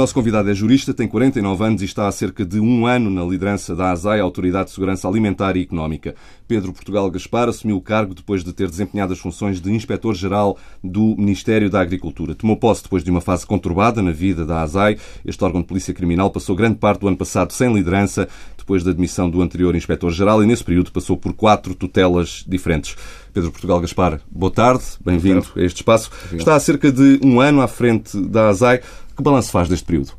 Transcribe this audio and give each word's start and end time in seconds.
nosso 0.00 0.14
convidado 0.14 0.50
é 0.50 0.54
jurista, 0.54 0.94
tem 0.94 1.06
49 1.06 1.62
anos 1.62 1.82
e 1.82 1.84
está 1.84 2.08
há 2.08 2.12
cerca 2.12 2.42
de 2.42 2.58
um 2.58 2.86
ano 2.86 3.10
na 3.10 3.22
liderança 3.22 3.76
da 3.76 3.90
ASAI, 3.90 4.18
Autoridade 4.18 4.68
de 4.68 4.70
Segurança 4.70 5.06
Alimentar 5.06 5.58
e 5.58 5.62
Económica. 5.62 6.14
Pedro 6.48 6.72
Portugal 6.72 7.10
Gaspar 7.10 7.50
assumiu 7.50 7.76
o 7.76 7.82
cargo 7.82 8.14
depois 8.14 8.42
de 8.42 8.50
ter 8.54 8.70
desempenhado 8.70 9.12
as 9.12 9.18
funções 9.18 9.60
de 9.60 9.70
Inspetor-Geral 9.70 10.56
do 10.82 11.14
Ministério 11.18 11.68
da 11.68 11.82
Agricultura. 11.82 12.34
Tomou 12.34 12.56
posse 12.56 12.82
depois 12.82 13.04
de 13.04 13.10
uma 13.10 13.20
fase 13.20 13.44
conturbada 13.44 14.00
na 14.00 14.10
vida 14.10 14.46
da 14.46 14.62
ASAI. 14.62 14.96
Este 15.22 15.44
órgão 15.44 15.60
de 15.60 15.66
polícia 15.66 15.92
criminal 15.92 16.30
passou 16.30 16.56
grande 16.56 16.76
parte 16.76 17.00
do 17.00 17.08
ano 17.08 17.18
passado 17.18 17.52
sem 17.52 17.70
liderança, 17.70 18.26
depois 18.56 18.82
da 18.82 18.92
admissão 18.92 19.28
do 19.28 19.42
anterior 19.42 19.76
Inspetor-Geral, 19.76 20.42
e 20.42 20.46
nesse 20.46 20.64
período 20.64 20.90
passou 20.90 21.16
por 21.16 21.34
quatro 21.34 21.74
tutelas 21.74 22.42
diferentes. 22.48 22.96
Pedro 23.32 23.52
Portugal 23.52 23.80
Gaspar, 23.80 24.20
boa 24.28 24.50
tarde, 24.50 24.82
bem-vindo 25.04 25.46
a 25.54 25.60
este 25.60 25.76
espaço. 25.76 26.10
Obrigado. 26.10 26.38
Está 26.40 26.56
há 26.56 26.60
cerca 26.60 26.90
de 26.90 27.20
um 27.22 27.40
ano 27.40 27.60
à 27.60 27.68
frente 27.68 28.18
da 28.18 28.48
ASAI. 28.48 28.80
Que 29.20 29.24
balanço 29.24 29.50
faz 29.50 29.68
deste 29.68 29.84
período? 29.84 30.12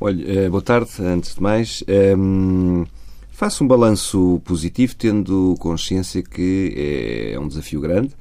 Olha, 0.00 0.24
eh, 0.26 0.48
boa 0.48 0.62
tarde, 0.62 0.90
antes 0.98 1.34
de 1.34 1.42
mais. 1.42 1.84
Um, 2.16 2.80
ehm, 2.80 2.86
faço 3.30 3.62
um 3.62 3.66
balanço 3.68 4.40
positivo, 4.46 4.96
tendo 4.96 5.54
consciência 5.58 6.22
que 6.22 7.32
é 7.34 7.38
um 7.38 7.46
desafio 7.46 7.82
grande. 7.82 8.14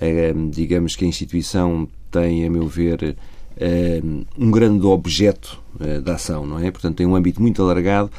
Um, 0.00 0.06
ehm, 0.06 0.48
digamos 0.48 0.96
que 0.96 1.04
a 1.04 1.08
instituição 1.08 1.86
tem, 2.10 2.46
a 2.46 2.50
meu 2.50 2.66
ver, 2.66 3.18
ehm, 3.60 4.22
um 4.38 4.50
grande 4.50 4.86
objeto 4.86 5.60
uh, 5.78 6.00
de 6.00 6.10
ação, 6.10 6.46
não 6.46 6.58
é? 6.58 6.70
Portanto, 6.70 6.96
tem 6.96 7.06
um 7.06 7.14
âmbito 7.14 7.42
muito 7.42 7.60
alargado 7.60 8.10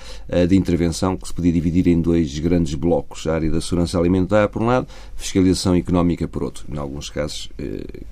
de 0.47 0.55
intervenção 0.55 1.17
que 1.17 1.27
se 1.27 1.33
podia 1.33 1.51
dividir 1.51 1.87
em 1.87 1.99
dois 1.99 2.37
grandes 2.37 2.75
blocos: 2.75 3.25
a 3.25 3.33
área 3.33 3.49
da 3.49 3.61
segurança 3.61 3.97
alimentar, 3.97 4.47
por 4.49 4.61
um 4.61 4.67
lado, 4.67 4.85
fiscalização 5.15 5.73
económica, 5.73 6.27
por 6.27 6.43
outro. 6.43 6.65
Em 6.71 6.77
alguns 6.77 7.09
casos, 7.09 7.49
eh, 7.57 8.03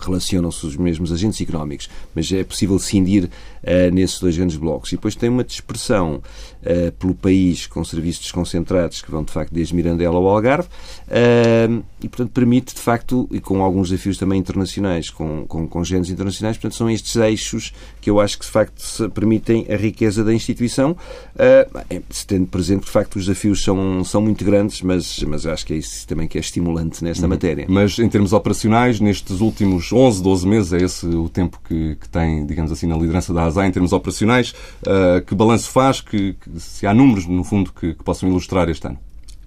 relacionam-se 0.00 0.64
os 0.66 0.76
mesmos 0.76 1.12
agentes 1.12 1.40
económicos, 1.40 1.88
mas 2.14 2.30
é 2.32 2.44
possível 2.44 2.78
cindir 2.78 3.24
uh, 3.24 3.92
nesses 3.92 4.18
dois 4.20 4.36
grandes 4.36 4.56
blocos. 4.56 4.92
E 4.92 4.96
depois 4.96 5.14
tem 5.14 5.28
uma 5.28 5.44
dispersão 5.44 6.16
uh, 6.62 6.92
pelo 6.92 7.14
país 7.14 7.66
com 7.66 7.84
serviços 7.84 8.22
desconcentrados 8.22 9.02
que 9.02 9.10
vão, 9.10 9.24
de 9.24 9.32
facto, 9.32 9.52
desde 9.52 9.74
Mirandela 9.74 10.16
ao 10.16 10.28
Algarve 10.28 10.68
uh, 10.68 11.84
e, 12.02 12.08
portanto, 12.08 12.30
permite, 12.32 12.74
de 12.74 12.80
facto, 12.80 13.28
e 13.30 13.40
com 13.40 13.62
alguns 13.62 13.90
desafios 13.90 14.18
também 14.18 14.38
internacionais, 14.38 15.10
com, 15.10 15.46
com, 15.46 15.84
géneros 15.84 16.10
internacionais, 16.10 16.56
portanto, 16.56 16.76
são 16.76 16.90
estes 16.90 17.16
eixos 17.16 17.72
que 18.00 18.08
eu 18.08 18.20
acho 18.20 18.38
que, 18.38 18.44
de 18.44 18.50
facto, 18.50 19.10
permitem 19.10 19.66
a 19.70 19.76
riqueza 19.76 20.24
da 20.24 20.32
instituição, 20.32 20.96
se 22.08 22.26
tendo 22.26 22.46
presente 22.46 22.80
que, 22.80 22.86
de 22.86 22.92
facto, 22.92 23.16
os 23.16 23.26
desafios 23.26 23.62
são, 23.62 24.02
são 24.04 24.20
muito 24.20 24.44
grandes, 24.44 24.82
mas, 24.82 25.22
mas 25.24 25.46
acho 25.46 25.66
que 25.66 25.74
é 25.74 25.76
isso 25.76 26.06
também 26.06 26.26
que 26.26 26.38
é 26.38 26.40
estimulante 26.40 27.02
nesta 27.04 27.24
uhum. 27.24 27.30
matéria. 27.30 27.66
Mas, 27.68 27.98
em 27.98 28.08
termos 28.08 28.32
operacionais, 28.32 29.00
nestes 29.00 29.40
últimos 29.40 29.92
11, 29.92 30.22
12 30.22 30.48
meses, 30.48 30.72
é 30.72 30.78
esse 30.78 31.06
o 31.06 31.28
tempo 31.28 31.60
que, 31.66 31.96
que 31.96 32.08
tem, 32.08 32.46
digamos 32.46 32.72
assim, 32.72 32.86
na 32.86 32.96
liderança 32.96 33.32
da 33.32 33.44
ASA 33.44 33.66
em 33.66 33.70
termos 33.70 33.92
operacionais. 33.92 34.50
Uh, 34.82 35.24
que 35.26 35.34
balanço 35.34 35.70
faz? 35.70 36.00
Que, 36.00 36.34
que, 36.34 36.60
se 36.60 36.86
há 36.86 36.94
números, 36.94 37.26
no 37.26 37.44
fundo, 37.44 37.72
que, 37.72 37.94
que 37.94 38.04
possam 38.04 38.28
ilustrar 38.28 38.68
este 38.68 38.86
ano? 38.86 38.98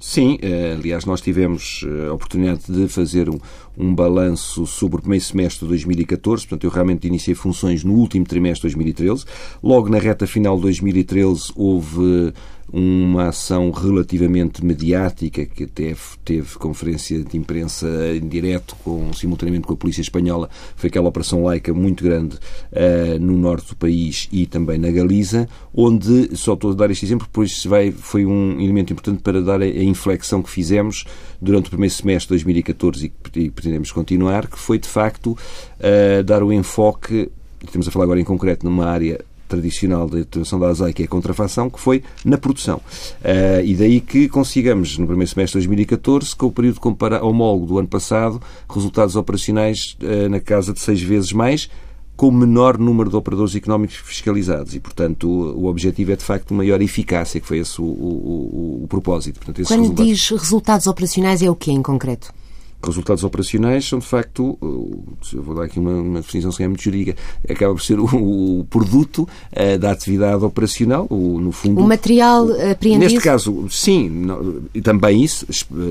Sim, 0.05 0.37
eh, 0.41 0.75
aliás, 0.77 1.05
nós 1.05 1.21
tivemos 1.21 1.85
eh, 1.87 2.09
a 2.09 2.13
oportunidade 2.13 2.63
de 2.67 2.89
fazer 2.89 3.29
um, 3.29 3.39
um 3.77 3.95
balanço 3.95 4.67
sobre 4.67 4.97
o 4.97 4.99
primeiro 4.99 5.23
semestre 5.23 5.61
de 5.61 5.69
2014, 5.69 6.43
portanto, 6.43 6.65
eu 6.65 6.69
realmente 6.69 7.07
iniciei 7.07 7.33
funções 7.33 7.85
no 7.85 7.93
último 7.93 8.25
trimestre 8.25 8.67
de 8.67 8.75
2013. 8.75 9.23
Logo 9.63 9.87
na 9.87 9.99
reta 9.99 10.27
final 10.27 10.57
de 10.57 10.63
2013 10.63 11.53
houve 11.55 12.33
uma 12.73 13.27
ação 13.27 13.69
relativamente 13.69 14.65
mediática, 14.65 15.45
que 15.45 15.65
até 15.65 15.95
teve 16.25 16.55
conferência 16.57 17.23
de 17.23 17.37
imprensa 17.37 17.87
em 18.15 18.27
direto, 18.27 18.75
com, 18.83 19.13
simultaneamente 19.13 19.67
com 19.67 19.73
a 19.73 19.77
Polícia 19.77 20.01
Espanhola, 20.01 20.49
foi 20.75 20.87
aquela 20.87 21.07
operação 21.07 21.43
laica 21.43 21.71
muito 21.71 22.03
grande 22.03 22.35
uh, 22.35 23.19
no 23.19 23.37
norte 23.37 23.69
do 23.69 23.75
país 23.75 24.27
e 24.31 24.47
também 24.47 24.79
na 24.79 24.89
Galiza, 24.89 25.47
onde, 25.71 26.35
só 26.35 26.55
estou 26.55 26.71
a 26.71 26.73
dar 26.73 26.89
este 26.89 27.05
exemplo, 27.05 27.27
pois 27.31 27.63
vai, 27.63 27.91
foi 27.91 28.25
um 28.25 28.59
elemento 28.59 28.91
importante 28.91 29.21
para 29.21 29.39
dar 29.39 29.61
a, 29.61 29.65
a 29.65 29.83
inflexão 29.83 30.41
que 30.41 30.49
fizemos 30.49 31.05
durante 31.39 31.67
o 31.67 31.69
primeiro 31.69 31.93
semestre 31.93 32.35
de 32.35 32.43
2014 32.43 33.05
e 33.05 33.09
que 33.09 33.51
pretendemos 33.51 33.91
continuar, 33.91 34.47
que 34.47 34.57
foi 34.57 34.79
de 34.79 34.87
facto 34.87 35.37
uh, 35.37 36.23
dar 36.23 36.41
o 36.41 36.51
enfoque, 36.51 37.29
estamos 37.63 37.87
a 37.87 37.91
falar 37.91 38.05
agora 38.05 38.19
em 38.19 38.23
concreto 38.25 38.65
numa 38.65 38.87
área 38.87 39.23
tradicional 39.53 40.09
da 40.09 40.19
atuação 40.19 40.59
da 40.59 40.67
ASAI, 40.67 40.93
que 40.93 41.03
é 41.03 41.05
a 41.05 41.07
contrafação, 41.07 41.69
que 41.69 41.79
foi 41.79 42.03
na 42.25 42.37
produção. 42.37 42.77
Uh, 42.77 43.63
e 43.63 43.75
daí 43.75 44.01
que 44.01 44.27
consigamos, 44.27 44.97
no 44.97 45.05
primeiro 45.05 45.29
semestre 45.29 45.61
de 45.61 45.67
2014, 45.67 46.35
com 46.35 46.47
o 46.47 46.51
período 46.51 46.79
homólogo 47.21 47.65
do 47.65 47.79
ano 47.79 47.87
passado, 47.87 48.41
resultados 48.69 49.15
operacionais 49.15 49.95
uh, 50.01 50.29
na 50.29 50.39
casa 50.39 50.73
de 50.73 50.79
seis 50.79 51.01
vezes 51.01 51.31
mais, 51.31 51.69
com 52.15 52.27
o 52.27 52.31
menor 52.31 52.77
número 52.77 53.09
de 53.09 53.15
operadores 53.15 53.55
económicos 53.55 53.97
fiscalizados. 53.97 54.75
E, 54.75 54.79
portanto, 54.79 55.27
o, 55.27 55.63
o 55.63 55.65
objetivo 55.65 56.11
é, 56.11 56.15
de 56.15 56.23
facto, 56.23 56.53
maior 56.53 56.81
eficácia, 56.81 57.39
que 57.39 57.47
foi 57.47 57.59
esse 57.59 57.81
o, 57.81 57.85
o, 57.85 58.81
o 58.83 58.87
propósito. 58.87 59.39
Portanto, 59.39 59.65
Quando 59.67 59.81
resultados... 59.81 60.11
diz 60.11 60.29
resultados 60.29 60.87
operacionais, 60.87 61.41
é 61.41 61.49
o 61.49 61.55
que 61.55 61.71
em 61.71 61.81
concreto? 61.81 62.33
Resultados 62.87 63.23
operacionais 63.23 63.87
são, 63.87 63.99
de 63.99 64.05
facto, 64.05 64.57
eu 64.61 65.43
vou 65.43 65.55
dar 65.55 65.63
aqui 65.63 65.79
uma, 65.79 65.91
uma 65.91 66.21
definição 66.21 66.51
se 66.51 66.63
é 66.63 66.67
muito 66.67 66.83
jurídica, 66.83 67.15
acaba 67.49 67.73
por 67.73 67.81
ser 67.81 67.99
o, 67.99 68.05
o 68.05 68.65
produto 68.69 69.27
uh, 69.51 69.77
da 69.77 69.91
atividade 69.91 70.43
operacional, 70.43 71.07
o, 71.09 71.39
no 71.39 71.51
fundo... 71.51 71.81
O 71.81 71.87
material 71.87 72.47
apreendido? 72.71 72.99
Neste 72.99 73.19
caso, 73.19 73.67
sim, 73.69 74.09
não, 74.09 74.61
também 74.83 75.23
isso, 75.23 75.45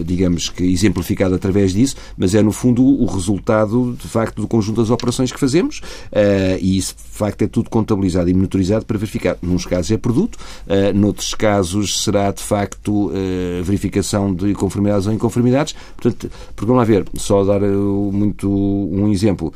digamos 0.04 0.48
que 0.48 0.64
exemplificado 0.64 1.34
através 1.34 1.72
disso, 1.72 1.97
mas 2.16 2.34
é, 2.34 2.42
no 2.42 2.53
fundo, 2.53 2.84
o 2.84 3.06
resultado, 3.06 3.97
de 4.00 4.09
facto, 4.09 4.41
do 4.41 4.48
conjunto 4.48 4.80
das 4.80 4.91
operações 4.91 5.32
que 5.32 5.41
fazemos 5.41 5.78
uh, 5.78 6.59
e 6.60 6.76
isso, 6.76 6.94
facto, 7.22 7.43
é 7.43 7.47
tudo 7.47 7.71
contabilizado 7.71 8.28
e 8.28 8.34
monitorizado 8.34 8.84
para 8.84 8.99
verificar. 8.99 9.37
Nos 9.43 9.65
casos 9.65 9.91
é 9.91 9.97
produto, 9.97 10.37
uh, 10.37 10.97
noutros 10.97 11.34
casos 11.34 12.03
será, 12.03 12.31
de 12.31 12.43
facto, 12.43 13.09
uh, 13.09 13.62
verificação 13.62 14.34
de 14.34 14.55
conformidades 14.55 15.06
ou 15.06 15.12
inconformidades. 15.12 15.75
Portanto, 15.97 16.31
porque, 16.56 16.72
a 16.72 16.84
ver, 16.84 17.05
só 17.15 17.44
dar 17.44 17.62
eh, 17.62 17.66
muito 17.69 18.50
um 18.50 19.09
exemplo. 19.09 19.53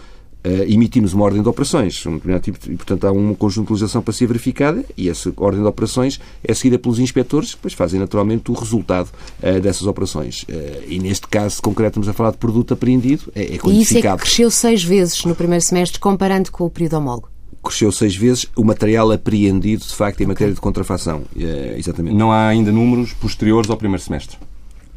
Uh, 0.47 0.63
emitimos 0.69 1.13
uma 1.13 1.25
ordem 1.25 1.43
de 1.43 1.49
operações, 1.49 2.07
um 2.07 2.21
tipo, 2.39 2.71
e 2.71 2.77
portanto 2.77 3.05
há 3.05 3.11
um 3.11 3.35
conjunto 3.35 3.67
de 3.67 3.73
legislação 3.73 4.01
para 4.01 4.15
ser 4.15 4.29
verificada 4.29 4.85
e 4.97 5.09
essa 5.09 5.33
ordem 5.37 5.61
de 5.61 5.67
operações 5.67 6.21
é 6.45 6.55
seguida 6.55 6.79
pelos 6.79 7.01
inspectores 7.01 7.51
que 7.51 7.57
depois 7.57 7.75
fazem 7.75 7.99
naturalmente 7.99 8.49
o 8.49 8.55
resultado 8.55 9.11
uh, 9.43 9.61
dessas 9.61 9.89
operações. 9.89 10.45
Uh, 10.45 10.85
e 10.87 11.01
neste 11.01 11.27
caso 11.27 11.61
concreto 11.61 11.99
estamos 11.99 12.09
a 12.09 12.13
falar 12.13 12.31
de 12.31 12.37
produto 12.37 12.73
apreendido, 12.75 13.25
é, 13.35 13.43
é 13.43 13.59
quantificado. 13.59 13.73
E 13.77 13.83
isso 13.83 13.99
é 13.99 14.03
que 14.03 14.17
cresceu 14.19 14.49
seis 14.49 14.85
vezes 14.85 15.25
no 15.25 15.35
primeiro 15.35 15.65
semestre 15.65 15.99
comparando 15.99 16.53
com 16.53 16.65
o 16.65 16.71
período 16.71 16.99
homólogo? 16.99 17.36
Cresceu 17.67 17.93
seis 17.93 18.17
vezes 18.17 18.47
o 18.57 18.65
material 18.65 19.11
apreendido, 19.11 19.85
de 19.85 19.95
facto, 19.95 20.23
em 20.23 20.27
matéria 20.27 20.55
de 20.55 20.61
contrafação. 20.61 21.23
exatamente. 21.79 22.15
Não 22.17 22.33
há 22.33 22.49
ainda 22.49 22.73
números 22.73 23.13
posteriores 23.13 23.71
ao 23.71 23.77
primeiro 23.77 24.03
semestre? 24.03 24.39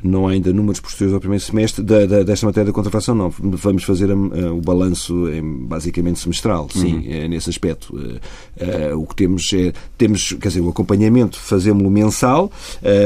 Não 0.03 0.27
há 0.27 0.31
ainda 0.31 0.53
números 0.53 0.79
posteriores 0.79 1.13
ao 1.13 1.19
primeiro 1.19 1.43
semestre 1.43 1.83
da, 1.83 2.05
da, 2.05 2.23
desta 2.23 2.45
matéria 2.45 2.67
da 2.67 2.73
contrafação, 2.73 3.13
não. 3.13 3.29
Vamos 3.29 3.83
fazer 3.83 4.11
uh, 4.11 4.57
o 4.57 4.61
balanço 4.61 5.25
basicamente 5.67 6.19
semestral, 6.19 6.69
sim, 6.71 6.95
uhum. 6.95 7.03
é, 7.07 7.27
nesse 7.27 7.49
aspecto. 7.49 7.95
Uh, 7.95 8.93
uh, 8.93 9.01
o 9.01 9.05
que 9.05 9.15
temos 9.15 9.51
é, 9.53 9.73
temos, 9.97 10.33
quer 10.33 10.47
dizer, 10.47 10.61
o 10.61 10.69
acompanhamento 10.69 11.39
fazemos-lo 11.39 11.89
mensal 11.89 12.51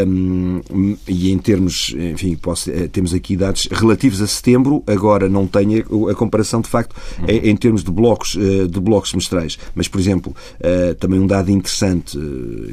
um, 0.07 0.61
e 1.07 1.31
em 1.31 1.37
termos, 1.37 1.95
enfim, 2.13 2.35
posso, 2.35 2.71
temos 2.91 3.13
aqui 3.13 3.35
dados 3.35 3.67
relativos 3.71 4.21
a 4.21 4.27
setembro, 4.27 4.83
agora 4.85 5.27
não 5.27 5.47
tenho 5.47 6.07
a, 6.07 6.11
a 6.11 6.15
comparação 6.15 6.61
de 6.61 6.67
facto 6.67 6.95
uhum. 7.19 7.25
em, 7.27 7.49
em, 7.49 7.55
termos 7.55 7.83
de 7.83 7.91
blocos, 7.91 8.37
de 8.69 8.79
blocos 8.79 9.11
semestrais. 9.11 9.57
Mas, 9.73 9.87
por 9.87 9.99
exemplo, 9.99 10.35
também 10.99 11.19
um 11.19 11.27
dado 11.27 11.51
interessante, 11.51 12.17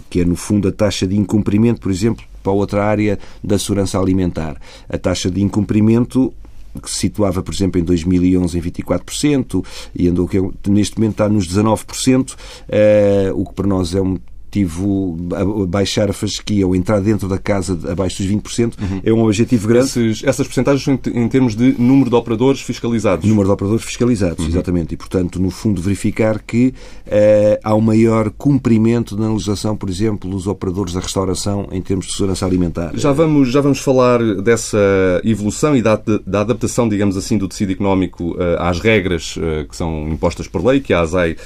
que 0.09 0.21
é 0.21 0.25
no 0.25 0.37
fundo 0.37 0.69
a 0.69 0.73
taxa 0.73 1.07
de 1.07 1.17
incumprimento, 1.17 1.81
por 1.81 1.91
exemplo, 1.91 2.25
para 2.43 2.53
outra 2.53 2.85
área 2.85 3.19
da 3.43 3.59
segurança 3.59 3.99
alimentar. 3.99 4.57
A 4.89 4.99
taxa 4.99 5.31
de 5.31 5.43
incumprimento 5.43 6.33
que 6.81 6.91
se 6.91 6.99
situava, 6.99 7.43
por 7.43 7.53
exemplo, 7.53 7.81
em 7.81 7.85
2011 7.85 8.57
em 8.57 8.63
24% 8.63 9.65
e 9.95 10.09
andou 10.09 10.29
que 10.29 10.39
neste 10.69 10.99
momento 10.99 11.13
está 11.13 11.29
nos 11.29 11.49
19%, 11.49 12.37
eh, 12.69 13.31
o 13.35 13.45
que 13.45 13.55
para 13.55 13.67
nós 13.67 13.95
é 13.95 14.01
um 14.01 14.19
a 15.35 15.67
baixar 15.67 16.11
a 16.11 16.13
fasquia 16.13 16.67
ou 16.67 16.75
entrar 16.75 17.01
dentro 17.01 17.29
da 17.29 17.39
casa 17.39 17.79
abaixo 17.91 18.23
dos 18.23 18.33
20% 18.33 18.75
uhum. 18.81 19.01
é 19.05 19.13
um 19.13 19.25
objetivo 19.25 19.69
grande. 19.69 19.87
Esses, 19.87 20.25
essas 20.25 20.47
porcentagens 20.47 20.83
são 20.83 20.99
em 21.15 21.29
termos 21.29 21.55
de 21.55 21.75
número 21.79 22.11
de 22.11 22.17
operadores 22.17 22.61
fiscalizados. 22.61 23.29
Número 23.29 23.47
de 23.47 23.53
operadores 23.53 23.85
fiscalizados, 23.85 24.45
uhum. 24.45 24.51
exatamente. 24.51 24.95
E, 24.95 24.97
portanto, 24.97 25.41
no 25.41 25.51
fundo, 25.51 25.81
verificar 25.81 26.41
que 26.41 26.69
uh, 27.07 27.61
há 27.63 27.75
um 27.75 27.81
maior 27.81 28.31
cumprimento 28.31 29.17
na 29.17 29.33
legislação, 29.33 29.77
por 29.77 29.89
exemplo, 29.89 30.31
dos 30.31 30.47
operadores 30.47 30.95
da 30.95 31.01
restauração 31.01 31.69
em 31.71 31.81
termos 31.81 32.07
de 32.07 32.15
segurança 32.15 32.45
alimentar. 32.45 32.93
Já 32.95 33.13
vamos, 33.13 33.51
já 33.51 33.61
vamos 33.61 33.81
falar 33.81 34.21
dessa 34.43 34.79
evolução 35.25 35.77
e 35.77 35.83
da, 35.83 36.01
da 36.27 36.41
adaptação, 36.41 36.89
digamos 36.89 37.17
assim, 37.17 37.39
do 37.39 37.49
tecido 37.49 37.73
económico 37.73 38.33
uh, 38.33 38.57
às 38.59 38.81
regras 38.81 39.37
uh, 39.37 39.69
que 39.69 39.77
são 39.77 40.09
impostas 40.09 40.49
por 40.49 40.65
lei, 40.65 40.81
que 40.81 40.93
a 40.93 41.01
ASAI 41.01 41.37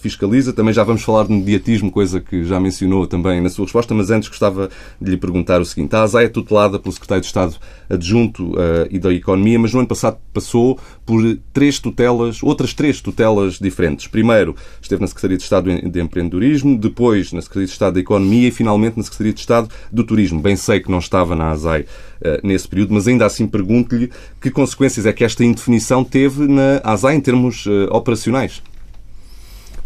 fiscaliza. 0.00 0.52
Também 0.52 0.72
já 0.72 0.84
vamos 0.84 1.02
falar 1.02 1.26
de 1.26 1.32
mediatismo, 1.32 1.90
coisa 1.90 2.17
coisa 2.18 2.20
que 2.20 2.44
já 2.44 2.60
mencionou 2.60 3.06
também 3.06 3.40
na 3.40 3.48
sua 3.48 3.64
resposta, 3.64 3.94
mas 3.94 4.10
antes 4.10 4.28
gostava 4.28 4.68
de 5.00 5.10
lhe 5.10 5.16
perguntar 5.16 5.60
o 5.60 5.64
seguinte. 5.64 5.94
A 5.94 6.02
ASAI 6.02 6.26
é 6.26 6.28
tutelada 6.28 6.78
pelo 6.78 6.92
Secretário 6.92 7.20
de 7.20 7.26
Estado 7.26 7.56
Adjunto 7.88 8.52
uh, 8.52 8.86
e 8.90 8.98
da 8.98 9.12
Economia, 9.12 9.58
mas 9.58 9.72
no 9.72 9.80
ano 9.80 9.88
passado 9.88 10.18
passou 10.32 10.78
por 11.06 11.22
três 11.52 11.78
tutelas, 11.78 12.42
outras 12.42 12.74
três 12.74 13.00
tutelas 13.00 13.58
diferentes. 13.58 14.06
Primeiro, 14.06 14.54
esteve 14.80 15.00
na 15.00 15.06
Secretaria 15.06 15.36
de 15.36 15.42
Estado 15.42 15.90
de 15.90 16.00
Empreendedorismo, 16.00 16.76
depois 16.76 17.32
na 17.32 17.40
Secretaria 17.40 17.66
de 17.66 17.72
Estado 17.72 17.94
da 17.94 18.00
Economia 18.00 18.48
e 18.48 18.52
finalmente 18.52 18.96
na 18.96 19.02
Secretaria 19.02 19.32
de 19.32 19.40
Estado 19.40 19.68
do 19.90 20.04
Turismo. 20.04 20.40
Bem 20.40 20.56
sei 20.56 20.80
que 20.80 20.90
não 20.90 20.98
estava 20.98 21.34
na 21.34 21.50
ASAI 21.50 21.82
uh, 21.82 22.46
nesse 22.46 22.68
período, 22.68 22.94
mas 22.94 23.08
ainda 23.08 23.26
assim 23.26 23.46
pergunto-lhe 23.46 24.10
que 24.40 24.50
consequências 24.50 25.06
é 25.06 25.12
que 25.12 25.24
esta 25.24 25.44
indefinição 25.44 26.04
teve 26.04 26.46
na 26.46 26.80
ASAI 26.84 27.16
em 27.16 27.20
termos 27.20 27.66
uh, 27.66 27.88
operacionais. 27.90 28.62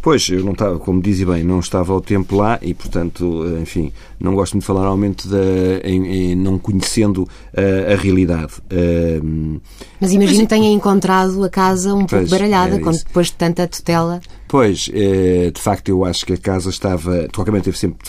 Pois, 0.02 0.28
eu 0.28 0.42
não 0.42 0.50
estava, 0.50 0.80
como 0.80 1.00
dizia 1.00 1.24
bem, 1.24 1.44
não 1.44 1.60
estava 1.60 1.92
ao 1.92 2.00
tempo 2.00 2.34
lá 2.34 2.58
e, 2.60 2.74
portanto, 2.74 3.46
enfim, 3.62 3.92
não 4.18 4.34
gosto 4.34 4.54
muito 4.54 4.64
de 4.64 4.66
falar 4.66 4.80
normalmente 4.80 5.28
de, 5.28 5.80
em, 5.84 6.32
em 6.32 6.34
não 6.34 6.58
conhecendo 6.58 7.22
uh, 7.22 7.92
a 7.92 7.94
realidade. 7.94 8.54
Uh, 8.64 9.60
mas 10.00 10.12
imagino 10.12 10.40
que 10.40 10.48
tenha 10.48 10.72
encontrado 10.72 11.44
a 11.44 11.48
casa 11.48 11.94
um 11.94 12.04
pouco 12.04 12.28
baralhada, 12.28 12.80
quando, 12.80 12.98
depois 12.98 13.28
de 13.28 13.34
tanta 13.34 13.68
tutela. 13.68 14.20
Pois, 14.48 14.90
eh, 14.92 15.50
de 15.54 15.60
facto, 15.60 15.88
eu 15.88 16.04
acho 16.04 16.26
que 16.26 16.34
a 16.34 16.36
casa 16.36 16.68
estava, 16.68 17.22
de 17.22 17.28
qualquer 17.28 17.52
maneira, 17.52 17.70
esteve 17.70 17.78
sempre 17.78 18.06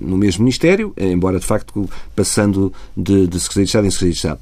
no 0.00 0.16
mesmo 0.16 0.42
Ministério, 0.42 0.92
embora, 0.96 1.38
de 1.38 1.46
facto, 1.46 1.88
passando 2.16 2.72
de, 2.96 3.28
de 3.28 3.38
Secretaria 3.38 3.64
de 3.64 3.68
Estado 3.68 3.86
em 3.86 3.90
Secretaria 3.90 4.12
de 4.12 4.16
Estado. 4.16 4.40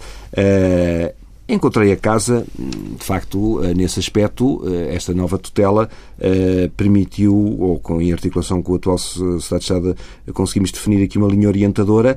Encontrei 1.53 1.93
a 1.93 1.99
casa, 1.99 2.47
de 2.59 3.05
facto, 3.05 3.63
eh, 3.63 3.75
nesse 3.75 4.01
aspecto, 4.01 4.63
eh, 4.67 4.95
esta 4.95 5.13
nova 5.13 5.37
tutela 5.37 5.87
eh, 6.19 6.71
permitiu, 6.75 7.35
ou 7.37 8.01
em 8.01 8.11
articulação 8.11 8.63
com 8.63 8.73
o 8.73 8.77
atual 8.77 8.97
Estado 8.97 9.59
de 9.59 9.65
Estado, 9.65 9.97
conseguimos 10.33 10.73
definir 10.73 11.05
aqui 11.05 11.19
uma 11.19 11.29
linha 11.29 11.49
orientadora 11.49 12.17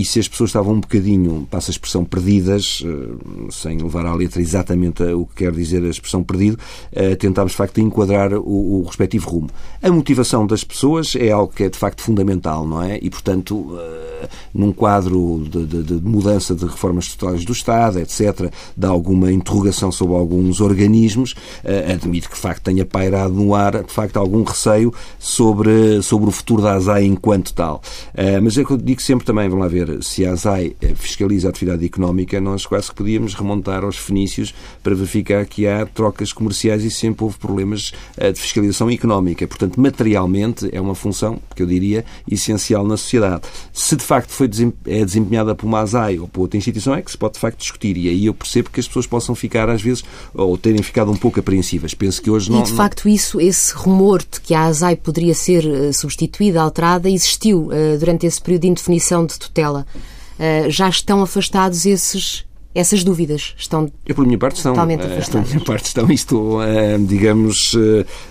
e 0.00 0.04
se 0.06 0.18
as 0.18 0.26
pessoas 0.26 0.48
estavam 0.48 0.72
um 0.72 0.80
bocadinho, 0.80 1.46
passa 1.50 1.70
a 1.70 1.72
expressão, 1.72 2.06
perdidas, 2.06 2.82
eh, 2.86 3.50
sem 3.50 3.76
levar 3.76 4.06
à 4.06 4.14
letra 4.14 4.40
exatamente 4.40 5.02
o 5.02 5.26
que 5.26 5.44
quer 5.44 5.52
dizer 5.52 5.84
a 5.84 5.88
expressão 5.90 6.22
perdido, 6.22 6.58
eh, 6.90 7.14
tentámos 7.16 7.52
de 7.52 7.58
facto 7.58 7.82
enquadrar 7.82 8.32
o, 8.32 8.80
o 8.80 8.84
respectivo 8.86 9.28
rumo. 9.28 9.50
A 9.82 9.90
motivação 9.90 10.46
das 10.46 10.64
pessoas 10.64 11.14
é 11.14 11.30
algo 11.30 11.52
que 11.52 11.64
é 11.64 11.68
de 11.68 11.76
facto 11.76 12.00
fundamental, 12.00 12.66
não 12.66 12.82
é? 12.82 12.98
E, 13.02 13.10
portanto, 13.10 13.78
eh, 13.78 14.28
num 14.54 14.72
quadro 14.72 15.46
de, 15.46 15.66
de, 15.66 15.82
de 15.82 15.94
mudança 16.08 16.54
de 16.54 16.64
reformas 16.64 17.04
estruturais 17.04 17.44
do 17.44 17.52
Estado, 17.52 17.98
etc., 17.98 18.50
de 18.74 18.86
alguma 18.86 19.30
interrogação 19.30 19.92
sobre 19.92 20.16
alguns 20.16 20.62
organismos, 20.62 21.34
admito 21.92 22.28
que 22.28 22.34
de 22.34 22.40
facto 22.40 22.62
tenha 22.62 22.86
pairado 22.86 23.34
no 23.34 23.54
ar, 23.54 23.82
de 23.82 23.92
facto, 23.92 24.18
algum 24.18 24.42
receio 24.42 24.92
sobre, 25.18 26.02
sobre 26.02 26.28
o 26.28 26.32
futuro 26.32 26.62
da 26.62 26.74
ASAI 26.74 27.04
enquanto 27.04 27.52
tal. 27.52 27.82
Mas 28.42 28.56
é 28.56 28.62
eu 28.62 28.76
digo 28.76 29.02
sempre 29.02 29.26
também, 29.26 29.48
vamos 29.48 29.64
lá 29.64 29.68
ver, 29.68 29.89
se 30.00 30.24
a 30.24 30.32
ASAI 30.32 30.76
eh, 30.80 30.94
fiscaliza 30.94 31.48
a 31.48 31.50
atividade 31.50 31.84
económica, 31.84 32.40
nós 32.40 32.66
quase 32.66 32.88
que 32.88 32.94
podíamos 32.94 33.34
remontar 33.34 33.84
aos 33.84 33.96
fenícios 33.96 34.54
para 34.82 34.94
verificar 34.94 35.44
que 35.46 35.66
há 35.66 35.86
trocas 35.86 36.32
comerciais 36.32 36.84
e 36.84 36.90
sempre 36.90 37.24
houve 37.24 37.38
problemas 37.38 37.92
eh, 38.16 38.32
de 38.32 38.40
fiscalização 38.40 38.90
económica. 38.90 39.46
Portanto, 39.46 39.80
materialmente 39.80 40.68
é 40.72 40.80
uma 40.80 40.94
função, 40.94 41.38
que 41.54 41.62
eu 41.62 41.66
diria, 41.66 42.04
essencial 42.30 42.86
na 42.86 42.96
sociedade. 42.96 43.42
Se 43.72 43.96
de 43.96 44.04
facto 44.04 44.30
foi 44.30 44.48
é 44.86 45.04
desempenhada 45.04 45.54
por 45.54 45.66
uma 45.66 45.80
ASAI 45.80 46.18
ou 46.18 46.28
por 46.28 46.42
outra 46.42 46.58
instituição, 46.58 46.94
é 46.94 47.02
que 47.02 47.10
se 47.10 47.18
pode 47.18 47.34
de 47.34 47.40
facto 47.40 47.58
discutir. 47.58 47.96
E 47.96 48.08
aí 48.08 48.26
eu 48.26 48.34
percebo 48.34 48.70
que 48.70 48.80
as 48.80 48.86
pessoas 48.86 49.06
possam 49.06 49.34
ficar, 49.34 49.68
às 49.68 49.82
vezes, 49.82 50.04
ou 50.34 50.56
terem 50.58 50.82
ficado 50.82 51.10
um 51.10 51.16
pouco 51.16 51.40
apreensivas. 51.40 51.94
Penso 51.94 52.20
que 52.20 52.30
hoje 52.30 52.50
não. 52.50 52.60
E 52.60 52.64
de 52.64 52.72
facto, 52.72 53.08
isso, 53.08 53.40
esse 53.40 53.72
rumor 53.74 54.20
de 54.20 54.40
que 54.40 54.54
a 54.54 54.64
ASAI 54.64 54.96
poderia 54.96 55.34
ser 55.34 55.64
eh, 55.66 55.92
substituída, 55.92 56.60
alterada, 56.60 57.08
existiu 57.08 57.70
durante 57.98 58.26
esse 58.26 58.40
período 58.40 58.62
de 58.62 58.68
indefinição 58.68 59.24
de 59.24 59.38
tutela. 59.38 59.69
Uh, 59.78 60.70
já 60.70 60.88
estão 60.88 61.22
afastados 61.22 61.84
esses 61.86 62.44
essas 62.74 63.02
dúvidas 63.02 63.54
estão 63.58 63.90
Eu, 64.06 64.14
por 64.14 64.24
minha 64.24 64.38
parte, 64.38 64.56
estão, 64.56 64.72
totalmente 64.72 65.04
afastadas. 65.04 65.48
Por 65.48 65.54
minha 65.54 65.64
parte, 65.64 65.86
estão 65.86 66.10
isto, 66.10 66.58
digamos, 67.06 67.76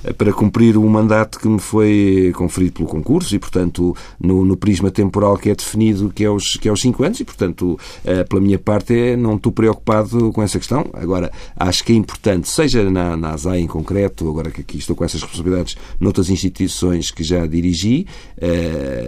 eh, 0.03 0.13
para 0.13 0.31
cumprir 0.31 0.77
o 0.77 0.89
mandato 0.89 1.39
que 1.39 1.47
me 1.47 1.59
foi 1.59 2.31
conferido 2.36 2.74
pelo 2.74 2.88
concurso 2.88 3.36
e, 3.36 3.39
portanto, 3.39 3.95
no, 4.19 4.45
no 4.45 4.56
prisma 4.56 4.89
temporal 4.89 5.38
que 5.38 5.50
é 5.50 5.56
definido, 5.56 6.09
que 6.09 6.24
é 6.24 6.30
os, 6.30 6.56
que 6.56 6.69
é 6.69 6.71
os 6.71 6.80
cinco 6.80 7.03
anos, 7.03 7.19
e, 7.19 7.25
portanto, 7.25 7.77
eh, 8.06 8.24
pela 8.24 8.41
minha 8.41 8.57
parte, 8.57 9.15
não 9.18 9.36
estou 9.36 9.51
preocupado 9.51 10.31
com 10.31 10.42
essa 10.42 10.57
questão. 10.57 10.89
Agora, 10.94 11.31
acho 11.57 11.83
que 11.83 11.92
é 11.92 11.95
importante, 11.95 12.47
seja 12.47 12.89
na, 12.89 13.18
na 13.18 13.31
ASAI 13.31 13.59
em 13.59 13.68
concreto, 13.68 14.30
agora 14.30 14.51
que 14.51 14.62
aqui 14.62 14.77
estou 14.77 14.95
com 14.95 15.03
essas 15.03 15.21
responsabilidades 15.21 15.75
noutras 16.00 16.30
instituições 16.30 17.12
que 17.12 17.24
já 17.24 17.45
dirigi 17.45 18.07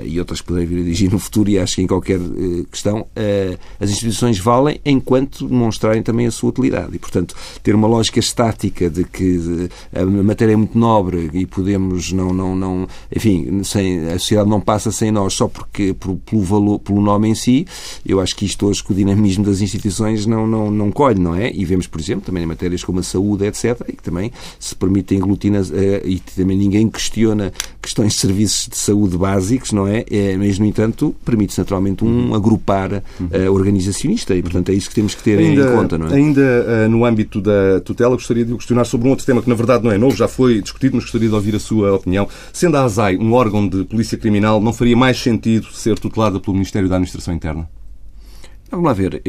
e 0.05 0.19
outras 0.19 0.41
que 0.41 0.47
poderei 0.47 0.67
vir 0.67 0.79
a 0.79 0.83
dirigir 0.83 1.11
no 1.11 1.19
futuro, 1.19 1.49
e 1.49 1.57
acho 1.57 1.75
que 1.75 1.81
em 1.81 1.87
qualquer 1.87 2.19
questão, 2.69 3.07
as 3.79 3.89
instituições 3.89 4.37
valem 4.39 4.79
enquanto 4.85 5.20
enquanto 5.21 5.47
demonstrarem 5.47 6.01
também 6.01 6.27
a 6.27 6.31
sua 6.31 6.49
utilidade. 6.49 6.95
E, 6.95 6.99
portanto, 6.99 7.35
ter 7.61 7.75
uma 7.75 7.87
lógica 7.87 8.19
estática 8.19 8.89
de 8.89 9.03
que 9.03 9.69
a 9.93 10.05
matéria 10.05 10.53
é 10.53 10.55
muito 10.55 10.77
nobre 10.77 11.29
e 11.33 11.45
podemos 11.45 12.11
não, 12.11 12.33
não, 12.33 12.55
não 12.55 12.87
enfim, 13.15 13.63
sem, 13.63 14.07
a 14.07 14.19
sociedade 14.19 14.49
não 14.49 14.59
passa 14.59 14.91
sem 14.91 15.11
nós 15.11 15.33
só 15.33 15.47
porque, 15.47 15.93
por, 15.93 16.15
pelo, 16.17 16.41
valor, 16.41 16.79
pelo 16.79 17.01
nome 17.01 17.29
em 17.29 17.35
si, 17.35 17.65
eu 18.05 18.19
acho 18.19 18.35
que 18.35 18.45
isto 18.45 18.67
hoje, 18.67 18.83
com 18.83 18.93
o 18.93 18.95
dinamismo 18.95 19.45
das 19.45 19.61
instituições, 19.61 20.25
não, 20.25 20.47
não, 20.47 20.71
não 20.71 20.91
colhe, 20.91 21.19
não 21.19 21.35
é? 21.35 21.51
E 21.53 21.63
vemos, 21.65 21.87
por 21.87 21.99
exemplo, 21.99 22.25
também 22.25 22.43
em 22.43 22.47
matérias 22.47 22.83
como 22.83 22.99
a 22.99 23.03
saúde, 23.03 23.45
etc., 23.45 23.81
e 23.87 23.93
que 23.93 24.03
também 24.03 24.31
se 24.59 24.75
permitem 24.75 25.19
glutinas 25.19 25.71
eh, 25.71 26.01
e 26.05 26.19
também 26.19 26.57
ninguém 26.57 26.89
questiona 26.89 27.51
questões 27.81 28.13
de 28.13 28.19
serviços 28.19 28.67
de 28.67 28.77
saúde 28.77 29.17
básicos, 29.17 29.71
não 29.71 29.87
é? 29.87 30.05
é 30.09 30.35
mas, 30.37 30.57
no 30.57 30.65
entanto, 30.65 31.15
permite-se 31.23 31.59
naturalmente 31.59 32.03
um 32.03 32.33
agrupar 32.33 32.91
uh, 32.93 33.51
organizacionista 33.51 34.35
e, 34.35 34.41
portanto, 34.41 34.69
é 34.69 34.73
isso 34.73 34.89
que 34.89 34.95
temos 34.95 35.10
temos 35.11 35.15
que 35.15 35.23
ter 35.23 35.39
ainda, 35.39 35.61
em 35.61 35.75
conta, 35.75 35.97
não 35.97 36.07
é? 36.07 36.13
Ainda 36.13 36.41
uh, 36.41 36.89
no 36.89 37.05
âmbito 37.05 37.41
da 37.41 37.79
tutela, 37.81 38.15
gostaria 38.15 38.45
de 38.45 38.53
o 38.53 38.57
questionar 38.57 38.85
sobre 38.85 39.07
um 39.07 39.11
outro 39.11 39.25
tema 39.25 39.41
que, 39.41 39.49
na 39.49 39.55
verdade, 39.55 39.83
não 39.83 39.91
é 39.91 39.97
novo, 39.97 40.15
já 40.15 40.27
foi 40.27 40.61
discutido, 40.61 40.95
mas 40.95 41.05
gostaria 41.05 41.29
de 41.29 41.35
ouvir 41.35 41.55
a 41.55 41.59
sua 41.59 41.93
opinião. 41.93 42.27
Sendo 42.53 42.77
a 42.77 42.83
ASAI 42.83 43.17
um 43.17 43.33
órgão 43.33 43.67
de 43.67 43.83
polícia 43.83 44.17
criminal, 44.17 44.61
não 44.61 44.73
faria 44.73 44.95
mais 44.95 45.19
sentido 45.19 45.67
ser 45.73 45.97
tutelada 45.99 46.39
pelo 46.39 46.53
Ministério 46.53 46.87
da 46.87 46.95
Administração 46.95 47.33
Interna? 47.33 47.69
Vamos 48.69 48.85
lá 48.85 48.93
ver. 48.93 49.21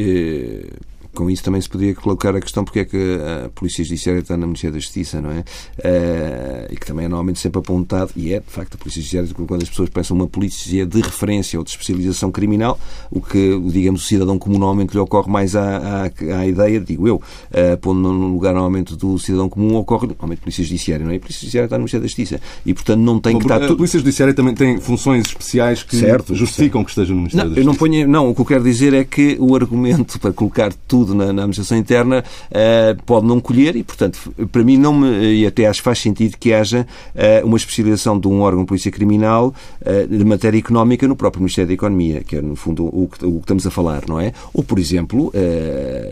Eh, 1.13 1.17
com 1.17 1.29
isso 1.29 1.43
também 1.43 1.61
se 1.61 1.69
podia 1.69 1.93
colocar 1.93 2.35
a 2.35 2.41
questão 2.41 2.63
porque 2.63 2.79
é 2.79 2.85
que 2.85 3.17
a 3.45 3.49
Polícia 3.49 3.83
Judiciária 3.83 4.19
está 4.19 4.35
no 4.35 4.47
Ministério 4.47 4.73
da 4.73 4.79
Justiça, 4.79 5.21
não 5.21 5.31
é? 5.31 5.39
Uh, 5.39 6.73
e 6.73 6.75
que 6.75 6.85
também 6.85 7.05
é 7.05 7.07
normalmente 7.07 7.39
sempre 7.39 7.59
apontado, 7.59 8.11
e 8.15 8.33
é, 8.33 8.39
de 8.39 8.49
facto, 8.49 8.75
a 8.75 8.77
Polícia 8.77 9.01
Judiciária, 9.01 9.29
quando 9.33 9.61
as 9.61 9.69
pessoas 9.69 9.89
pensam 9.89 10.15
uma 10.17 10.27
polícia 10.27 10.85
de 10.85 11.01
referência 11.01 11.57
ou 11.59 11.63
de 11.63 11.71
especialização 11.71 12.31
criminal, 12.31 12.79
o 13.11 13.21
que, 13.21 13.59
digamos, 13.71 14.03
o 14.03 14.05
cidadão 14.05 14.37
comum 14.39 14.57
normalmente 14.57 14.93
lhe 14.93 14.99
ocorre 14.99 15.31
mais 15.31 15.55
à, 15.55 16.05
à, 16.05 16.39
à 16.39 16.47
ideia, 16.47 16.79
digo 16.79 17.07
eu, 17.07 17.15
uh, 17.15 17.77
pondo 17.79 18.01
no 18.01 18.27
lugar 18.29 18.53
normalmente 18.53 18.95
do 18.95 19.17
cidadão 19.19 19.49
comum, 19.49 19.75
ocorre 19.75 20.07
normalmente 20.07 20.39
a 20.39 20.43
Polícia 20.43 20.63
Judiciária, 20.63 21.05
não 21.05 21.11
é? 21.11 21.17
A 21.17 21.19
Polícia 21.19 21.41
Judiciária 21.41 21.65
está 21.65 21.77
no 21.77 21.81
Ministério 21.81 22.03
da 22.03 22.07
Justiça. 22.07 22.41
E, 22.65 22.73
portanto, 22.73 22.99
não 22.99 23.19
tem 23.19 23.37
que 23.37 23.45
estar... 23.45 23.63
A 23.63 23.75
Polícia 23.75 23.99
Judiciária 23.99 24.33
também 24.33 24.53
tem 24.53 24.79
funções 24.79 25.27
especiais 25.27 25.83
que 25.83 25.95
certo, 25.97 26.33
justificam 26.33 26.81
certo. 26.81 26.85
que 26.85 26.91
esteja 26.91 27.13
no 27.13 27.19
Ministério 27.19 27.49
não, 27.49 27.55
da 27.55 27.61
Justiça. 27.61 27.69
Eu 27.69 27.71
não, 27.71 27.75
ponho, 27.75 28.07
não, 28.07 28.29
o 28.29 28.35
que 28.35 28.41
eu 28.41 28.45
quero 28.45 28.63
dizer 28.63 28.93
é 28.93 29.03
que 29.03 29.37
o 29.39 29.55
argumento 29.55 30.19
para 30.23 30.33
colocar 30.33 30.73
tudo 30.87 31.02
na, 31.09 31.33
na 31.33 31.43
administração 31.43 31.77
interna 31.77 32.23
uh, 32.23 33.03
pode 33.03 33.25
não 33.25 33.39
colher 33.39 33.75
e, 33.75 33.83
portanto, 33.83 34.33
para 34.51 34.63
mim 34.63 34.77
não 34.77 34.93
me, 34.93 35.33
e 35.33 35.45
até 35.45 35.67
acho 35.67 35.79
que 35.79 35.85
faz 35.85 35.99
sentido 35.99 36.37
que 36.37 36.53
haja 36.53 36.85
uh, 37.15 37.45
uma 37.45 37.57
especialização 37.57 38.19
de 38.19 38.27
um 38.27 38.41
órgão 38.41 38.61
de 38.61 38.67
polícia 38.67 38.91
criminal 38.91 39.53
uh, 39.81 40.07
de 40.07 40.23
matéria 40.23 40.57
económica 40.57 41.07
no 41.07 41.15
próprio 41.15 41.41
Ministério 41.41 41.67
da 41.67 41.73
Economia, 41.73 42.21
que 42.21 42.35
é, 42.35 42.41
no 42.41 42.55
fundo, 42.55 42.85
o 42.85 43.07
que, 43.07 43.25
o 43.25 43.33
que 43.33 43.39
estamos 43.39 43.65
a 43.65 43.71
falar, 43.71 44.03
não 44.07 44.19
é? 44.19 44.33
Ou, 44.53 44.63
por 44.63 44.79
exemplo, 44.79 45.31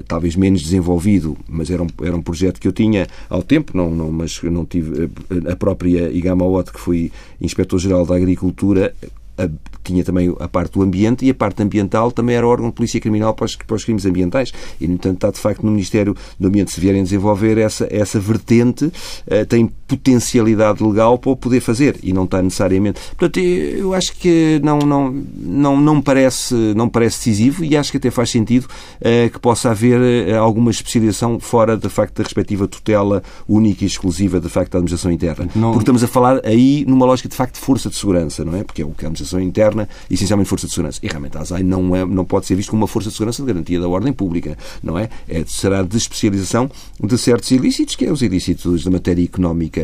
talvez 0.08 0.36
menos 0.36 0.62
desenvolvido, 0.62 1.38
mas 1.48 1.70
era 1.70 1.82
um, 1.84 1.88
era 2.04 2.16
um 2.16 2.22
projeto 2.22 2.60
que 2.60 2.68
eu 2.68 2.72
tinha 2.72 3.08
ao 3.30 3.44
tempo, 3.44 3.76
não, 3.76 3.90
não, 3.92 4.12
mas 4.12 4.42
não 4.44 4.66
tive 4.66 5.10
a 5.50 5.56
própria 5.56 6.10
Igama 6.12 6.46
Ott, 6.46 6.72
que 6.72 6.80
fui 6.80 7.12
Inspetor-Geral 7.40 8.06
da 8.06 8.16
Agricultura, 8.16 8.94
tinha 9.84 10.04
também 10.04 10.34
a 10.40 10.48
parte 10.48 10.74
do 10.74 10.82
ambiente 10.82 11.26
e 11.26 11.30
a 11.30 11.34
parte 11.34 11.62
ambiental 11.62 12.12
também 12.12 12.36
era 12.36 12.48
órgão 12.48 12.70
de 12.70 12.76
polícia 12.76 13.00
criminal 13.00 13.34
para 13.34 13.46
os, 13.46 13.56
para 13.56 13.76
os 13.76 13.84
crimes 13.84 14.06
ambientais. 14.06 14.52
E, 14.80 14.88
no 14.88 14.94
entanto, 14.94 15.16
está 15.16 15.32
de 15.32 15.40
facto 15.40 15.64
no 15.64 15.72
Ministério 15.72 16.16
do 16.40 16.48
Ambiente, 16.48 16.72
se 16.72 16.80
vierem 16.80 17.04
desenvolver 17.04 17.58
essa, 17.58 17.88
essa 17.90 18.20
vertente, 18.20 18.86
uh, 18.86 19.46
tem 19.48 19.70
potencialidade 19.88 20.84
legal 20.84 21.18
para 21.18 21.32
o 21.32 21.36
poder 21.36 21.60
fazer 21.60 21.98
e 22.04 22.14
não 22.14 22.24
está 22.24 22.42
necessariamente. 22.42 23.02
Portanto, 23.18 23.40
eu 23.40 23.94
acho 23.94 24.16
que 24.16 24.60
não, 24.64 24.80
não, 24.80 25.24
não, 25.36 25.82
não, 25.82 26.02
parece, 26.02 26.54
não 26.76 26.88
parece 26.88 27.18
decisivo 27.18 27.64
e 27.64 27.76
acho 27.76 27.92
que 27.92 27.98
até 27.98 28.10
faz 28.10 28.30
sentido 28.30 28.66
uh, 28.66 29.30
que 29.30 29.40
possa 29.40 29.72
haver 29.72 30.00
uh, 30.00 30.40
alguma 30.40 30.72
especialização 30.72 31.40
fora, 31.40 31.76
de 31.76 31.90
facto, 31.90 32.18
da 32.18 32.24
respectiva 32.24 32.68
tutela 32.68 33.24
única 33.48 33.84
e 33.84 33.88
exclusiva, 33.88 34.40
de 34.40 34.50
facto, 34.50 34.74
da 34.74 34.78
administração 34.78 35.12
interna. 35.12 35.50
Não... 35.56 35.72
Porque 35.72 35.84
estamos 35.84 36.04
a 36.04 36.08
falar 36.08 36.42
aí 36.46 36.86
numa 36.88 37.06
lógica, 37.06 37.28
de 37.28 37.36
facto, 37.36 37.56
de 37.56 37.62
força 37.62 37.90
de 37.90 37.96
segurança, 37.96 38.46
não 38.46 38.56
é? 38.56 38.64
Porque 38.64 38.82
é 38.82 38.86
o 38.86 38.92
que 38.92 39.06
a 39.06 39.08
administração 39.08 39.31
administração 39.32 39.40
interna, 39.40 39.88
essencialmente 40.10 40.50
força 40.50 40.68
de 40.68 40.74
segurança. 40.74 41.00
E 41.02 41.08
realmente 41.08 41.38
a 41.38 41.42
ASAI 41.42 41.64
não, 41.64 41.96
é, 41.96 42.06
não 42.06 42.26
pode 42.26 42.46
ser 42.46 42.56
visto 42.56 42.70
como 42.70 42.82
uma 42.82 42.88
força 42.88 43.10
de 43.10 43.16
segurança 43.16 43.42
de 43.42 43.48
garantia 43.48 43.80
da 43.80 43.88
ordem 43.88 44.12
pública, 44.12 44.58
não 44.84 44.98
é? 44.98 45.10
é 45.28 45.44
será 45.46 45.84
de 45.84 45.98
especialização 45.98 46.70
de 47.02 47.18
certos 47.18 47.52
ilícitos, 47.52 47.96
que 47.96 48.06
é 48.06 48.12
os 48.12 48.22
ilícitos 48.22 48.84
da 48.84 48.92
matéria 48.92 49.24
económica, 49.24 49.82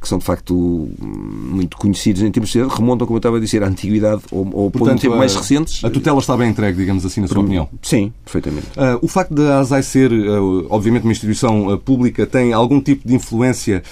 que 0.00 0.08
são 0.08 0.18
de 0.18 0.24
facto 0.24 0.88
muito 1.00 1.76
conhecidos 1.76 2.22
em 2.22 2.30
termos 2.30 2.50
de 2.50 2.62
remontam, 2.62 3.06
como 3.06 3.16
eu 3.16 3.18
estava 3.18 3.36
a 3.36 3.40
dizer, 3.40 3.62
à 3.62 3.68
antiguidade 3.68 4.22
ou, 4.30 4.48
ou 4.52 4.70
Portanto, 4.70 5.00
tempo 5.00 5.16
mais 5.16 5.34
recentes. 5.34 5.84
A 5.84 5.90
tutela 5.90 6.18
está 6.18 6.36
bem 6.36 6.50
entregue, 6.50 6.78
digamos 6.78 7.04
assim, 7.04 7.20
na 7.20 7.28
sua 7.28 7.40
opinião? 7.40 7.68
Sim, 7.82 8.12
perfeitamente. 8.24 8.66
Uh, 8.76 8.98
o 9.02 9.08
facto 9.08 9.34
da 9.34 9.60
ASAI 9.60 9.82
ser, 9.82 10.12
uh, 10.12 10.66
obviamente, 10.70 11.04
uma 11.04 11.12
instituição 11.12 11.68
uh, 11.68 11.78
pública 11.78 12.26
tem 12.26 12.52
algum 12.52 12.80
tipo 12.80 13.06
de 13.06 13.14
influência 13.14 13.82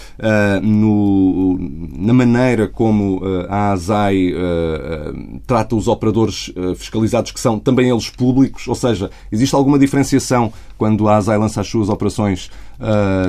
no, 0.62 1.58
na 1.96 2.12
maneira 2.12 2.68
como 2.68 3.20
a 3.48 3.72
ASAI 3.72 4.32
trata 5.46 5.74
os 5.74 5.88
operadores 5.88 6.52
fiscalizados 6.76 7.32
que 7.32 7.40
são 7.40 7.58
também 7.58 7.90
eles 7.90 8.10
públicos? 8.10 8.66
Ou 8.68 8.74
seja, 8.74 9.10
existe 9.30 9.54
alguma 9.54 9.78
diferenciação 9.78 10.52
quando 10.76 11.08
a 11.08 11.16
ASAI 11.16 11.38
lança 11.38 11.60
as 11.60 11.68
suas 11.68 11.88
operações 11.88 12.50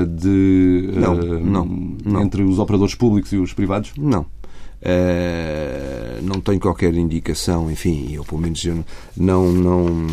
de, 0.08 0.90
não, 0.94 1.14
não, 1.14 1.64
não. 2.04 2.22
entre 2.22 2.42
os 2.42 2.58
operadores 2.58 2.94
públicos 2.94 3.32
e 3.32 3.36
os 3.36 3.52
privados? 3.52 3.92
Não. 3.96 4.26
Uh, 4.82 6.20
não 6.22 6.40
tenho 6.40 6.58
qualquer 6.58 6.92
indicação, 6.94 7.70
enfim, 7.70 8.14
eu 8.14 8.24
pelo 8.24 8.40
menos 8.40 8.64
eu 8.64 8.84
não, 9.16 9.52
não, 9.52 10.06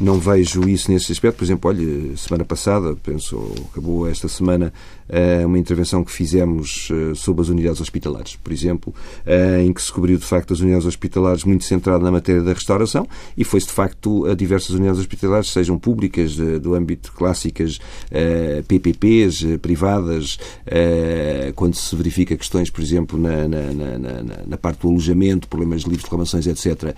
não 0.00 0.18
vejo 0.18 0.68
isso 0.68 0.90
nesse 0.90 1.12
aspecto. 1.12 1.38
Por 1.38 1.44
exemplo, 1.44 1.70
olha, 1.70 2.16
semana 2.16 2.44
passada, 2.44 2.96
penso, 3.02 3.52
acabou 3.70 4.08
esta 4.08 4.28
semana, 4.28 4.72
eh, 5.08 5.44
uma 5.44 5.58
intervenção 5.58 6.04
que 6.04 6.12
fizemos 6.12 6.88
eh, 6.92 7.14
sobre 7.14 7.42
as 7.42 7.48
unidades 7.48 7.80
hospitalares, 7.80 8.36
por 8.36 8.52
exemplo, 8.52 8.94
eh, 9.24 9.62
em 9.62 9.72
que 9.72 9.80
se 9.80 9.90
cobriu 9.90 10.18
de 10.18 10.24
facto 10.24 10.52
as 10.52 10.60
unidades 10.60 10.86
hospitalares 10.86 11.44
muito 11.44 11.64
centrado 11.64 12.04
na 12.04 12.10
matéria 12.10 12.42
da 12.42 12.52
restauração 12.52 13.08
e 13.36 13.42
foi-se 13.42 13.68
de 13.68 13.72
facto 13.72 14.26
a 14.26 14.34
diversas 14.34 14.70
unidades 14.70 15.00
hospitalares, 15.00 15.50
sejam 15.50 15.78
públicas, 15.78 16.36
do 16.36 16.74
âmbito 16.74 17.12
clássicas, 17.12 17.78
PPPs, 18.66 19.44
privadas, 19.60 20.38
quando 21.54 21.74
se 21.74 21.94
verifica 21.96 22.36
questões, 22.36 22.70
por 22.70 22.82
exemplo, 22.82 23.18
na, 23.18 23.48
na, 23.48 23.72
na, 23.72 24.22
na 24.46 24.56
parte 24.56 24.82
do 24.82 24.88
alojamento, 24.88 25.48
problemas 25.48 25.82
de 25.82 25.88
livres 25.88 26.04
reclamações, 26.04 26.46
etc., 26.46 26.94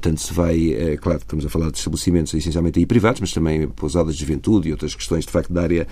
tanto 0.00 0.20
se 0.20 0.32
vai, 0.32 0.96
claro, 1.00 1.18
estamos 1.18 1.44
a 1.44 1.48
falar 1.48 1.70
de 1.70 1.78
estabelecimentos 1.78 2.34
essencialmente 2.38 2.78
aí 2.78 2.86
privados, 2.86 3.20
mas 3.20 3.32
também 3.32 3.68
pousadas 3.68 4.14
de 4.14 4.20
juventude 4.20 4.68
e 4.68 4.72
outras 4.72 4.94
questões 4.94 5.24
de 5.24 5.30
facto 5.30 5.52
da 5.52 5.62
área 5.62 5.86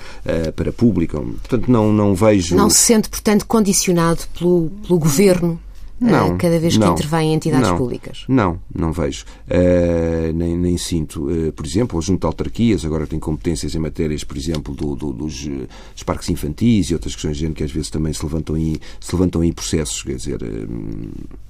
para 0.54 0.72
pública. 0.72 1.18
Portanto, 1.18 1.70
não, 1.70 1.92
não 1.92 2.14
vejo. 2.14 2.56
Não 2.56 2.70
se 2.70 2.78
sente, 2.78 3.08
portanto, 3.08 3.46
condicionado 3.46 4.20
pelo, 4.38 4.70
pelo 4.86 4.98
governo 4.98 5.60
eh, 6.00 6.10
não, 6.10 6.36
cada 6.36 6.58
vez 6.58 6.74
que 6.74 6.80
não, 6.80 6.92
intervém 6.92 7.30
em 7.30 7.34
entidades 7.34 7.70
não, 7.70 7.78
públicas? 7.78 8.24
Não, 8.28 8.60
não 8.74 8.92
vejo. 8.92 9.24
Uh, 9.48 10.32
nem, 10.34 10.56
nem 10.56 10.76
sinto. 10.76 11.26
Uh, 11.28 11.52
por 11.52 11.64
exemplo, 11.64 12.00
junto 12.02 12.26
a 12.26 12.28
autarquias, 12.28 12.84
agora 12.84 13.06
tem 13.06 13.18
competências 13.18 13.74
em 13.74 13.78
matérias, 13.78 14.22
por 14.22 14.36
exemplo, 14.36 14.74
do, 14.74 14.94
do, 14.94 15.12
dos, 15.12 15.46
dos, 15.46 16.02
parques 16.04 16.28
infantis 16.28 16.90
e 16.90 16.94
outras 16.94 17.14
questões 17.14 17.36
de 17.36 17.40
género 17.40 17.56
que 17.56 17.64
às 17.64 17.70
vezes 17.70 17.88
também 17.88 18.12
se 18.12 18.22
levantam 18.22 18.56
em, 18.56 18.76
se 19.00 19.14
levantam 19.14 19.42
em 19.42 19.52
processos. 19.52 20.02
Quer 20.02 20.16
dizer, 20.16 20.42
uh, 20.42 20.68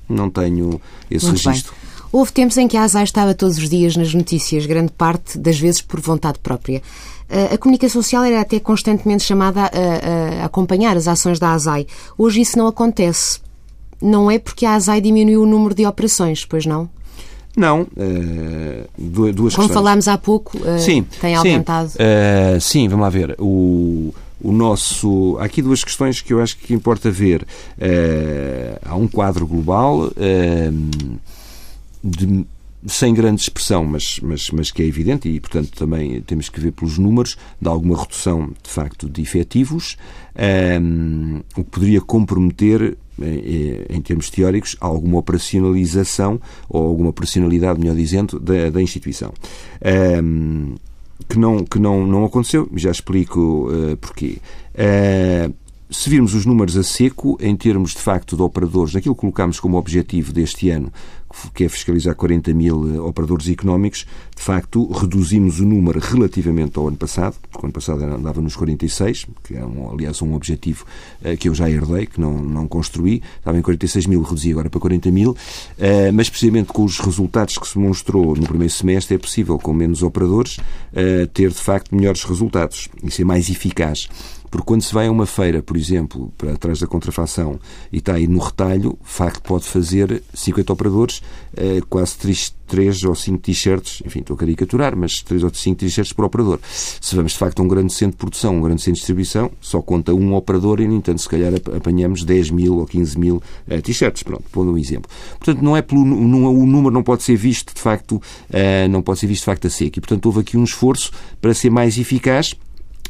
não 0.09 0.31
tenho 0.31 0.81
esse 1.11 1.27
Muito 1.27 1.45
registro. 1.45 1.73
Bem. 1.73 1.96
Houve 2.13 2.33
tempos 2.33 2.57
em 2.57 2.69
que 2.69 2.77
a 2.77 2.83
ASAI 2.83 3.05
estava 3.05 3.35
todos 3.35 3.59
os 3.59 3.69
dias 3.69 3.97
nas 3.97 4.15
notícias, 4.15 4.67
grande 4.67 4.93
parte 4.93 5.39
das 5.39 5.59
vezes 5.59 5.81
por 5.81 6.01
vontade 6.01 6.39
própria. 6.39 6.83
A 7.53 7.59
comunicação 7.59 8.01
social 8.03 8.23
era 8.23 8.41
até 8.41 8.61
constantemente 8.61 9.25
chamada 9.25 9.63
a, 9.63 10.43
a, 10.43 10.45
acompanhar 10.45 10.97
as 10.97 11.09
ações 11.09 11.41
da 11.41 11.51
ASAI. 11.51 11.87
Hoje 12.17 12.41
isso 12.41 12.57
não 12.57 12.69
acontece. 12.69 13.41
Não 14.01 14.31
é 14.31 14.39
porque 14.39 14.65
a 14.65 14.75
ASAI 14.75 15.01
diminuiu 15.01 15.43
o 15.43 15.47
número 15.47 15.75
de 15.75 15.85
operações, 15.85 16.45
pois 16.45 16.65
não? 16.67 16.89
Não, 17.57 17.83
uh, 17.83 18.87
duas 18.99 19.55
Como 19.55 19.67
questões. 19.67 19.73
falámos 19.73 20.09
há 20.09 20.19
pouco, 20.19 20.59
uh, 20.59 20.79
sim, 20.79 21.03
tem 21.21 21.35
aumentado. 21.35 21.89
Sim, 21.89 21.97
uh, 21.97 22.61
sim, 22.61 22.89
vamos 22.89 23.03
lá 23.03 23.09
ver. 23.09 23.35
O, 23.39 24.15
o 24.43 24.53
nosso. 24.53 25.39
Há 25.41 25.47
aqui 25.47 25.63
duas 25.63 25.83
questões 25.83 26.21
que 26.21 26.35
eu 26.35 26.43
acho 26.43 26.59
que 26.59 26.75
importa 26.75 27.11
ver. 27.11 27.47
há 28.85 28.95
um 28.95 29.09
quadro 29.09 29.47
global 29.47 30.11
de 32.07 32.47
sem 32.87 33.13
grande 33.13 33.41
expressão, 33.41 33.85
mas, 33.85 34.21
mas, 34.23 34.51
mas 34.51 34.71
que 34.71 34.83
é 34.83 34.87
evidente, 34.87 35.29
e 35.29 35.41
portanto 35.41 35.71
também 35.73 36.21
temos 36.23 36.49
que 36.49 36.61
ver 36.61 36.73
pelos 36.73 36.99
números 36.99 37.37
de 37.61 37.69
alguma 37.69 38.01
redução 38.01 38.53
de 38.63 38.71
facto 38.71 39.09
de 39.09 39.21
efetivos, 39.21 39.97
um, 40.81 41.41
o 41.57 41.65
que 41.65 41.71
poderia 41.71 42.01
comprometer, 42.01 42.97
em, 43.21 43.97
em, 43.97 44.01
termos 44.01 44.31
teóricos, 44.31 44.77
alguma 44.81 45.19
operacionalização 45.19 46.41
ou 46.69 46.87
alguma 46.87 47.11
operacionalidade, 47.11 47.81
melhor 47.81 47.97
dizendo, 47.97 48.39
da, 48.39 48.71
da 48.71 48.81
instituição. 48.81 49.33
Um, 50.23 50.75
que 51.29 51.39
não, 51.39 51.65
que 51.65 51.79
não, 51.79 52.07
não 52.07 52.25
aconteceu, 52.25 52.69
já 52.77 52.91
explico 52.91 53.69
uh, 53.71 53.97
porquê. 53.97 54.39
Uh, 54.75 55.53
se 55.91 56.11
virmos 56.11 56.35
os 56.35 56.45
números 56.45 56.77
a 56.77 56.83
seco, 56.83 57.39
em 57.41 57.55
termos 57.57 57.93
de 57.93 57.99
facto 57.99 58.37
de 58.37 58.43
operadores, 58.43 58.93
naquilo 58.93 59.15
que 59.15 59.21
colocámos 59.21 59.61
como 59.61 59.79
objetivo 59.79 60.33
deste 60.33 60.69
ano, 60.69 60.93
que 61.55 61.65
é 61.65 61.69
fiscalizar 61.69 62.15
40 62.15 62.53
mil 62.55 62.95
eh, 62.95 62.99
operadores 63.01 63.49
económicos, 63.49 64.07
de 64.37 64.43
facto 64.43 64.87
reduzimos 64.93 65.61
o 65.61 65.65
número 65.65 65.99
relativamente 65.99 66.79
ao 66.79 66.87
ano 66.87 66.97
passado, 66.97 67.37
porque 67.51 67.65
o 67.65 67.67
ano 67.67 67.73
passado 67.73 68.05
andava 68.05 68.41
nos 68.41 68.55
46, 68.55 69.27
que 69.43 69.57
é, 69.57 69.65
um, 69.65 69.91
aliás, 69.91 70.21
um 70.21 70.35
objetivo 70.35 70.85
uh, 71.25 71.37
que 71.39 71.49
eu 71.49 71.55
já 71.55 71.69
herdei, 71.71 72.07
que 72.07 72.21
não, 72.21 72.39
não 72.39 72.69
construí, 72.69 73.23
estava 73.39 73.57
em 73.57 73.63
46 73.63 74.07
mil, 74.07 74.23
reduzi 74.23 74.53
agora 74.53 74.69
para 74.69 74.79
40 74.79 75.11
mil, 75.11 75.31
uh, 75.31 75.37
mas 76.13 76.29
precisamente 76.29 76.69
com 76.69 76.85
os 76.85 76.99
resultados 76.99 77.57
que 77.57 77.67
se 77.67 77.79
mostrou 77.79 78.37
no 78.37 78.47
primeiro 78.47 78.73
semestre 78.73 79.15
é 79.15 79.19
possível, 79.19 79.59
com 79.59 79.73
menos 79.73 80.03
operadores, 80.03 80.59
uh, 80.59 81.27
ter 81.33 81.49
de 81.49 81.59
facto 81.59 81.97
melhores 81.97 82.23
resultados 82.23 82.89
e 83.03 83.11
ser 83.11 83.25
mais 83.25 83.49
eficaz. 83.49 84.09
Porque 84.51 84.67
quando 84.67 84.83
se 84.83 84.95
vai 84.95 85.07
a 85.07 85.11
uma 85.11 85.27
feira, 85.27 85.63
por 85.63 85.77
exemplo, 85.77 86.33
para 86.39 86.57
trás 86.57 86.79
da 86.79 86.87
contrafação 86.87 87.59
e 87.93 87.99
está 87.99 88.15
aí 88.15 88.27
no 88.27 88.39
retalho, 88.39 88.97
facto 89.03 89.43
pode 89.43 89.65
fazer 89.65 90.23
50 90.33 90.73
operadores, 90.73 91.23
eh, 91.57 91.81
quase 91.89 92.17
3, 92.67 92.87
3 92.87 93.05
ou 93.05 93.15
5 93.15 93.39
t-shirts, 93.39 94.03
enfim, 94.05 94.21
estou 94.21 94.35
a 94.35 94.39
caricaturar, 94.39 94.97
mas 94.97 95.21
3 95.23 95.43
ou 95.45 95.53
5 95.53 95.79
t-shirts 95.79 96.13
por 96.13 96.25
operador. 96.25 96.61
Se 96.63 97.15
vamos 97.17 97.33
de 97.33 97.39
facto 97.39 97.61
a 97.61 97.63
um 97.63 97.69
grande 97.69 97.93
centro 97.93 98.13
de 98.13 98.19
produção, 98.19 98.57
um 98.57 98.61
grande 98.61 98.81
centro 98.81 98.95
de 98.95 99.01
distribuição, 99.01 99.51
só 99.61 99.83
conta 99.83 100.15
um 100.15 100.35
operador 100.35 100.81
e, 100.81 100.87
no 100.87 100.95
entanto, 100.95 101.21
se 101.21 101.29
calhar 101.29 101.53
apanhamos 101.77 102.25
10 102.25 102.51
mil 102.51 102.79
ou 102.79 102.87
15 102.87 103.19
mil 103.19 103.37
uh, 103.37 103.83
t-shirts. 103.83 104.23
Pronto, 104.23 104.45
pondo 104.53 104.73
um 104.73 104.79
exemplo. 104.79 105.11
Portanto, 105.39 105.63
não 105.63 105.77
é 105.77 105.83
pelo, 105.83 106.05
não, 106.05 106.55
o 106.55 106.67
número 106.67 106.93
não 106.93 107.03
pode 107.03 107.23
ser 107.23 107.37
visto 107.37 107.75
de 107.75 107.81
facto, 107.81 108.17
uh, 108.17 108.89
não 108.91 109.03
pode 109.03 109.19
ser 109.21 109.27
visto 109.27 109.43
de 109.43 109.47
facto 109.47 109.67
a 109.67 109.71
seco. 109.71 109.99
E, 109.99 110.01
portanto, 110.01 110.27
houve 110.27 110.41
aqui 110.41 110.57
um 110.57 110.65
esforço 110.65 111.11
para 111.41 111.55
ser 111.55 111.71
mais 111.71 111.99
eficaz 111.99 112.55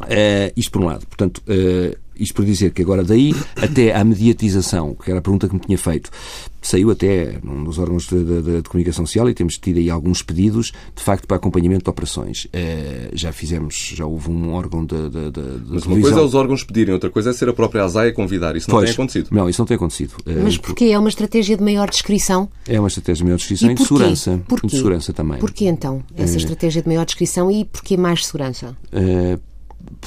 Uh, 0.02 0.52
isto 0.54 0.72
por 0.72 0.82
um 0.82 0.86
lado. 0.86 1.06
Portanto, 1.06 1.42
uh, 1.48 1.96
isto 2.18 2.34
por 2.34 2.44
dizer 2.44 2.72
que 2.72 2.82
agora 2.82 3.02
daí 3.02 3.34
até 3.56 3.94
à 3.94 4.04
mediatização, 4.04 4.94
que 4.94 5.10
era 5.10 5.18
a 5.18 5.22
pergunta 5.22 5.48
que 5.48 5.54
me 5.54 5.60
tinha 5.60 5.78
feito, 5.78 6.10
saiu 6.66 6.90
até 6.90 7.38
num 7.42 7.62
dos 7.62 7.78
órgãos 7.78 8.06
de, 8.06 8.24
de, 8.24 8.62
de, 8.62 8.68
comunicação 8.68 9.06
social 9.06 9.28
e 9.30 9.34
temos 9.34 9.56
tido 9.56 9.78
aí 9.78 9.88
alguns 9.88 10.22
pedidos, 10.22 10.72
de 10.94 11.02
facto, 11.02 11.26
para 11.26 11.36
acompanhamento 11.36 11.84
de 11.84 11.90
operações. 11.90 12.46
Uh, 12.46 13.10
já 13.12 13.32
fizemos, 13.32 13.92
já 13.94 14.04
houve 14.04 14.30
um 14.30 14.52
órgão 14.52 14.84
de, 14.84 15.08
de, 15.08 15.30
de 15.30 15.40
Mas 15.68 15.86
uma 15.86 16.00
coisa 16.00 16.20
é 16.20 16.22
os 16.22 16.34
órgãos 16.34 16.64
pedirem, 16.64 16.92
outra 16.92 17.10
coisa 17.10 17.30
é 17.30 17.32
ser 17.32 17.48
a 17.48 17.52
própria 17.52 17.84
ASAI 17.84 18.08
a 18.08 18.12
convidar. 18.12 18.56
Isso 18.56 18.68
não 18.68 18.78
pois, 18.78 18.90
tem 18.90 18.94
acontecido. 18.94 19.28
Não, 19.30 19.48
isso 19.48 19.60
não 19.60 19.66
tem 19.66 19.76
acontecido. 19.76 20.14
Mas 20.42 20.58
porquê? 20.58 20.86
É 20.86 20.98
uma 20.98 21.08
estratégia 21.08 21.56
de 21.56 21.62
maior 21.62 21.88
descrição? 21.88 22.48
É 22.66 22.78
uma 22.78 22.88
estratégia 22.88 23.18
de 23.18 23.24
maior 23.24 23.36
descrição 23.36 23.68
e, 23.68 23.72
e 23.72 23.74
de 23.74 23.82
segurança. 23.82 24.40
Porquê? 24.48 24.66
de 24.66 24.76
segurança 24.76 25.12
também. 25.12 25.38
Porquê 25.38 25.66
então 25.66 26.02
essa 26.16 26.36
estratégia 26.36 26.82
de 26.82 26.88
maior 26.88 27.04
descrição 27.04 27.50
e 27.50 27.64
porquê 27.64 27.96
mais 27.96 28.26
segurança? 28.26 28.76
Uh, 28.92 29.40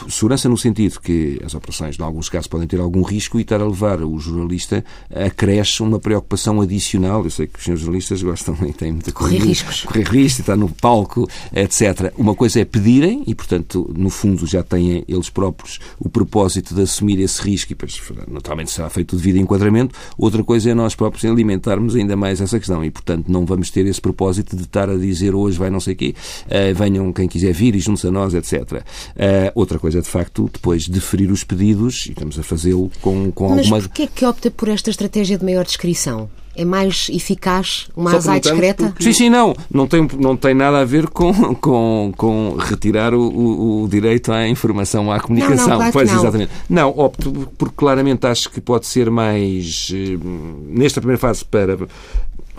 segurança 0.07 0.49
no 0.49 0.57
sentido 0.57 0.99
que 0.99 1.39
as 1.43 1.53
operações, 1.53 1.97
em 1.97 2.03
alguns 2.03 2.29
casos, 2.29 2.47
podem 2.47 2.67
ter 2.67 2.79
algum 2.79 3.01
risco 3.01 3.37
e 3.37 3.41
estar 3.41 3.61
a 3.61 3.65
levar 3.65 4.01
o 4.01 4.17
jornalista 4.19 4.83
a 5.13 5.29
cresce 5.29 5.81
uma 5.81 5.99
preocupação 5.99 6.61
adicional. 6.61 7.23
Eu 7.23 7.31
sei 7.31 7.47
que 7.47 7.59
os 7.59 7.65
senhores 7.65 7.81
jornalistas 7.81 8.21
gostam 8.21 8.57
e 8.67 8.73
têm 8.73 8.91
muita 8.91 9.11
correr 9.11 9.39
riscos. 9.39 9.83
Correr 9.83 10.07
riscos, 10.07 10.39
estar 10.39 10.55
no 10.55 10.69
palco, 10.69 11.27
etc. 11.53 12.13
Uma 12.17 12.35
coisa 12.35 12.59
é 12.59 12.65
pedirem 12.65 13.23
e, 13.27 13.35
portanto, 13.35 13.93
no 13.95 14.09
fundo 14.09 14.45
já 14.45 14.63
têm 14.63 15.03
eles 15.07 15.29
próprios 15.29 15.79
o 15.99 16.09
propósito 16.09 16.73
de 16.73 16.81
assumir 16.81 17.19
esse 17.19 17.41
risco 17.41 17.71
e, 17.71 17.75
depois, 17.75 18.01
naturalmente, 18.27 18.71
será 18.71 18.89
feito 18.89 19.13
o 19.13 19.17
devido 19.17 19.37
enquadramento. 19.37 19.95
Outra 20.17 20.43
coisa 20.43 20.69
é 20.69 20.73
nós 20.73 20.95
próprios 20.95 21.25
alimentarmos 21.25 21.95
ainda 21.95 22.15
mais 22.15 22.41
essa 22.41 22.57
questão 22.57 22.83
e, 22.83 22.91
portanto, 22.91 23.27
não 23.29 23.45
vamos 23.45 23.69
ter 23.69 23.85
esse 23.85 24.01
propósito 24.01 24.55
de 24.55 24.63
estar 24.63 24.89
a 24.89 24.95
dizer 24.95 25.35
hoje 25.35 25.57
vai 25.57 25.69
não 25.69 25.79
sei 25.79 25.93
o 25.93 25.97
quê, 25.97 26.15
uh, 26.45 26.75
venham 26.75 27.11
quem 27.13 27.27
quiser 27.27 27.53
vir 27.53 27.75
e 27.75 27.79
junte-se 27.79 28.07
a 28.07 28.11
nós, 28.11 28.33
etc. 28.33 28.53
Uh, 28.71 29.59
Outra 29.69 29.77
coisa 29.77 29.99
é, 29.99 30.01
de 30.01 30.07
facto, 30.07 30.49
depois 30.51 30.87
deferir 30.87 31.31
os 31.31 31.43
pedidos 31.43 32.07
e 32.07 32.11
estamos 32.13 32.39
a 32.39 32.43
fazê-lo 32.43 32.91
com, 33.01 33.31
com 33.31 33.49
Mas 33.49 33.59
alguma... 33.59 33.77
Mas 33.77 33.85
porquê 33.85 34.03
é 34.03 34.07
que 34.07 34.25
opta 34.25 34.49
por 34.49 34.67
esta 34.67 34.89
estratégia 34.89 35.37
de 35.37 35.45
maior 35.45 35.63
descrição? 35.63 36.27
É 36.55 36.65
mais 36.65 37.07
eficaz 37.13 37.87
uma 37.95 38.15
ASAI 38.15 38.39
discreta? 38.39 38.87
Porque... 38.87 39.03
Sim, 39.03 39.13
sim, 39.13 39.29
não. 39.29 39.55
Não 39.71 39.87
tem, 39.87 40.07
não 40.19 40.35
tem 40.35 40.55
nada 40.55 40.79
a 40.79 40.85
ver 40.85 41.07
com, 41.07 41.53
com, 41.53 42.11
com 42.17 42.55
retirar 42.57 43.13
o, 43.13 43.21
o, 43.21 43.83
o 43.83 43.87
direito 43.87 44.31
à 44.31 44.47
informação, 44.47 45.11
à 45.11 45.19
comunicação. 45.19 45.55
Não, 45.55 45.67
não, 45.67 45.77
claro 45.77 45.93
pois, 45.93 46.11
não. 46.11 46.19
exatamente. 46.19 46.51
Não, 46.67 46.89
opto 46.89 47.31
porque 47.55 47.75
claramente 47.77 48.25
acho 48.25 48.49
que 48.49 48.59
pode 48.59 48.87
ser 48.87 49.11
mais, 49.11 49.91
eh, 49.93 50.17
nesta 50.67 50.99
primeira 50.99 51.19
fase, 51.19 51.45
para 51.45 51.77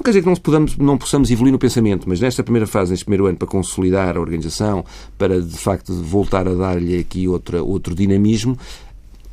Não 0.00 0.02
quer 0.02 0.12
dizer 0.12 0.22
que 0.22 0.28
não, 0.28 0.36
podamos, 0.36 0.76
não 0.78 0.96
possamos 0.96 1.30
evoluir 1.30 1.52
no 1.52 1.58
pensamento, 1.58 2.08
mas 2.08 2.18
nesta 2.18 2.42
primeira 2.42 2.66
fase, 2.66 2.90
neste 2.90 3.04
primeiro 3.04 3.26
ano, 3.26 3.36
para 3.36 3.46
consolidar 3.46 4.16
a 4.16 4.20
organização, 4.20 4.82
para 5.18 5.42
de 5.42 5.58
facto 5.58 5.92
voltar 5.92 6.48
a 6.48 6.54
dar-lhe 6.54 6.98
aqui 6.98 7.28
outra, 7.28 7.62
outro 7.62 7.94
dinamismo, 7.94 8.56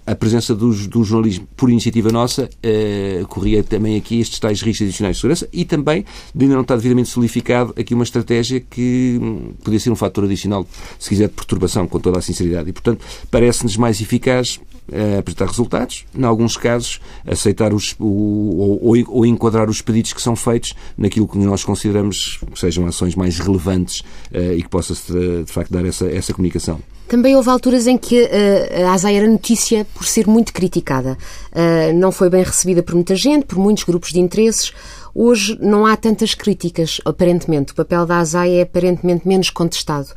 a 0.08 0.16
presença 0.16 0.56
do, 0.56 0.74
do, 0.88 1.04
jornalismo 1.04 1.46
por 1.58 1.70
iniciativa 1.70 2.10
nossa 2.10 2.50
eh, 2.64 3.26
corria 3.28 3.62
também 3.62 3.98
aqui 3.98 4.22
estes 4.22 4.40
tais 4.40 4.62
riscos 4.62 4.88
adicionais 4.88 5.18
de 5.18 5.22
segurança 5.22 5.50
e 5.52 5.66
também 5.66 6.06
de 6.34 6.46
ainda 6.46 6.56
não 6.56 6.62
está 6.62 6.78
devidamente 6.78 7.10
solidificado 7.10 7.74
aqui 7.78 7.94
uma 7.94 8.06
estratégia 8.06 8.62
que 8.62 9.20
hum, 9.22 9.52
podia 9.62 9.80
ser 9.82 9.92
um 9.92 9.98
fator 9.98 10.24
adicional, 10.24 10.66
se 10.98 11.10
quiser, 11.10 11.28
de 11.28 11.34
perturbação, 11.34 11.86
com 11.88 12.00
toda 12.00 12.20
a 12.20 12.22
sinceridade. 12.22 12.70
E, 12.70 12.74
portanto, 12.74 13.06
parece-nos 13.30 13.76
mais 13.76 14.00
eficaz 14.00 14.62
eh, 14.90 15.18
apresentar 15.18 15.48
resultados, 15.48 16.06
em 16.18 16.24
alguns 16.24 16.56
casos, 16.56 17.02
aceitar 17.26 17.74
os, 17.74 17.94
o, 18.00 18.80
ou, 18.82 19.04
ou, 19.10 19.26
enquadrar 19.26 19.70
os 19.70 19.82
pedidos 19.82 20.14
que 20.14 20.22
são 20.22 20.38
feitos 20.38 20.74
naquilo 20.98 21.28
que 21.28 21.38
nós 21.38 21.66
consideramos 21.66 22.40
que 22.54 22.58
sejam 22.58 22.88
ações 22.88 23.14
mais 23.14 23.40
relevantes 23.40 24.02
eh, 24.32 24.56
e 24.56 24.64
que 24.64 24.70
possa, 24.70 24.94
de 24.94 25.52
facto, 25.52 25.70
dar 25.70 25.86
essa, 25.86 26.08
essa 26.08 26.34
comunicação. 26.34 26.80
Também 27.08 27.38
houve 27.38 27.50
alturas 27.50 27.88
em 27.88 27.98
que 27.98 28.22
uh, 28.22 28.86
a 28.86 28.94
ASAI 28.94 29.16
era 29.16 29.28
notícia 29.28 29.88
por 29.94 30.06
ser 30.06 30.28
muito 30.28 30.52
criticada. 30.52 31.18
Uh, 31.54 31.98
não 31.98 32.12
foi 32.12 32.30
bem 32.30 32.44
recebida 32.44 32.84
por 32.84 32.96
muita 32.96 33.16
gente, 33.16 33.46
por 33.46 33.58
muitos 33.58 33.86
grupos 33.86 34.12
de 34.12 34.20
interesses. 34.20 34.74
Hoje 35.16 35.58
não 35.62 35.86
há 35.86 35.96
tantas 35.96 36.34
críticas, 36.34 37.00
aparentemente. 37.06 37.72
O 37.72 37.76
papel 37.76 38.06
da 38.06 38.18
ASAI 38.20 38.56
é 38.56 38.62
aparentemente 38.64 39.26
menos 39.26 39.50
contestado. 39.50 40.10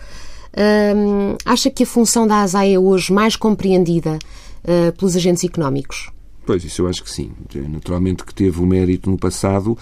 Uh, 0.52 1.37
acha 1.44 1.70
que 1.70 1.85
a 1.85 1.87
função 1.87 2.26
da 2.26 2.42
ASAI 2.42 2.75
é 2.75 2.78
hoje 2.78 3.12
mais 3.12 3.37
compreendida 3.37 4.18
pelos 4.99 5.16
agentes 5.16 5.42
económicos? 5.42 6.11
Pois, 6.44 6.62
isso 6.62 6.82
eu 6.82 6.88
acho 6.88 7.02
que 7.02 7.11
sim. 7.11 7.32
Naturalmente 7.70 8.23
que 8.23 8.35
teve 8.35 8.61
o 8.61 8.66
mérito 8.66 9.09
no 9.11 9.16
passado 9.16 9.78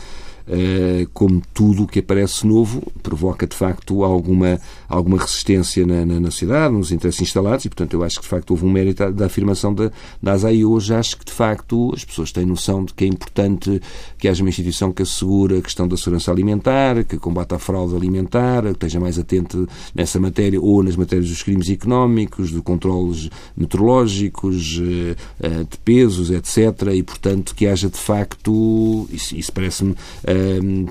como 1.12 1.42
tudo 1.52 1.84
o 1.84 1.86
que 1.86 1.98
aparece 1.98 2.46
novo, 2.46 2.82
provoca 3.02 3.46
de 3.46 3.54
facto 3.54 4.02
alguma, 4.02 4.60
alguma 4.88 5.18
resistência 5.18 5.86
na, 5.86 6.04
na, 6.04 6.20
na, 6.20 6.30
sociedade, 6.30 6.74
nos 6.74 6.92
interesses 6.92 7.20
instalados, 7.20 7.64
e 7.64 7.68
portanto 7.68 7.94
eu 7.94 8.02
acho 8.02 8.16
que 8.16 8.22
de 8.22 8.28
facto 8.28 8.50
houve 8.50 8.64
um 8.64 8.70
mérito 8.70 9.10
da 9.12 9.26
afirmação 9.26 9.74
da, 9.74 9.90
da 10.22 10.32
ASAI. 10.32 10.64
Hoje 10.64 10.94
acho 10.94 11.18
que 11.18 11.24
de 11.24 11.32
facto 11.32 11.92
as 11.94 12.04
pessoas 12.04 12.32
têm 12.32 12.46
noção 12.46 12.84
de 12.84 12.94
que 12.94 13.04
é 13.04 13.06
importante 13.06 13.80
que 14.18 14.28
haja 14.28 14.42
uma 14.42 14.48
instituição 14.48 14.92
que 14.92 15.02
assegure 15.02 15.58
a 15.58 15.62
questão 15.62 15.86
da 15.86 15.96
segurança 15.96 16.30
alimentar, 16.30 17.04
que 17.04 17.18
combata 17.18 17.56
a 17.56 17.58
fraude 17.58 17.94
alimentar, 17.94 18.62
que 18.62 18.70
esteja 18.70 19.00
mais 19.00 19.18
atento 19.18 19.68
nessa 19.94 20.18
matéria 20.18 20.60
ou 20.60 20.82
nas 20.82 20.96
matérias 20.96 21.28
dos 21.28 21.42
crimes 21.42 21.68
económicos, 21.70 22.50
de 22.50 22.60
controles 22.60 23.30
meteorológicos, 23.56 24.80
eh, 24.80 25.16
eh, 25.40 25.64
de 25.68 25.78
pesos, 25.78 26.30
etc. 26.30 26.92
E 26.94 27.02
portanto 27.02 27.54
que 27.54 27.66
haja 27.66 27.88
de 27.88 27.98
facto, 27.98 29.08
isso, 29.12 29.36
isso 29.36 29.52
parece-me 29.52 29.94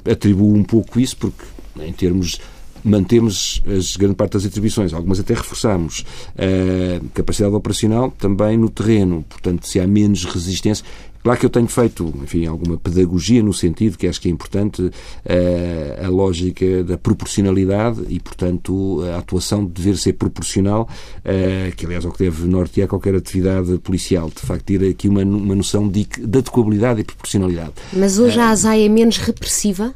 atribuo 0.09 0.55
um 0.55 0.63
pouco 0.63 0.99
isso, 0.99 1.17
porque 1.17 1.43
em 1.79 1.93
termos 1.93 2.39
mantemos 2.83 3.61
as 3.65 3.95
grande 3.95 4.15
parte 4.15 4.33
das 4.33 4.45
atribuições, 4.45 4.93
algumas 4.93 5.19
até 5.19 5.33
reforçamos. 5.33 6.05
Uh, 6.35 7.07
capacidade 7.13 7.53
operacional 7.53 8.11
também 8.11 8.57
no 8.57 8.69
terreno, 8.69 9.25
portanto, 9.27 9.67
se 9.67 9.79
há 9.79 9.87
menos 9.87 10.25
resistência. 10.25 10.85
Claro 11.23 11.41
que 11.41 11.45
eu 11.45 11.49
tenho 11.49 11.67
feito, 11.67 12.13
enfim, 12.23 12.45
alguma 12.45 12.77
pedagogia 12.77 13.43
no 13.43 13.53
sentido 13.53 13.97
que 13.97 14.07
acho 14.07 14.21
que 14.21 14.29
é 14.29 14.31
importante 14.31 14.81
uh, 14.81 16.05
a 16.05 16.07
lógica 16.07 16.85
da 16.85 16.97
proporcionalidade 16.97 18.01
e, 18.07 18.17
portanto, 18.17 19.01
a 19.13 19.17
atuação 19.17 19.65
dever 19.65 19.97
ser 19.97 20.13
proporcional, 20.13 20.87
uh, 21.19 21.75
que 21.75 21.85
aliás 21.85 22.05
é 22.05 22.07
o 22.07 22.11
que 22.11 22.23
deve 22.23 22.47
nortear 22.47 22.87
qualquer 22.87 23.13
atividade 23.13 23.77
policial. 23.79 24.29
De 24.29 24.39
facto, 24.39 24.63
ter 24.63 24.89
aqui 24.89 25.09
uma, 25.09 25.21
uma 25.21 25.53
noção 25.55 25.89
de, 25.89 26.05
de 26.05 26.37
adequabilidade 26.37 27.01
e 27.01 27.03
proporcionalidade. 27.03 27.73
Mas 27.91 28.19
hoje 28.19 28.39
a 28.39 28.49
ASAI 28.49 28.85
é 28.85 28.89
menos 28.89 29.17
repressiva, 29.17 29.93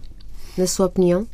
na 0.57 0.67
sua 0.67 0.87
opinião? 0.87 1.25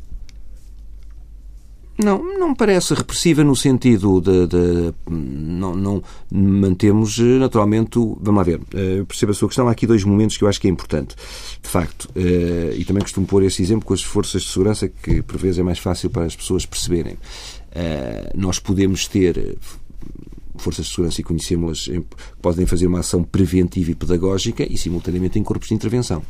Não, 2.02 2.22
não 2.38 2.54
parece 2.54 2.94
repressiva 2.94 3.42
no 3.42 3.56
sentido 3.56 4.20
de. 4.20 4.46
de 4.46 4.94
não, 5.10 5.74
não, 5.74 6.02
mantemos 6.30 7.18
eh, 7.18 7.38
naturalmente. 7.40 7.98
Vamos 7.98 8.36
lá 8.36 8.42
ver, 8.44 8.60
eh, 8.72 9.00
eu 9.00 9.06
percebo 9.06 9.32
a 9.32 9.34
sua 9.34 9.48
questão. 9.48 9.66
Há 9.66 9.72
aqui 9.72 9.84
dois 9.84 10.04
momentos 10.04 10.36
que 10.36 10.44
eu 10.44 10.48
acho 10.48 10.60
que 10.60 10.68
é 10.68 10.70
importante. 10.70 11.16
De 11.60 11.68
facto, 11.68 12.08
eh, 12.14 12.76
e 12.78 12.84
também 12.84 13.02
costumo 13.02 13.26
pôr 13.26 13.42
esse 13.42 13.60
exemplo 13.62 13.84
com 13.84 13.94
as 13.94 14.02
forças 14.02 14.42
de 14.42 14.48
segurança, 14.48 14.86
que 14.86 15.22
por 15.22 15.38
vezes 15.38 15.58
é 15.58 15.62
mais 15.64 15.80
fácil 15.80 16.08
para 16.08 16.24
as 16.24 16.36
pessoas 16.36 16.64
perceberem. 16.64 17.16
Nós 18.34 18.58
podemos 18.58 19.06
ter 19.06 19.58
forças 20.56 20.86
de 20.86 20.92
segurança 20.92 21.20
e 21.20 21.24
conhecemos-las 21.24 21.88
podem 22.42 22.66
fazer 22.66 22.86
uma 22.86 23.00
ação 23.00 23.22
preventiva 23.22 23.90
e 23.90 23.94
pedagógica 23.94 24.66
e 24.68 24.76
simultaneamente 24.76 25.38
em 25.38 25.44
corpos 25.44 25.68
de 25.68 25.74
intervenção. 25.74 26.22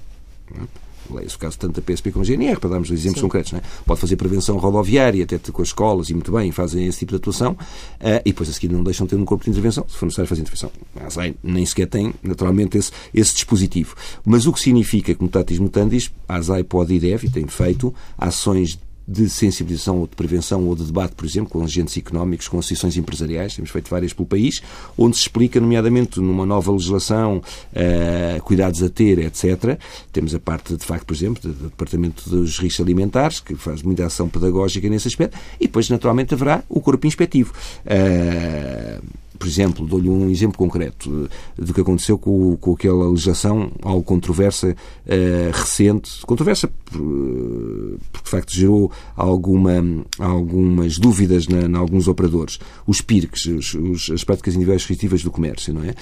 Não 1.08 1.16
é? 1.16 1.20
leia-se 1.20 1.36
o 1.36 1.38
caso 1.38 1.58
tanto 1.58 1.80
da 1.80 1.82
PSP 1.82 2.12
como 2.12 2.24
da 2.24 2.30
GNR, 2.30 2.58
para 2.58 2.70
darmos 2.70 2.90
exemplos 2.90 3.20
Sim. 3.20 3.22
concretos. 3.22 3.52
Não 3.52 3.58
é? 3.58 3.62
Pode 3.84 4.00
fazer 4.00 4.16
prevenção 4.16 4.56
rodoviária, 4.58 5.24
até 5.24 5.38
com 5.38 5.62
as 5.62 5.68
escolas, 5.68 6.10
e 6.10 6.14
muito 6.14 6.32
bem, 6.32 6.50
fazem 6.52 6.86
esse 6.86 7.00
tipo 7.00 7.10
de 7.10 7.16
atuação, 7.16 7.52
uh, 7.52 8.20
e 8.24 8.30
depois 8.30 8.48
a 8.48 8.52
seguir 8.52 8.72
não 8.72 8.82
deixam 8.82 9.06
de 9.06 9.10
ter 9.10 9.16
um 9.16 9.24
corpo 9.24 9.44
de 9.44 9.50
intervenção, 9.50 9.84
se 9.88 9.96
for 9.96 10.06
necessário 10.06 10.28
fazer 10.28 10.42
intervenção. 10.42 10.70
A 11.00 11.06
ASAI 11.06 11.34
nem 11.42 11.64
sequer 11.64 11.86
tem, 11.86 12.14
naturalmente, 12.22 12.78
esse, 12.78 12.92
esse 13.12 13.34
dispositivo. 13.34 13.94
Mas 14.24 14.46
o 14.46 14.52
que 14.52 14.60
significa 14.60 15.14
que, 15.14 15.22
mutatis 15.22 15.58
mutandis, 15.58 16.10
a 16.28 16.36
ASAI 16.36 16.64
pode 16.64 16.94
e 16.94 16.98
deve, 16.98 17.26
e 17.26 17.30
tem 17.30 17.46
feito, 17.46 17.94
ações 18.16 18.78
de 19.08 19.26
sensibilização 19.30 20.00
ou 20.00 20.06
de 20.06 20.14
prevenção 20.14 20.66
ou 20.66 20.76
de 20.76 20.84
debate, 20.84 21.14
por 21.14 21.24
exemplo, 21.24 21.48
com 21.48 21.64
agentes 21.64 21.96
económicos, 21.96 22.46
com 22.46 22.58
associações 22.58 22.98
empresariais, 22.98 23.56
temos 23.56 23.70
feito 23.70 23.88
várias 23.88 24.12
pelo 24.12 24.28
país, 24.28 24.60
onde 24.98 25.16
se 25.16 25.22
explica, 25.22 25.58
nomeadamente, 25.58 26.20
numa 26.20 26.44
nova 26.44 26.70
legislação, 26.70 27.38
uh, 27.38 28.42
cuidados 28.42 28.82
a 28.82 28.90
ter, 28.90 29.18
etc. 29.20 29.78
Temos 30.12 30.34
a 30.34 30.38
parte, 30.38 30.76
de 30.76 30.84
facto, 30.84 31.06
por 31.06 31.14
exemplo, 31.14 31.42
do, 31.42 31.68
Departamento 31.68 32.28
dos 32.28 32.58
Riscos 32.58 32.84
Alimentares, 32.84 33.40
que 33.40 33.54
faz 33.54 33.82
muita 33.82 34.04
ação 34.04 34.28
pedagógica 34.28 34.86
nesse 34.90 35.08
aspecto, 35.08 35.38
e 35.58 35.66
depois, 35.66 35.88
naturalmente, 35.88 36.34
haverá 36.34 36.62
o 36.68 36.80
corpo 36.80 37.06
inspectivo. 37.06 37.54
Uh, 37.86 39.02
por 39.38 39.46
exemplo, 39.46 39.86
dou-lhe 39.86 40.08
um 40.08 40.28
exemplo 40.28 40.58
concreto 40.58 41.28
do 41.56 41.72
que 41.72 41.80
aconteceu 41.80 42.18
com, 42.18 42.56
com 42.56 42.72
aquela 42.72 43.08
legislação 43.08 43.70
algo 43.82 44.02
controversa 44.02 44.70
uh, 44.70 45.50
recente, 45.52 46.10
controversa 46.26 46.68
porque 46.88 48.24
de 48.24 48.30
facto 48.30 48.52
gerou 48.52 48.90
alguma, 49.16 49.82
algumas 50.18 50.98
dúvidas 50.98 51.46
em 51.48 51.74
alguns 51.74 52.08
operadores. 52.08 52.58
Os 52.86 53.00
PIRCs, 53.00 53.46
os, 53.46 53.74
os, 53.74 54.10
as 54.10 54.24
práticas 54.24 54.54
individuais 54.54 54.82
restritivas 54.82 55.22
do 55.22 55.30
comércio, 55.30 55.72
não 55.72 55.84
é? 55.84 55.94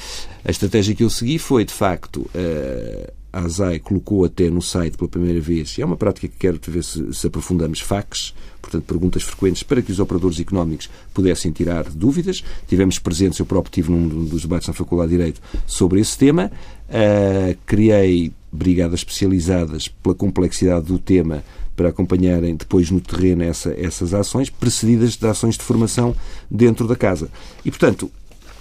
A 0.45 0.51
estratégia 0.51 0.95
que 0.95 1.03
eu 1.03 1.11
segui 1.11 1.39
foi, 1.39 1.65
de 1.65 1.73
facto, 1.73 2.19
uh, 2.19 3.13
a 3.33 3.41
ASAI 3.41 3.79
colocou 3.79 4.25
até 4.25 4.49
no 4.49 4.63
site 4.63 4.97
pela 4.97 5.11
primeira 5.11 5.41
vez, 5.41 5.77
e 5.77 5.83
é 5.83 5.85
uma 5.85 5.97
prática 5.97 6.27
que 6.27 6.37
quero 6.39 6.59
ver 6.67 6.83
se, 6.83 7.13
se 7.13 7.27
aprofundamos, 7.27 7.81
fax, 7.81 8.33
portanto, 8.67 8.85
perguntas 8.85 9.23
frequentes 9.23 9.63
para 9.63 9.81
que 9.81 9.93
os 9.93 10.01
operadores 10.01 10.41
económicos 10.41 10.91
pudessem 11.15 11.53
tirar 11.53 11.85
dúvidas. 11.85 12.43
Tivemos 12.69 12.99
presentes, 12.99 13.39
eu 13.39 13.47
próprio 13.47 13.73
tive 13.73 13.91
num 13.91 14.27
dos 14.27 14.43
debates 14.43 14.67
na 14.67 14.75
Faculdade 14.75 15.11
de 15.11 15.17
Direito 15.17 15.41
sobre 15.67 16.01
esse 16.01 16.19
tema. 16.19 16.51
Uh, 16.89 17.57
criei 17.65 18.33
brigadas 18.51 19.01
especializadas 19.01 19.89
pela 19.89 20.15
complexidade 20.15 20.87
do 20.87 20.99
tema 20.99 21.45
para 21.77 21.91
acompanharem 21.91 22.57
depois 22.57 22.91
no 22.91 23.01
terreno 23.01 23.43
essa, 23.43 23.75
essas 23.79 24.15
ações, 24.15 24.49
precedidas 24.49 25.17
de 25.17 25.27
ações 25.27 25.57
de 25.57 25.63
formação 25.63 26.17
dentro 26.51 26.89
da 26.89 26.97
casa. 26.97 27.29
E, 27.65 27.71
portanto, 27.71 28.11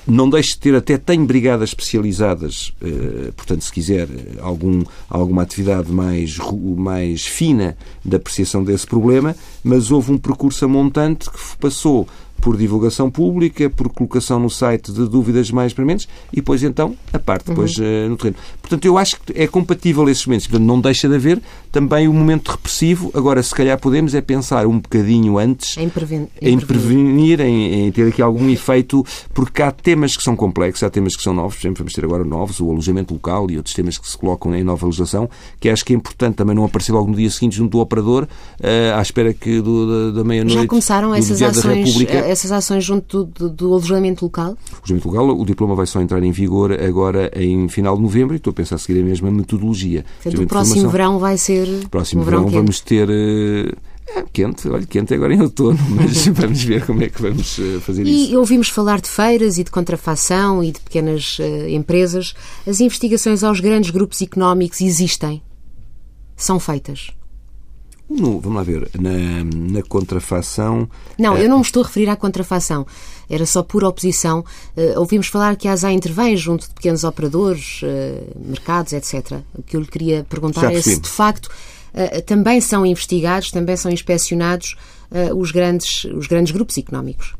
não 0.07 0.29
deixe 0.29 0.51
de 0.51 0.59
ter, 0.59 0.75
até 0.75 0.97
tem 0.97 1.25
brigadas 1.25 1.69
especializadas, 1.69 2.73
eh, 2.81 3.31
portanto, 3.35 3.63
se 3.63 3.71
quiser, 3.71 4.07
algum, 4.39 4.83
alguma 5.09 5.41
atividade 5.41 5.91
mais, 5.91 6.37
mais 6.77 7.25
fina 7.25 7.75
da 8.03 8.17
apreciação 8.17 8.63
desse 8.63 8.85
problema, 8.85 9.35
mas 9.63 9.91
houve 9.91 10.11
um 10.11 10.17
percurso 10.17 10.65
a 10.65 10.67
montante 10.67 11.29
que 11.29 11.57
passou 11.59 12.07
por 12.41 12.57
divulgação 12.57 13.09
pública, 13.09 13.69
por 13.69 13.89
colocação 13.89 14.39
no 14.39 14.49
site 14.49 14.91
de 14.91 15.07
dúvidas 15.07 15.49
mais 15.51 15.73
prementes 15.73 16.07
e 16.31 16.37
depois 16.37 16.63
então 16.63 16.95
a 17.11 17.19
parte 17.19 17.47
depois 17.47 17.75
uhum. 17.77 17.85
uh, 17.85 18.09
no 18.09 18.17
terreno. 18.17 18.35
Portanto, 18.61 18.85
eu 18.85 18.97
acho 18.97 19.19
que 19.19 19.33
é 19.35 19.47
compatível 19.47 20.07
esses 20.09 20.25
momentos. 20.25 20.47
Portanto, 20.47 20.67
não 20.67 20.79
deixa 20.79 21.07
de 21.07 21.15
haver 21.15 21.41
também 21.71 22.07
o 22.07 22.11
um 22.11 22.13
momento 22.13 22.49
repressivo. 22.49 23.11
Agora, 23.13 23.41
se 23.41 23.53
calhar 23.53 23.79
podemos 23.79 24.13
é 24.13 24.21
pensar 24.21 24.65
um 24.67 24.79
bocadinho 24.79 25.37
antes 25.37 25.77
em, 25.77 25.89
preven 25.89 26.27
em, 26.41 26.59
prevenir, 26.59 27.41
em, 27.41 27.87
em, 27.87 27.91
ter 27.91 28.07
aqui 28.07 28.21
algum 28.21 28.49
efeito, 28.49 29.05
porque 29.33 29.61
há 29.61 29.71
temas 29.71 30.15
que 30.15 30.23
são 30.23 30.35
complexos, 30.35 30.83
há 30.83 30.89
temas 30.89 31.15
que 31.15 31.23
são 31.23 31.33
novos, 31.33 31.55
por 31.55 31.61
exemplo, 31.61 31.79
vamos 31.79 31.93
ter 31.93 32.05
agora 32.05 32.23
novos, 32.23 32.59
o 32.59 32.69
alojamento 32.69 33.13
local 33.13 33.49
e 33.49 33.57
outros 33.57 33.75
temas 33.75 33.97
que 33.97 34.07
se 34.07 34.17
colocam 34.17 34.55
em 34.55 34.63
nova 34.63 34.85
legislação, 34.85 35.29
que 35.59 35.69
acho 35.69 35.83
que 35.83 35.93
é 35.93 35.95
importante 35.95 36.35
também 36.35 36.55
não 36.55 36.65
aparecer 36.65 36.91
logo 36.91 37.09
no 37.09 37.15
dia 37.15 37.29
seguinte 37.29 37.55
junto 37.55 37.71
do 37.71 37.79
operador, 37.79 38.23
uh, 38.23 38.97
à 38.97 39.01
espera 39.01 39.33
que 39.33 39.61
do, 39.61 40.11
da, 40.11 40.19
da 40.19 40.23
meia-noite. 40.23 40.61
Já 40.61 40.67
começaram 40.67 41.13
essas 41.13 41.41
ações, 41.41 41.95
essas 42.25 42.51
ações 42.51 42.83
junto 42.83 43.25
do, 43.25 43.49
do, 43.49 43.73
alojamento 43.73 44.25
local? 44.25 44.57
O 44.71 44.75
alojamento 44.77 45.07
local, 45.09 45.39
o 45.39 45.45
diploma 45.45 45.75
vai 45.75 45.85
só 45.85 46.01
entrar 46.01 46.23
em 46.23 46.31
vigor 46.31 46.71
agora 46.71 47.31
em 47.35 47.67
final 47.67 47.95
de 47.95 48.01
novembro 48.01 48.35
e 48.35 48.37
estou 48.37 48.51
a 48.51 48.53
pensar 48.53 48.75
a 48.75 48.77
seguir 48.79 48.99
a 49.01 49.03
mesma 49.03 49.31
metodologia. 49.31 50.05
Portanto, 50.21 50.43
o 50.43 50.47
próximo 50.47 50.89
verão 50.89 51.19
vai 51.19 51.37
ser. 51.37 51.67
Próximo 51.89 52.21
um 52.21 52.25
verão, 52.25 52.45
verão 52.45 52.61
vamos 52.61 52.79
ter. 52.79 53.09
É, 54.07 54.23
quente, 54.31 54.67
olha, 54.69 54.85
quente 54.85 55.13
agora 55.13 55.33
em 55.33 55.41
outono, 55.41 55.79
mas 55.89 56.27
vamos 56.27 56.63
ver 56.63 56.85
como 56.85 57.03
é 57.03 57.09
que 57.09 57.21
vamos 57.21 57.57
eh, 57.59 57.79
fazer 57.79 58.05
e 58.05 58.23
isso. 58.23 58.33
E 58.33 58.37
ouvimos 58.37 58.69
falar 58.69 59.01
de 59.01 59.09
feiras 59.09 59.57
e 59.57 59.63
de 59.63 59.71
contrafação 59.71 60.63
e 60.63 60.71
de 60.71 60.79
pequenas 60.79 61.39
uh, 61.39 61.67
empresas. 61.69 62.35
As 62.67 62.79
investigações 62.79 63.43
aos 63.43 63.59
grandes 63.59 63.89
grupos 63.89 64.21
económicos 64.21 64.79
existem? 64.81 65.41
São 66.37 66.59
feitas? 66.59 67.09
No, 68.09 68.39
vamos 68.39 68.57
lá 68.57 68.63
ver, 68.63 68.89
na, 68.99 69.43
na 69.43 69.81
contrafação. 69.81 70.87
Não, 71.17 71.35
eu 71.37 71.49
não 71.49 71.57
me 71.57 71.63
estou 71.63 71.83
a 71.83 71.85
referir 71.87 72.07
à 72.07 72.15
contrafação. 72.15 72.85
Era 73.27 73.45
só 73.45 73.63
pura 73.63 73.87
oposição. 73.87 74.45
Uh, 74.77 74.99
ouvimos 74.99 75.27
falar 75.27 75.55
que 75.55 75.67
a 75.67 75.73
ASA 75.73 75.91
intervém 75.91 76.37
junto 76.37 76.67
de 76.67 76.73
pequenos 76.73 77.03
operadores, 77.03 77.81
uh, 77.81 78.39
mercados, 78.47 78.93
etc. 78.93 79.39
O 79.57 79.63
que 79.63 79.75
eu 79.75 79.81
lhe 79.81 79.87
queria 79.87 80.23
perguntar 80.29 80.71
é 80.71 80.81
se, 80.81 80.99
de 80.99 81.09
facto, 81.09 81.47
uh, 81.47 82.21
também 82.21 82.61
são 82.61 82.85
investigados, 82.85 83.49
também 83.49 83.75
são 83.75 83.91
inspecionados 83.91 84.75
os, 85.35 85.51
grandes, 85.51 86.03
os 86.05 86.27
grandes 86.27 86.51
grupos 86.51 86.77
económicos. 86.77 87.35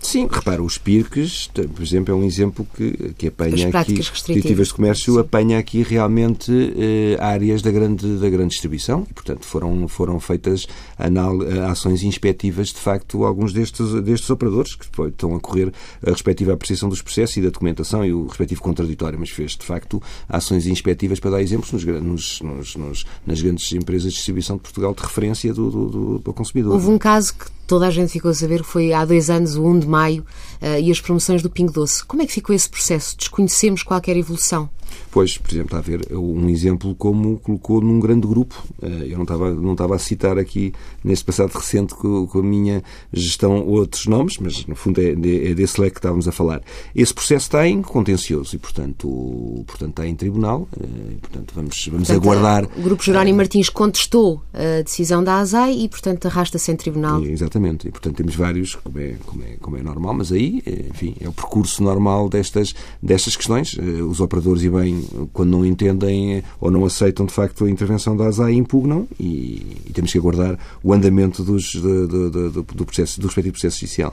Sim, 0.00 0.26
repara, 0.30 0.62
os 0.62 0.78
PIRCs, 0.78 1.50
por 1.52 1.82
exemplo, 1.82 2.14
é 2.14 2.16
um 2.16 2.24
exemplo 2.24 2.66
que, 2.74 3.14
que 3.18 3.26
apanha 3.28 3.68
aqui, 3.68 3.96
restritivas 3.96 4.68
de 4.68 4.74
comércio, 4.74 5.14
Sim. 5.14 5.20
apanha 5.20 5.58
aqui 5.58 5.82
realmente 5.82 6.50
eh, 6.50 7.18
áreas 7.20 7.60
da 7.60 7.70
grande, 7.70 8.16
da 8.18 8.30
grande 8.30 8.50
distribuição 8.50 9.06
e, 9.08 9.12
portanto, 9.12 9.44
foram, 9.44 9.86
foram 9.88 10.18
feitas 10.18 10.66
anal, 10.98 11.38
ações 11.70 12.02
inspectivas, 12.02 12.68
de 12.68 12.80
facto, 12.80 13.24
alguns 13.24 13.52
destes, 13.52 14.02
destes 14.02 14.30
operadores 14.30 14.74
que 14.74 14.86
estão 14.86 15.36
a 15.36 15.40
correr 15.40 15.72
a 16.04 16.10
respectiva 16.10 16.54
apreciação 16.54 16.88
dos 16.88 17.02
processos 17.02 17.36
e 17.36 17.42
da 17.42 17.50
documentação 17.50 18.04
e 18.04 18.12
o 18.12 18.26
respectivo 18.26 18.62
contraditório, 18.62 19.18
mas 19.18 19.30
fez, 19.30 19.52
de 19.52 19.66
facto, 19.66 20.02
ações 20.28 20.66
inspectivas 20.66 21.20
para 21.20 21.32
dar 21.32 21.42
exemplos 21.42 21.72
nos, 21.72 21.84
nos, 21.84 22.40
nos, 22.40 22.76
nos 22.76 23.04
nas 23.26 23.40
grandes 23.40 23.70
empresas 23.72 24.12
de 24.12 24.16
distribuição 24.16 24.56
de 24.56 24.62
Portugal 24.62 24.94
de 24.94 25.02
referência 25.02 25.52
do, 25.52 25.70
do, 25.70 25.88
do, 25.88 26.18
do 26.18 26.32
consumidor. 26.32 26.72
Houve 26.72 26.88
um 26.88 26.98
caso 26.98 27.34
que 27.34 27.59
toda 27.70 27.86
a 27.86 27.90
gente 27.90 28.10
ficou 28.10 28.32
a 28.32 28.34
saber 28.34 28.62
que 28.62 28.66
foi 28.66 28.92
há 28.92 29.04
dois 29.04 29.30
anos, 29.30 29.54
o 29.54 29.64
1 29.64 29.78
de 29.78 29.86
maio, 29.86 30.26
uh, 30.60 30.80
e 30.80 30.90
as 30.90 31.00
promoções 31.00 31.40
do 31.40 31.48
Pingo 31.48 31.70
Doce. 31.72 32.04
Como 32.04 32.20
é 32.20 32.26
que 32.26 32.32
ficou 32.32 32.52
esse 32.52 32.68
processo? 32.68 33.16
Desconhecemos 33.16 33.84
qualquer 33.84 34.16
evolução? 34.16 34.68
Pois, 35.10 35.36
por 35.38 35.50
exemplo, 35.50 35.66
está 35.66 35.78
a 35.78 35.80
ver 35.80 36.16
um 36.16 36.48
exemplo 36.48 36.94
como 36.94 37.38
colocou 37.38 37.80
num 37.80 37.98
grande 37.98 38.26
grupo. 38.26 38.62
Eh, 38.80 39.08
eu 39.08 39.16
não 39.16 39.22
estava, 39.22 39.52
não 39.52 39.72
estava 39.72 39.96
a 39.96 39.98
citar 39.98 40.38
aqui, 40.38 40.72
neste 41.02 41.24
passado 41.24 41.50
recente, 41.52 41.94
com, 41.94 42.28
a 42.32 42.42
minha 42.42 42.82
gestão, 43.12 43.66
outros 43.66 44.06
nomes, 44.06 44.38
mas 44.38 44.64
no 44.66 44.76
fundo 44.76 45.00
é, 45.00 45.10
é 45.10 45.54
desse 45.54 45.80
leque 45.80 45.94
que 45.94 45.98
estávamos 45.98 46.28
a 46.28 46.32
falar. 46.32 46.62
Esse 46.94 47.12
processo 47.12 47.46
está 47.46 47.66
em 47.66 47.82
contencioso 47.82 48.54
e, 48.54 48.58
portanto, 48.58 49.64
portanto 49.66 49.90
está 49.90 50.06
em 50.06 50.14
tribunal. 50.14 50.68
Eh, 50.80 51.12
e, 51.12 51.16
portanto, 51.16 51.52
vamos, 51.54 51.88
vamos 51.90 52.08
portanto, 52.08 52.22
aguardar. 52.22 52.68
O 52.76 52.82
Grupo 52.82 53.02
Jerónimo 53.02 53.38
Martins 53.38 53.68
contestou 53.68 54.42
a 54.54 54.82
decisão 54.82 55.24
da 55.24 55.38
ASAI 55.38 55.72
e, 55.72 55.88
portanto, 55.88 56.26
arrasta-se 56.26 56.70
em 56.70 56.76
tribunal. 56.76 57.22
exatamente. 57.24 57.59
E, 57.86 57.90
portanto, 57.90 58.16
temos 58.16 58.34
vários, 58.34 58.74
como 58.74 58.98
é, 58.98 59.16
como, 59.24 59.42
é, 59.42 59.56
como 59.60 59.76
é 59.76 59.82
normal, 59.82 60.14
mas 60.14 60.32
aí, 60.32 60.62
eh, 60.66 60.86
enfim, 60.90 61.14
é 61.20 61.28
o 61.28 61.32
percurso 61.32 61.82
normal 61.82 62.28
destas, 62.28 62.74
destas 63.02 63.36
questões. 63.36 63.76
Os 64.08 64.20
operadores 64.20 64.62
e 64.62 64.70
bem, 64.70 65.04
quando 65.32 65.50
não 65.50 65.64
entendem 65.64 66.42
ou 66.60 66.70
não 66.70 66.84
aceitam 66.84 67.26
de 67.26 67.32
facto 67.32 67.64
a 67.64 67.70
intervenção 67.70 68.16
da 68.16 68.26
ASAI, 68.26 68.54
impugnam 68.54 69.06
e, 69.18 69.76
e 69.86 69.92
temos 69.92 70.12
que 70.12 70.18
aguardar 70.18 70.58
o 70.82 70.92
andamento 70.92 71.42
dos, 71.42 71.74
do, 71.74 72.08
do, 72.08 72.30
do, 72.30 72.62
do, 72.62 72.84
processo, 72.84 73.20
do 73.20 73.26
respectivo 73.26 73.52
processo 73.52 73.80
judicial. 73.80 74.12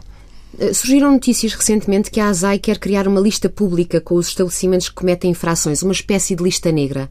Eh, 0.60 0.74
surgiram 0.74 1.12
notícias 1.12 1.54
recentemente 1.54 2.10
que 2.10 2.20
a 2.20 2.30
ASAI 2.30 2.60
quer 2.60 2.78
criar 2.80 3.08
uma 3.08 3.20
lista 3.20 3.50
pública 3.50 4.00
com 4.02 4.16
os 4.16 4.28
estabelecimentos 4.28 4.90
que 4.90 4.96
cometem 4.96 5.32
infrações, 5.32 5.82
uma 5.82 5.92
espécie 5.92 6.36
de 6.36 6.44
lista 6.44 6.72
negra. 6.72 7.10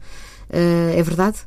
Uh, 0.49 0.97
é 0.97 1.03
verdade? 1.03 1.39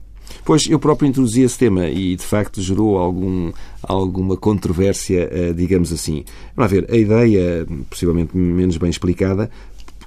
Pois, 0.45 0.66
eu 0.69 0.79
próprio 0.79 1.09
introduzi 1.09 1.43
esse 1.43 1.59
tema 1.59 1.87
e, 1.88 2.16
de 2.16 2.25
facto, 2.25 2.61
gerou 2.61 2.99
algum, 2.99 3.53
alguma 3.83 4.37
controvérsia, 4.37 5.31
uh, 5.31 5.55
digamos 5.55 5.93
assim. 5.93 6.25
Vamos 6.57 6.73
ver, 6.73 6.87
a 6.90 6.97
ideia, 6.97 7.66
possivelmente 7.88 8.37
menos 8.37 8.77
bem 8.77 8.90
explicada, 8.90 9.51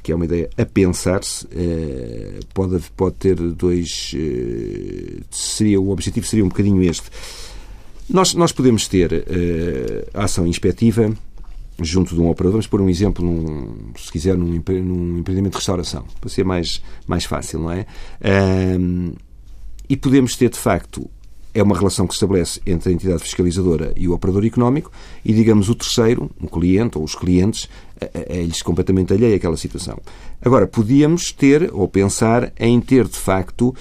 que 0.03 0.12
é 0.12 0.15
uma 0.15 0.25
ideia 0.25 0.49
a 0.57 0.65
pensar-se, 0.65 1.47
eh, 1.55 2.41
pode, 2.53 2.77
pode 2.95 3.15
ter 3.15 3.36
dois. 3.36 4.12
Eh, 4.13 5.21
seria, 5.31 5.79
o 5.79 5.89
objetivo 5.89 6.27
seria 6.27 6.43
um 6.43 6.49
bocadinho 6.49 6.83
este. 6.83 7.09
Nós, 8.09 8.33
nós 8.33 8.51
podemos 8.51 8.86
ter 8.89 9.13
eh, 9.13 10.05
a 10.13 10.25
ação 10.25 10.45
inspectiva 10.45 11.12
junto 11.79 12.13
de 12.13 12.21
um 12.21 12.29
operador, 12.29 12.51
vamos 12.51 12.67
pôr 12.67 12.81
um 12.81 12.89
exemplo, 12.89 13.25
num, 13.25 13.93
se 13.97 14.12
quiser, 14.12 14.38
num, 14.38 14.47
num 14.47 15.17
empreendimento 15.19 15.53
de 15.53 15.57
restauração, 15.57 16.05
para 16.19 16.29
ser 16.29 16.43
mais, 16.43 16.83
mais 17.07 17.23
fácil, 17.25 17.59
não 17.59 17.71
é? 17.71 17.88
E 19.89 19.97
podemos 19.97 20.35
ter, 20.35 20.49
de 20.49 20.57
facto, 20.57 21.09
é 21.53 21.61
uma 21.61 21.77
relação 21.77 22.07
que 22.07 22.13
se 22.13 22.17
estabelece 22.17 22.59
entre 22.65 22.89
a 22.89 22.93
entidade 22.93 23.21
fiscalizadora 23.21 23.93
e 23.95 24.07
o 24.07 24.13
operador 24.13 24.43
económico 24.43 24.91
e, 25.23 25.31
digamos, 25.33 25.69
o 25.69 25.75
terceiro, 25.75 26.31
o 26.41 26.47
cliente 26.47 26.97
ou 26.97 27.03
os 27.03 27.13
clientes, 27.13 27.69
é-lhes 28.13 28.61
completamente 28.61 29.13
alheio 29.13 29.35
àquela 29.35 29.55
situação. 29.55 29.99
Agora, 30.41 30.67
podíamos 30.67 31.31
ter 31.31 31.69
ou 31.73 31.87
pensar 31.87 32.51
em 32.59 32.81
ter, 32.81 33.07
de 33.07 33.17
facto, 33.17 33.69
uh, 33.69 33.75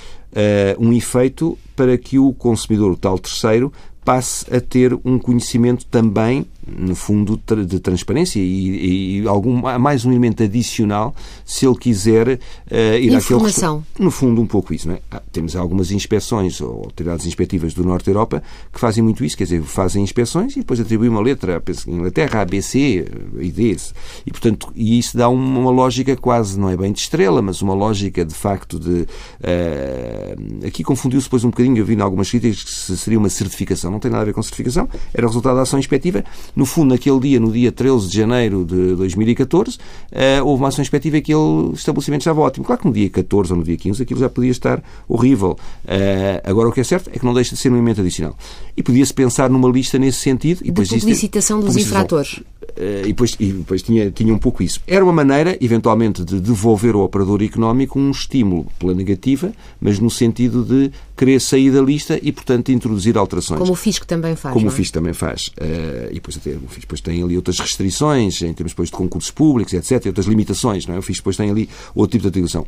um 0.78 0.92
efeito 0.92 1.58
para 1.74 1.96
que 1.96 2.18
o 2.18 2.32
consumidor, 2.32 2.92
o 2.92 2.96
tal 2.96 3.18
terceiro, 3.18 3.72
passe 4.04 4.44
a 4.54 4.60
ter 4.60 4.92
um 5.04 5.18
conhecimento 5.18 5.86
também 5.86 6.46
no 6.66 6.94
fundo, 6.94 7.40
de 7.66 7.81
transparência 7.81 8.38
e, 8.38 9.20
e 9.20 9.29
algum, 9.29 9.62
mais 9.79 10.05
um 10.05 10.11
elemento 10.11 10.42
adicional 10.42 11.14
se 11.44 11.66
ele 11.66 11.77
quiser 11.77 12.29
uh, 12.29 12.98
ir 12.98 13.12
Informação. 13.12 13.85
àquele... 13.92 14.05
No 14.05 14.11
fundo, 14.11 14.40
um 14.40 14.46
pouco 14.46 14.72
isso. 14.72 14.88
Não 14.88 14.94
é? 14.94 15.01
Ah, 15.11 15.22
temos 15.33 15.57
algumas 15.57 15.90
inspeções 15.90 16.61
ou 16.61 16.85
autoridades 16.85 17.27
inspectivas 17.27 17.75
do 17.75 17.85
Norte 17.85 18.07
da 18.07 18.12
Europa 18.12 18.42
que 18.72 18.79
fazem 18.79 19.03
muito 19.03 19.25
isso, 19.25 19.37
quer 19.37 19.44
dizer, 19.44 19.62
fazem 19.62 20.03
inspeções 20.03 20.55
e 20.57 20.61
depois 20.61 20.81
atribuem 20.81 21.11
uma 21.11 21.20
letra, 21.20 21.61
penso, 21.61 21.90
Inglaterra, 21.90 22.42
ABC, 22.42 23.07
ID, 23.40 23.79
e 24.27 24.31
portanto, 24.31 24.72
e 24.75 24.98
isso 24.98 25.16
dá 25.16 25.29
uma 25.29 25.70
lógica 25.70 26.16
quase, 26.16 26.59
não 26.59 26.68
é 26.68 26.77
bem 26.77 26.92
de 26.92 27.01
estrela, 27.01 27.42
mas 27.42 27.62
uma 27.62 27.75
lógica 27.75 28.25
de 28.25 28.35
facto 28.35 28.79
de... 28.79 29.07
Uh, 29.40 30.66
aqui 30.66 30.85
confundiu-se 30.85 31.27
depois 31.27 31.44
um 31.44 31.51
bocadinho, 31.51 31.79
eu 31.79 31.85
vi 31.85 31.94
em 31.94 32.01
algumas 32.01 32.31
críticas 32.31 32.62
que 32.62 32.96
seria 32.96 33.18
uma 33.18 33.29
certificação, 33.29 33.90
não 33.90 33.98
tem 33.98 34.11
nada 34.11 34.22
a 34.22 34.27
ver 34.27 34.33
com 34.33 34.42
certificação, 34.42 34.88
era 35.12 35.27
resultado 35.27 35.57
da 35.57 35.62
ação 35.62 35.79
inspectiva, 35.79 36.25
no 36.54 36.66
fundo, 36.66 36.90
naquele 36.90 37.18
dia, 37.20 37.40
no 37.40 37.50
dia 37.50 37.72
13 37.72 38.08
de 38.08 38.16
janeiro 38.16 38.64
de 38.64 38.94
2014, 38.96 39.76
uh, 39.76 39.80
eh, 40.12 40.42
houve 40.42 40.62
uma 40.62 40.68
ação 40.68 40.82
inspectiva 40.82 41.16
e 41.16 41.20
aquele 41.20 41.72
estabelecimento 41.74 42.20
estava 42.20 42.40
ótimo. 42.40 42.64
Claro 42.64 42.82
que 42.82 42.86
no 42.86 42.92
dia 42.92 43.08
14 43.08 43.52
ou 43.52 43.58
no 43.58 43.64
dia 43.64 43.76
15 43.76 44.02
aquilo 44.02 44.20
já 44.20 44.28
podia 44.28 44.50
estar 44.50 44.82
horrível. 45.08 45.58
Uh, 45.84 46.40
agora, 46.44 46.68
o 46.68 46.72
que 46.72 46.80
é 46.80 46.84
certo 46.84 47.10
é 47.12 47.18
que 47.18 47.24
não 47.24 47.34
deixa 47.34 47.54
de 47.54 47.60
ser 47.60 47.70
um 47.70 47.76
elemento 47.76 48.00
adicional. 48.00 48.36
E 48.76 48.82
podia-se 48.82 49.12
pensar 49.12 49.48
numa 49.48 49.68
lista 49.68 49.98
nesse 49.98 50.18
sentido. 50.18 50.60
E 50.62 50.70
de 50.70 50.72
publicitação 50.72 51.58
dos 51.58 51.68
publicitação. 51.68 52.02
infratores. 52.02 52.40
Uh, 52.62 53.05
e 53.05 53.09
depois, 53.09 53.37
e 53.38 53.53
depois 53.53 53.83
tinha, 53.83 54.11
tinha 54.11 54.33
um 54.33 54.38
pouco 54.38 54.62
isso. 54.62 54.81
Era 54.87 55.05
uma 55.05 55.12
maneira, 55.12 55.57
eventualmente, 55.61 56.25
de 56.25 56.40
devolver 56.40 56.94
ao 56.94 57.03
operador 57.03 57.42
económico 57.42 57.98
um 57.98 58.11
estímulo 58.11 58.66
pela 58.79 58.94
negativa, 58.94 59.53
mas 59.81 59.98
no 59.98 60.11
sentido 60.11 60.64
de 60.64 60.90
querer 61.16 61.40
sair 61.40 61.70
da 61.70 61.81
lista 61.81 62.18
e, 62.22 62.33
portanto, 62.33 62.70
introduzir 62.70 63.18
alterações. 63.18 63.59
Como 63.59 63.72
o 63.72 63.77
Fisco 63.77 64.07
também 64.07 64.37
faz. 64.37 64.53
Como 64.53 64.66
é? 64.66 64.68
o 64.68 64.72
Fisco 64.72 64.94
também 64.94 65.12
faz. 65.12 65.48
Uh, 65.48 66.11
e 66.11 66.14
depois, 66.14 66.37
até, 66.37 66.51
o 66.51 66.68
Fisco 66.68 66.81
depois 66.81 67.01
tem 67.01 67.22
ali 67.22 67.37
outras 67.37 67.59
restrições, 67.59 68.40
em 68.42 68.53
termos 68.53 68.72
depois 68.72 68.88
de 68.88 68.96
concursos 68.96 69.31
públicos, 69.31 69.72
etc., 69.75 70.07
outras 70.07 70.27
limitações. 70.27 70.87
Não 70.87 70.94
é? 70.94 70.98
O 70.98 71.03
Fisco 71.03 71.22
depois 71.22 71.37
tem 71.37 71.51
ali 71.51 71.68
outro 71.94 72.12
tipo 72.12 72.22
de 72.22 72.29
atribuição. 72.29 72.66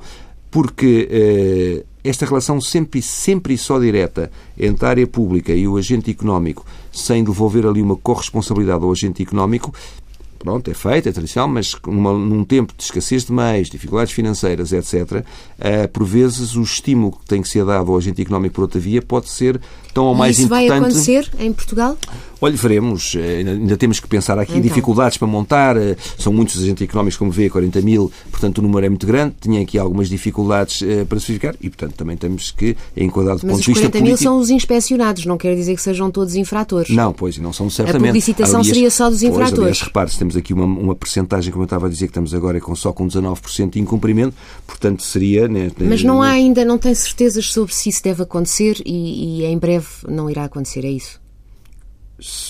Porque 0.50 1.82
uh, 1.82 1.86
esta 2.04 2.26
relação 2.26 2.60
sempre, 2.60 3.00
sempre 3.00 3.54
e 3.54 3.58
só 3.58 3.80
direta 3.80 4.30
entre 4.58 4.84
a 4.86 4.88
área 4.90 5.06
pública 5.06 5.52
e 5.52 5.66
o 5.66 5.76
agente 5.76 6.10
económico, 6.10 6.64
sem 6.94 7.24
devolver 7.24 7.66
ali 7.66 7.82
uma 7.82 7.96
corresponsabilidade 7.96 8.84
ao 8.84 8.90
agente 8.90 9.22
económico, 9.22 9.72
pronto, 10.38 10.70
é 10.70 10.74
feita, 10.74 11.08
é 11.08 11.12
tradicional, 11.12 11.48
mas 11.48 11.74
numa, 11.86 12.12
num 12.12 12.44
tempo 12.44 12.74
de 12.76 12.82
escassez 12.82 13.24
de 13.24 13.32
meios, 13.32 13.70
dificuldades 13.70 14.12
financeiras, 14.12 14.72
etc., 14.72 14.92
uh, 14.92 15.24
eh, 15.58 15.86
por 15.86 16.04
vezes 16.04 16.54
o 16.54 16.62
estímulo 16.62 17.12
que 17.12 17.24
tem 17.26 17.40
que 17.40 17.48
ser 17.48 17.64
dado 17.64 17.90
ao 17.90 17.96
agente 17.96 18.20
económico 18.20 18.54
por 18.54 18.62
outra 18.62 18.78
via 18.78 19.00
pode 19.00 19.28
ser 19.28 19.60
tão 19.94 20.06
ou 20.06 20.14
mais 20.14 20.36
isso 20.36 20.46
importante. 20.46 20.68
vai 20.68 20.78
acontecer 20.78 21.30
em 21.38 21.52
Portugal? 21.52 21.96
Olha, 22.40 22.56
veremos. 22.56 23.14
Eh, 23.16 23.38
ainda 23.38 23.76
temos 23.76 24.00
que 24.00 24.06
pensar 24.06 24.38
aqui 24.38 24.52
então. 24.52 24.62
dificuldades 24.62 25.16
para 25.16 25.26
montar. 25.26 25.76
Eh, 25.76 25.96
são 26.18 26.32
muitos 26.32 26.60
agentes 26.60 26.82
económicos, 26.82 27.16
como 27.16 27.30
vê, 27.30 27.48
40 27.48 27.80
mil, 27.80 28.12
portanto 28.30 28.58
o 28.58 28.62
número 28.62 28.84
é 28.84 28.88
muito 28.88 29.06
grande. 29.06 29.36
Tinha 29.40 29.62
aqui 29.62 29.78
algumas 29.78 30.08
dificuldades 30.08 30.82
para 31.08 31.20
se 31.20 31.28
verificar 31.28 31.54
e, 31.60 31.70
portanto, 31.70 31.94
também 31.94 32.16
temos 32.16 32.50
que 32.50 32.76
enquadrar 32.96 33.36
do 33.36 33.46
Mas 33.46 33.56
ponto 33.56 33.64
de 33.64 33.72
vista 33.72 33.88
político... 33.88 34.00
Mas 34.00 34.02
os 34.02 34.02
40 34.02 34.04
mil 34.04 34.16
são 34.16 34.38
os 34.38 34.50
inspecionados, 34.50 35.24
não 35.24 35.38
quer 35.38 35.54
dizer 35.54 35.74
que 35.74 35.80
sejam 35.80 36.10
todos 36.10 36.34
infratores. 36.34 36.90
Não, 36.90 37.12
pois, 37.12 37.38
não 37.38 37.52
são 37.52 37.70
certamente. 37.70 38.04
A 38.04 38.08
publicitação 38.08 38.60
aliás, 38.60 38.74
seria 38.74 38.90
só 38.90 39.08
dos 39.08 39.22
infratores. 39.22 39.50
Pois, 39.50 39.60
aliás, 39.60 39.80
repare, 39.80 40.10
temos 40.10 40.36
aqui 40.36 40.52
uma, 40.52 40.64
uma 40.64 40.94
percentagem, 40.94 41.52
como 41.52 41.62
eu 41.62 41.66
estava 41.66 41.86
a 41.86 41.88
dizer, 41.88 42.06
que 42.06 42.10
estamos 42.10 42.34
agora 42.34 42.60
com, 42.60 42.74
só 42.74 42.92
com 42.92 43.06
19% 43.06 43.70
de 43.70 43.80
incumprimento, 43.80 44.34
portanto 44.66 45.02
seria... 45.02 45.48
Né, 45.48 45.70
Mas 45.78 46.02
não 46.02 46.20
há 46.20 46.28
ainda, 46.28 46.64
não 46.64 46.78
tem 46.78 46.94
certezas 46.94 47.46
sobre 47.46 47.74
se 47.74 47.88
isso 47.88 48.02
deve 48.02 48.22
acontecer 48.22 48.82
e, 48.84 49.40
e 49.40 49.44
em 49.44 49.56
breve 49.56 49.83
não 50.08 50.30
irá 50.30 50.44
acontecer, 50.44 50.84
é 50.84 50.90
isso? 50.90 51.20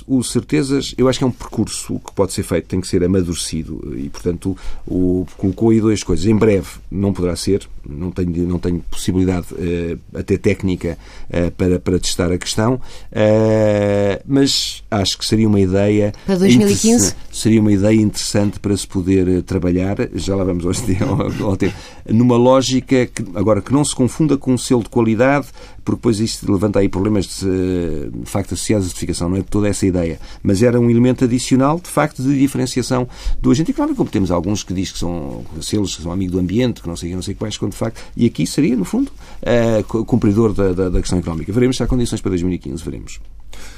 o 0.07 0.23
certezas, 0.23 0.95
eu 0.99 1.09
acho 1.09 1.19
que 1.19 1.25
é 1.25 1.27
um 1.27 1.33
percurso 1.33 1.99
que 1.99 2.13
pode 2.13 2.33
ser 2.33 2.43
feito, 2.43 2.69
tem 2.69 2.81
que 2.81 2.87
ser 2.87 3.03
amadurecido 3.03 3.95
e, 3.97 4.11
portanto, 4.11 4.57
o, 4.87 5.27
colocou 5.39 5.71
aí 5.71 5.81
duas 5.81 6.03
coisas. 6.03 6.27
Em 6.27 6.37
breve 6.37 6.69
não 6.91 7.13
poderá 7.15 7.35
ser, 7.35 7.67
não 7.89 8.11
tenho, 8.11 8.47
não 8.47 8.59
tenho 8.59 8.81
possibilidade, 8.91 9.47
uh, 9.55 9.99
até 10.15 10.37
técnica, 10.37 10.99
uh, 11.31 11.51
para, 11.53 11.81
para 11.81 11.99
testar 11.99 12.31
a 12.31 12.37
questão. 12.37 12.75
Uh, 12.75 14.23
mas 14.27 14.85
acho 14.91 15.17
que 15.17 15.25
seria 15.25 15.49
uma 15.49 15.61
ideia. 15.61 16.13
Para 16.27 16.37
2015? 16.37 17.15
Seria 17.33 17.61
uma 17.61 17.73
ideia 17.73 18.01
interessante 18.01 18.61
para 18.61 18.77
se 18.77 18.87
poder 18.87 19.43
trabalhar, 19.43 19.97
já 20.15 20.37
lá 20.37 20.45
vamos 20.45 20.65
hoje 20.67 20.83
ao, 21.01 21.23
ao 21.51 21.57
tempo, 21.57 21.75
numa 22.07 22.37
lógica 22.37 23.07
que, 23.07 23.25
agora, 23.35 23.63
que 23.63 23.73
não 23.73 23.85
se 23.85 23.95
confunda 23.95 24.37
com 24.37 24.53
um 24.53 24.59
selo 24.59 24.83
de 24.83 24.91
qualidade, 24.91 25.47
porque 25.85 25.99
depois 25.99 26.19
isto 26.19 26.51
levanta 26.51 26.79
aí 26.79 26.89
problemas 26.89 27.27
de, 27.27 28.11
de 28.11 28.27
facto 28.27 28.55
associados 28.55 28.87
à 28.87 28.89
certificação, 28.89 29.29
não 29.29 29.37
é 29.37 29.43
toda 29.43 29.69
essa 29.69 29.87
ideia. 29.87 30.19
Mas 30.43 30.63
era 30.63 30.81
um 30.81 30.91
elemento 30.91 31.25
adicional, 31.25 31.79
de 31.79 31.89
facto, 31.89 32.23
de 32.23 32.39
diferenciação 32.39 33.07
do 33.41 33.51
agente 33.51 33.71
económico, 33.71 33.99
como 33.99 34.11
temos 34.11 34.31
alguns 34.31 34.63
que 34.63 34.73
diz 34.73 34.91
que 34.91 34.99
são 34.99 35.45
selos, 35.61 35.97
que 35.97 36.03
são 36.03 36.13
amigos 36.13 36.33
do 36.33 36.41
ambiente, 36.41 36.81
que 36.81 36.89
não 36.89 36.97
sei, 36.97 37.15
não 37.15 37.23
sei 37.23 37.35
quais, 37.35 37.59
quando 37.59 37.73
de 37.73 37.79
facto. 37.79 38.03
E 38.17 38.27
aqui 38.27 38.47
seria, 38.47 38.77
no 38.77 38.85
fundo, 38.85 39.13
uh, 39.43 40.05
cumpridor 40.05 40.53
da, 40.53 40.73
da, 40.73 40.89
da 40.89 41.01
questão 41.01 41.19
económica. 41.19 41.53
Veremos 41.53 41.77
se 41.77 41.83
há 41.83 41.87
condições 41.87 42.21
para 42.21 42.31
2015, 42.31 42.83
veremos. 42.83 43.21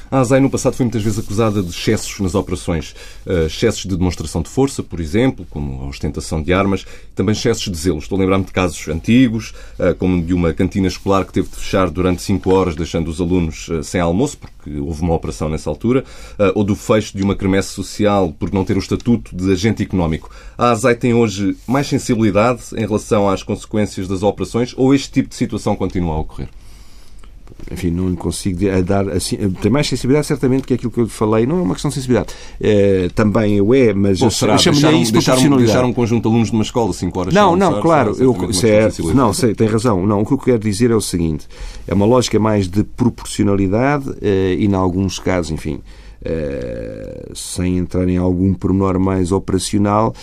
A 0.08 0.20
ASAI 0.20 0.38
no 0.38 0.48
passado 0.48 0.74
foi 0.74 0.84
muitas 0.84 1.02
vezes 1.02 1.18
acusada 1.18 1.60
de 1.60 1.70
excessos 1.70 2.20
nas 2.20 2.36
operações. 2.36 2.94
Uh, 3.26 3.46
excessos 3.46 3.82
de 3.82 3.96
demonstração 3.96 4.40
de 4.40 4.48
força, 4.48 4.80
por 4.80 5.00
exemplo, 5.00 5.44
como 5.50 5.82
a 5.82 5.86
ostentação 5.88 6.40
de 6.40 6.52
armas, 6.52 6.86
também 7.14 7.32
excessos 7.32 7.68
de 7.68 7.76
zelo. 7.76 7.98
Estou 7.98 8.16
a 8.16 8.20
lembrar-me 8.20 8.44
de 8.44 8.52
casos 8.52 8.86
antigos, 8.86 9.52
uh, 9.80 9.94
como 9.98 10.22
de 10.22 10.32
uma 10.32 10.52
cantina 10.54 10.86
escolar 10.86 11.24
que 11.24 11.32
teve 11.32 11.48
de 11.48 11.56
fechar 11.56 11.90
durante 11.90 12.22
cinco 12.22 12.54
horas, 12.54 12.76
deixando 12.76 13.08
os 13.08 13.20
alunos 13.20 13.68
uh, 13.68 13.82
sem 13.82 14.00
almoço, 14.00 14.38
porque 14.38 14.78
houve 14.78 15.02
uma 15.02 15.14
operação 15.14 15.48
nessa 15.48 15.70
altura, 15.70 16.04
ou 16.54 16.64
do 16.64 16.74
fecho 16.74 17.16
de 17.16 17.22
uma 17.22 17.34
cremesse 17.34 17.68
social 17.68 18.32
por 18.32 18.52
não 18.52 18.64
ter 18.64 18.76
o 18.76 18.80
estatuto 18.80 19.34
de 19.34 19.52
agente 19.52 19.82
económico. 19.82 20.30
A 20.56 20.70
ASAI 20.70 20.94
tem 20.94 21.14
hoje 21.14 21.56
mais 21.66 21.86
sensibilidade 21.86 22.62
em 22.74 22.80
relação 22.80 23.28
às 23.28 23.42
consequências 23.42 24.08
das 24.08 24.22
operações 24.22 24.74
ou 24.76 24.94
este 24.94 25.10
tipo 25.10 25.28
de 25.28 25.34
situação 25.34 25.76
continua 25.76 26.14
a 26.14 26.18
ocorrer? 26.18 26.48
Enfim, 27.70 27.90
não 27.90 28.08
lhe 28.08 28.16
consigo 28.16 28.60
dar 28.84 29.08
assim, 29.08 29.36
tem 29.60 29.70
mais 29.70 29.88
sensibilidade 29.88 30.26
certamente 30.26 30.66
que 30.66 30.74
aquilo 30.74 30.90
que 30.90 31.00
eu 31.00 31.08
falei, 31.08 31.46
não 31.46 31.58
é 31.58 31.62
uma 31.62 31.74
questão 31.74 31.88
de 31.88 31.94
sensibilidade. 31.94 32.32
É, 32.60 33.08
também 33.14 33.56
eu 33.56 33.74
é, 33.74 33.92
mas 33.92 34.20
Bom, 34.20 34.30
será? 34.30 34.54
eu 34.54 34.58
chamo-lhe 34.58 35.02
isso 35.02 35.12
deixar, 35.12 35.38
um, 35.38 35.56
deixar 35.56 35.84
um 35.84 35.92
conjunto 35.92 36.22
de 36.22 36.28
alunos 36.28 36.48
de 36.50 36.54
uma 36.54 36.62
escola 36.62 36.92
5 36.92 37.18
horas 37.18 37.34
Não, 37.34 37.56
não, 37.56 37.80
claro, 37.80 38.16
eu, 38.18 38.52
certo, 38.52 39.14
não, 39.14 39.32
sei, 39.32 39.54
tem 39.54 39.66
razão. 39.66 40.06
Não, 40.06 40.20
o 40.20 40.26
que 40.26 40.32
eu 40.32 40.38
quero 40.38 40.58
dizer 40.58 40.90
é 40.90 40.94
o 40.94 41.00
seguinte, 41.00 41.46
é 41.86 41.94
uma 41.94 42.06
lógica 42.06 42.38
mais 42.38 42.68
de 42.68 42.84
proporcionalidade 42.84 44.14
eh, 44.22 44.56
e, 44.58 44.66
em 44.66 44.74
alguns 44.74 45.18
casos, 45.18 45.50
enfim, 45.50 45.80
eh, 46.24 47.30
sem 47.34 47.78
entrar 47.78 48.08
em 48.08 48.16
algum 48.16 48.54
pormenor 48.54 48.98
mais 48.98 49.32
operacional, 49.32 50.14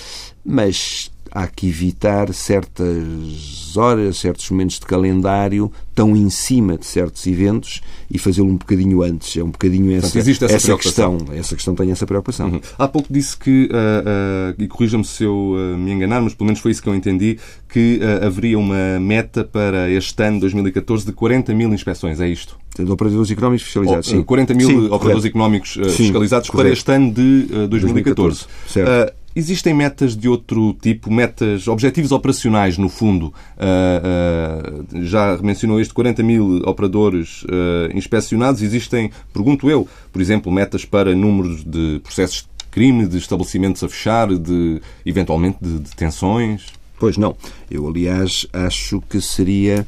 mas 0.46 1.12
há 1.32 1.48
que 1.48 1.68
evitar 1.68 2.34
certas 2.34 3.76
horas, 3.76 4.18
certos 4.18 4.50
momentos 4.50 4.80
de 4.80 4.86
calendário 4.86 5.72
tão 5.96 6.16
em 6.16 6.30
cima 6.30 6.78
de 6.78 6.86
certos 6.86 7.26
eventos 7.28 7.82
e 8.10 8.18
fazê-lo 8.18 8.50
um 8.50 8.58
bocadinho 8.58 9.02
antes. 9.02 9.38
É 9.38 9.44
um 9.44 9.50
bocadinho 9.50 9.92
essa, 9.92 10.02
Portanto, 10.02 10.22
existe 10.22 10.46
essa, 10.46 10.56
essa 10.56 10.78
questão. 10.78 11.18
Essa 11.32 11.56
questão 11.56 11.76
tem 11.76 11.92
essa 11.92 12.06
preocupação. 12.06 12.50
Uhum. 12.50 12.62
Há 12.78 12.88
pouco 12.88 13.12
disse 13.12 13.38
que, 13.38 13.70
uh, 13.72 14.60
uh, 14.60 14.64
e 14.64 14.68
corrija-me 14.68 15.04
se 15.04 15.24
eu 15.24 15.56
uh, 15.56 15.78
me 15.78 15.92
enganar, 15.92 16.22
mas 16.22 16.34
pelo 16.34 16.46
menos 16.46 16.60
foi 16.60 16.72
isso 16.72 16.82
que 16.82 16.90
eu 16.90 16.96
entendi, 16.96 17.38
que 17.70 18.00
haveria 18.22 18.60
uma 18.60 19.00
meta 19.00 19.44
para 19.44 19.90
este 19.90 20.22
ano, 20.24 20.40
2014, 20.42 21.06
de 21.06 21.12
40 21.12 21.54
mil 21.56 21.74
inspeções. 21.74 22.22
É 22.22 22.28
isto? 22.28 22.58
De 22.78 22.92
operadores 22.92 23.32
económicos 23.32 23.66
fiscalizados, 23.66 24.10
sim. 24.10 24.22
40 24.24 24.54
mil 24.54 24.68
sim, 24.68 24.76
operadores 24.76 25.02
correto. 25.02 25.28
económicos 25.28 25.74
sim, 25.74 25.90
fiscalizados 25.90 26.50
correto. 26.50 26.68
para 26.68 26.74
este 26.74 26.92
ano 26.92 27.12
de 27.12 27.68
2014. 27.68 27.70
2014. 27.70 28.46
Certo. 28.68 29.23
Existem 29.36 29.74
metas 29.74 30.16
de 30.16 30.30
outro 30.30 30.74
tipo, 30.82 31.12
metas, 31.12 31.68
objetivos 31.68 32.12
operacionais, 32.12 32.78
no 32.78 32.88
fundo. 32.88 33.34
Uh, 33.58 34.94
uh, 34.94 35.04
já 35.04 35.38
mencionou 35.42 35.82
este 35.82 35.94
40 35.94 36.22
mil 36.22 36.62
operadores 36.66 37.44
uh, 37.44 37.96
inspecionados. 37.96 38.62
Existem, 38.62 39.12
pergunto 39.34 39.70
eu, 39.70 39.88
por 40.12 40.22
exemplo, 40.22 40.52
metas 40.52 40.86
para 40.86 41.16
números 41.16 41.64
de 41.64 42.00
processos 42.04 42.42
de 42.42 42.66
crime, 42.70 43.08
de 43.08 43.18
estabelecimentos 43.18 43.84
a 43.84 43.90
fechar, 43.90 44.28
de 44.28 44.82
eventualmente 45.06 45.58
de 45.62 45.80
detenções? 45.80 46.68
Pois 47.00 47.18
não. 47.18 47.36
Eu, 47.70 47.88
aliás, 47.88 48.48
acho 48.54 49.02
que 49.10 49.20
seria 49.20 49.86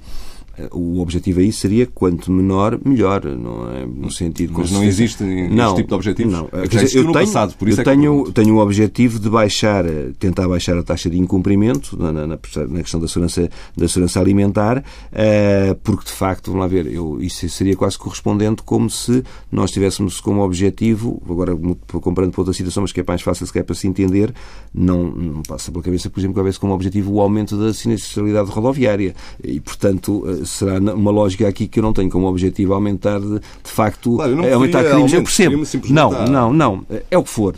o 0.71 0.99
objetivo 0.99 1.39
aí 1.39 1.51
seria 1.51 1.85
quanto 1.85 2.31
menor, 2.31 2.79
melhor, 2.83 3.23
não 3.25 3.71
é? 3.71 3.85
No 3.85 4.11
sentido 4.11 4.53
Mas 4.57 4.71
não 4.71 4.83
existe 4.83 5.23
não, 5.23 5.67
este 5.67 5.75
tipo 5.77 5.89
de 5.89 5.93
objetivos? 5.93 6.33
Não. 6.33 6.49
É 6.51 6.65
eu 6.65 6.89
tenho, 6.89 7.13
passado, 7.13 7.55
por 7.55 7.67
isso 7.67 7.79
eu 7.79 7.81
é 7.81 7.85
tenho, 7.85 8.31
tenho 8.31 8.55
o 8.55 8.59
objetivo 8.59 9.19
de 9.19 9.29
baixar, 9.29 9.83
tentar 10.19 10.47
baixar 10.47 10.77
a 10.77 10.83
taxa 10.83 11.09
de 11.09 11.17
incumprimento 11.17 11.97
na, 11.97 12.11
na, 12.11 12.27
na 12.27 12.37
questão 12.37 12.99
da 12.99 13.07
segurança, 13.07 13.49
da 13.75 13.87
segurança 13.87 14.19
alimentar, 14.19 14.77
uh, 14.79 15.75
porque 15.83 16.05
de 16.05 16.11
facto, 16.11 16.51
vamos 16.51 16.61
lá 16.61 16.67
ver, 16.67 16.87
eu, 16.87 17.21
isso 17.21 17.47
seria 17.49 17.75
quase 17.75 17.97
correspondente 17.97 18.63
como 18.63 18.89
se 18.89 19.23
nós 19.51 19.71
tivéssemos 19.71 20.19
como 20.21 20.41
objetivo, 20.41 21.21
agora 21.29 21.55
comparando 21.87 22.31
para 22.31 22.41
outra 22.41 22.53
situação, 22.53 22.81
mas 22.81 22.91
que 22.91 23.01
é 23.01 23.03
mais 23.05 23.21
fácil 23.21 23.45
sequer 23.45 23.63
para 23.63 23.75
se 23.75 23.87
entender, 23.87 24.33
não, 24.73 25.03
não 25.11 25.41
passa 25.43 25.71
pela 25.71 25.83
cabeça, 25.83 26.09
por 26.09 26.19
exemplo, 26.19 26.33
que 26.33 26.39
houvesse 26.39 26.59
como 26.59 26.73
objetivo 26.73 27.13
o 27.13 27.21
aumento 27.21 27.57
da 27.57 27.73
sinistralidade 27.73 28.49
rodoviária. 28.49 29.15
E, 29.43 29.59
portanto, 29.59 30.23
será 30.45 30.79
uma 30.79 31.11
lógica 31.11 31.47
aqui 31.47 31.67
que 31.67 31.79
eu 31.79 31.83
não 31.83 31.93
tenho 31.93 32.09
como 32.09 32.27
objetivo 32.27 32.73
aumentar, 32.73 33.19
de, 33.19 33.39
de 33.39 33.41
facto, 33.63 34.15
claro, 34.15 34.53
aumentar 34.53 34.83
crimes. 34.83 35.13
Eu 35.13 35.23
percebo. 35.23 35.63
Não, 35.89 36.11
não, 36.27 36.53
não. 36.53 36.85
É 37.09 37.17
o 37.17 37.23
que 37.23 37.29
for. 37.29 37.55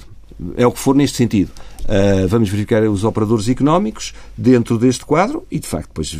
É 0.55 0.67
o 0.67 0.71
que 0.71 0.79
for 0.79 0.95
neste 0.95 1.17
sentido. 1.17 1.51
Uh, 1.87 2.27
vamos 2.27 2.49
verificar 2.49 2.83
os 2.83 3.03
operadores 3.03 3.47
económicos 3.47 4.13
dentro 4.37 4.77
deste 4.77 5.05
quadro 5.05 5.45
e, 5.49 5.57
de 5.59 5.67
facto, 5.67 5.87
depois, 5.87 6.11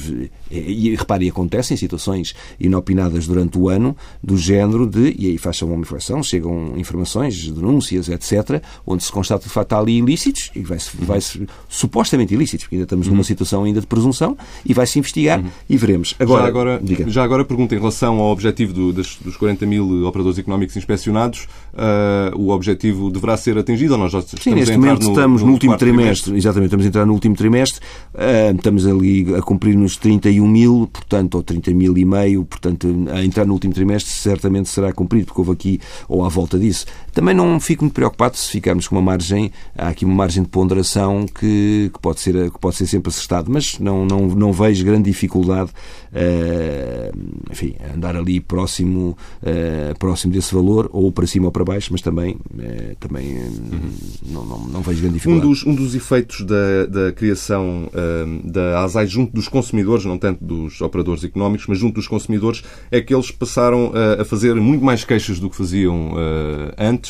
e, 0.50 0.92
e 0.92 0.96
repare, 0.96 1.28
acontecem 1.28 1.76
situações 1.76 2.34
inopinadas 2.60 3.28
durante 3.28 3.58
o 3.58 3.68
ano 3.68 3.96
do 4.24 4.38
género 4.38 4.88
de, 4.88 5.14
e 5.18 5.28
aí 5.28 5.38
faz 5.38 5.62
uma 5.62 5.76
infração, 5.76 6.24
chegam 6.24 6.74
informações, 6.78 7.50
denúncias, 7.50 8.08
etc., 8.08 8.62
onde 8.86 9.04
se 9.04 9.12
constata 9.12 9.44
de 9.44 9.50
facto 9.50 9.74
há 9.74 9.80
ali 9.80 9.98
ilícitos 9.98 10.52
e 10.56 10.62
vai-se, 10.62 10.98
uhum. 10.98 11.06
vai 11.06 11.20
supostamente 11.68 12.34
ilícitos, 12.34 12.66
porque 12.66 12.76
ainda 12.76 12.86
estamos 12.86 13.08
numa 13.08 13.18
uhum. 13.18 13.24
situação 13.24 13.64
ainda 13.64 13.82
de 13.82 13.88
presunção 13.88 14.38
e 14.66 14.74
vai-se 14.74 14.98
investigar 15.00 15.40
uhum. 15.40 15.50
e 15.70 15.78
veremos. 15.78 16.16
Agora, 16.20 16.44
já 16.44 16.48
agora, 16.48 16.82
já 17.08 17.24
agora 17.24 17.46
pergunto 17.46 17.76
em 17.76 17.78
relação 17.78 18.20
ao 18.20 18.32
objetivo 18.32 18.74
do, 18.74 18.94
das, 18.94 19.18
dos 19.18 19.36
40 19.36 19.66
mil 19.66 20.06
operadores 20.06 20.40
económicos 20.40 20.78
inspecionados, 20.78 21.48
uh, 21.74 22.38
o 22.38 22.50
objetivo 22.52 23.10
deverá 23.10 23.36
ser 23.36 23.58
atingido 23.58 23.94
ou 23.94 24.00
nós 24.00 24.12
já 24.12 24.20
estamos 24.20 24.44
Sim, 24.44 24.56
neste 24.56 24.78
momento 24.78 25.04
no, 25.04 25.10
estamos 25.10 25.44
no 25.44 25.57
último 25.58 25.78
trimestre, 25.78 26.32
trimestre, 26.32 26.38
exatamente, 26.38 26.68
estamos 26.68 26.86
a 26.86 26.88
entrar 26.88 27.06
no 27.06 27.14
último 27.14 27.36
trimestre, 27.36 27.82
uh, 28.14 28.56
estamos 28.56 28.86
ali 28.86 29.36
a 29.36 29.42
cumprir 29.42 29.76
nos 29.76 29.98
31 29.98 30.48
mil, 30.48 30.90
portanto, 30.92 31.36
ou 31.36 31.44
30 31.44 31.72
mil 31.72 31.98
e 31.98 32.06
meio, 32.06 32.46
portanto, 32.46 32.88
a 33.12 33.24
entrar 33.24 33.46
no 33.46 33.54
último 33.54 33.74
trimestre 33.74 34.14
certamente 34.14 34.70
será 34.70 34.94
cumprido, 34.94 35.26
porque 35.28 35.42
houve 35.42 35.52
aqui, 35.52 35.80
ou 36.08 36.24
à 36.24 36.30
volta 36.30 36.58
disso. 36.58 36.86
Também 37.18 37.34
não 37.34 37.60
fico 37.60 37.84
muito 37.84 37.96
preocupado 37.96 38.38
se 38.38 38.48
ficarmos 38.52 38.88
com 38.88 38.94
uma 38.96 39.02
margem, 39.02 39.52
há 39.76 39.88
aqui 39.88 40.06
uma 40.06 40.14
margem 40.14 40.44
de 40.44 40.50
ponderação 40.50 41.26
que, 41.26 41.90
que 41.92 42.00
pode, 42.00 42.20
ser, 42.20 42.52
que 42.52 42.60
pode 42.60 42.76
ser 42.76 42.86
sempre 42.86 43.10
acertado, 43.10 43.50
mas 43.52 43.80
não, 43.80 44.06
não, 44.06 44.28
não 44.28 44.54
vejo 44.54 44.86
grande 44.86 45.10
dificuldade, 45.10 45.72
uh, 46.12 47.18
enfim, 47.52 47.74
andar 47.92 48.16
ali 48.16 48.40
próximo, 48.40 49.18
uh, 49.42 49.98
próximo 49.98 50.32
desse 50.32 50.54
valor, 50.54 50.92
ou 50.94 51.12
para 51.12 51.26
cima 51.26 51.48
ou 51.48 51.52
para 51.52 51.66
baixo, 51.66 51.90
mas 51.92 52.04
também, 52.04 52.34
uh, 52.36 52.96
também 53.00 53.36
uhum. 53.36 53.92
não, 54.28 54.46
não, 54.46 54.68
não 54.68 54.82
vejo 54.84 55.02
grande 55.02 55.16
dificuldade. 55.16 55.48
Um 55.48 55.50
dos, 55.50 55.66
um 55.66 55.74
dos 55.74 55.96
efeitos 55.96 56.46
da, 56.46 56.86
da 56.86 57.12
criação 57.14 57.90
da 58.44 58.84
ASAI 58.84 59.08
junto 59.08 59.34
dos 59.34 59.48
consumidores, 59.48 60.06
não 60.06 60.20
tanto 60.20 60.46
dos 60.46 60.82
operadores 60.82 61.24
económicos, 61.24 61.66
mas 61.66 61.80
junto 61.80 61.96
dos 61.96 62.08
consumidores, 62.08 62.64
é 62.92 63.02
que 63.02 63.12
eles 63.12 63.32
passaram 63.32 63.92
a 64.20 64.24
fazer 64.24 64.54
muito 64.54 64.86
mais 64.86 65.04
queixas 65.04 65.40
do 65.40 65.50
que 65.50 65.56
faziam 65.56 66.14
antes. 66.78 67.07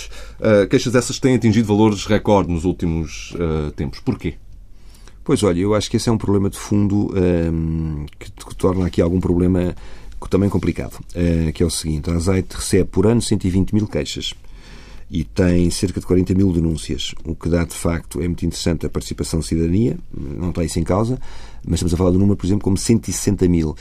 Queixas 0.69 0.95
essas 0.95 1.19
têm 1.19 1.35
atingido 1.35 1.67
valores 1.67 2.05
recorde 2.05 2.51
nos 2.51 2.65
últimos 2.65 3.33
tempos. 3.75 3.99
Porquê? 3.99 4.35
Pois 5.23 5.43
olha, 5.43 5.59
eu 5.59 5.75
acho 5.75 5.89
que 5.89 5.97
esse 5.97 6.07
é 6.07 6.11
um 6.11 6.17
problema 6.17 6.49
de 6.49 6.57
fundo 6.57 7.13
que, 8.17 8.31
que 8.31 8.55
torna 8.55 8.85
aqui 8.87 9.01
algum 9.01 9.19
problema 9.19 9.75
também 10.29 10.49
complicado, 10.49 10.99
uh, 11.15 11.51
que 11.53 11.63
é 11.63 11.65
o 11.65 11.69
seguinte, 11.69 12.09
a 12.09 12.15
Azeite 12.15 12.55
recebe 12.55 12.89
por 12.89 13.07
ano 13.07 13.21
120 13.21 13.73
mil 13.73 13.87
queixas 13.87 14.33
e 15.09 15.23
tem 15.23 15.69
cerca 15.71 16.01
de 16.01 16.05
40 16.05 16.33
mil 16.33 16.51
denúncias, 16.51 17.15
o 17.23 17.33
que 17.33 17.47
dá 17.47 17.63
de 17.63 17.73
facto, 17.73 18.21
é 18.21 18.27
muito 18.27 18.45
interessante 18.45 18.85
a 18.85 18.89
participação 18.89 19.39
da 19.39 19.45
cidadania, 19.45 19.97
não 20.13 20.49
está 20.49 20.65
isso 20.65 20.79
em 20.79 20.83
causa, 20.83 21.17
mas 21.65 21.75
estamos 21.75 21.93
a 21.93 21.97
falar 21.97 22.11
de 22.11 22.17
um 22.17 22.19
número, 22.19 22.35
por 22.35 22.45
exemplo, 22.45 22.63
como 22.65 22.77
160 22.77 23.47
mil, 23.47 23.73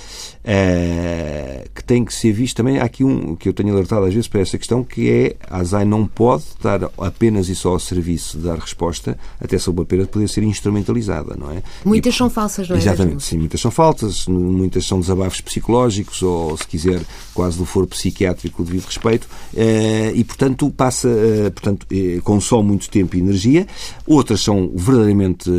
uh, 0.46 1.68
que 1.74 1.82
tem 1.82 2.04
que 2.04 2.14
ser 2.14 2.32
visto 2.32 2.56
também. 2.56 2.78
Há 2.78 2.84
aqui 2.84 3.02
um 3.02 3.34
que 3.34 3.48
eu 3.48 3.52
tenho 3.52 3.72
alertado 3.72 4.06
às 4.06 4.14
vezes 4.14 4.28
para 4.28 4.40
essa 4.40 4.56
questão, 4.56 4.84
que 4.84 5.10
é 5.10 5.36
a 5.48 5.58
ASAI 5.58 5.84
não 5.84 6.06
pode 6.06 6.44
estar 6.44 6.80
apenas 6.98 7.48
e 7.48 7.54
só 7.54 7.70
ao 7.70 7.80
serviço 7.80 8.38
de 8.38 8.44
dar 8.44 8.58
resposta, 8.58 9.18
até 9.40 9.58
sob 9.58 9.82
a 9.82 9.84
pena 9.84 10.04
de 10.04 10.08
poder 10.08 10.28
ser 10.28 10.42
instrumentalizada, 10.44 11.36
não 11.36 11.50
é? 11.50 11.62
Muitas 11.84 12.14
e, 12.14 12.16
são 12.16 12.30
falsas, 12.30 12.68
não 12.68 12.76
é? 12.76 12.78
Exatamente, 12.78 13.24
sim, 13.24 13.38
muitas 13.38 13.60
são 13.60 13.70
falsas, 13.70 14.26
muitas 14.26 14.86
são 14.86 15.00
desabafos 15.00 15.40
psicológicos 15.40 16.22
ou, 16.22 16.56
se 16.56 16.66
quiser, 16.66 17.00
quase 17.34 17.58
do 17.58 17.64
foro 17.64 17.86
psiquiátrico 17.86 18.62
devido 18.62 18.84
respeito, 18.84 19.24
uh, 19.24 20.14
e 20.14 20.22
portanto 20.24 20.70
passa, 20.70 21.08
uh, 21.08 21.50
portanto, 21.50 21.86
consome 22.22 22.68
muito 22.68 22.88
tempo 22.88 23.16
e 23.16 23.20
energia. 23.20 23.66
Outras 24.06 24.40
são 24.40 24.70
verdadeiramente 24.74 25.50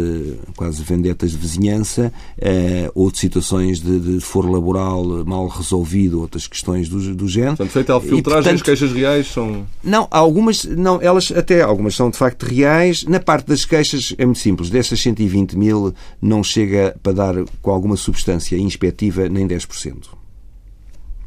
quase 0.56 0.84
vendetas 0.84 1.32
de 1.32 1.38
vizinhança 1.38 2.12
ou 2.94 3.12
de 3.12 3.18
situações 3.18 3.80
de, 3.80 4.00
de 4.00 4.20
foro 4.20 4.52
laboral 4.52 4.77
mal 5.26 5.48
resolvido, 5.48 6.22
outras 6.22 6.48
questões 6.48 6.90
do, 6.90 7.16
do 7.16 7.28
género. 7.28 7.58
Portanto, 7.58 7.74
feita 7.74 7.98
a 7.98 8.02
filtragem, 8.02 8.54
as 8.54 8.62
queixas 8.62 8.92
reais 8.92 9.28
são... 9.28 9.66
Não, 9.84 10.08
algumas, 10.12 10.64
não, 10.66 11.02
elas 11.02 11.32
até 11.32 11.62
algumas 11.62 11.96
são 11.96 12.10
de 12.10 12.18
facto 12.18 12.44
reais. 12.44 13.04
Na 13.04 13.20
parte 13.20 13.48
das 13.48 13.66
queixas 13.66 14.14
é 14.18 14.26
muito 14.26 14.40
simples. 14.40 14.70
Destas 14.70 15.02
120 15.02 15.58
mil 15.58 15.94
não 16.22 16.44
chega 16.44 16.96
para 17.02 17.14
dar 17.14 17.36
com 17.62 17.72
alguma 17.72 17.96
substância 17.96 18.58
inspectiva 18.58 19.30
nem 19.30 19.48
10%. 19.48 20.18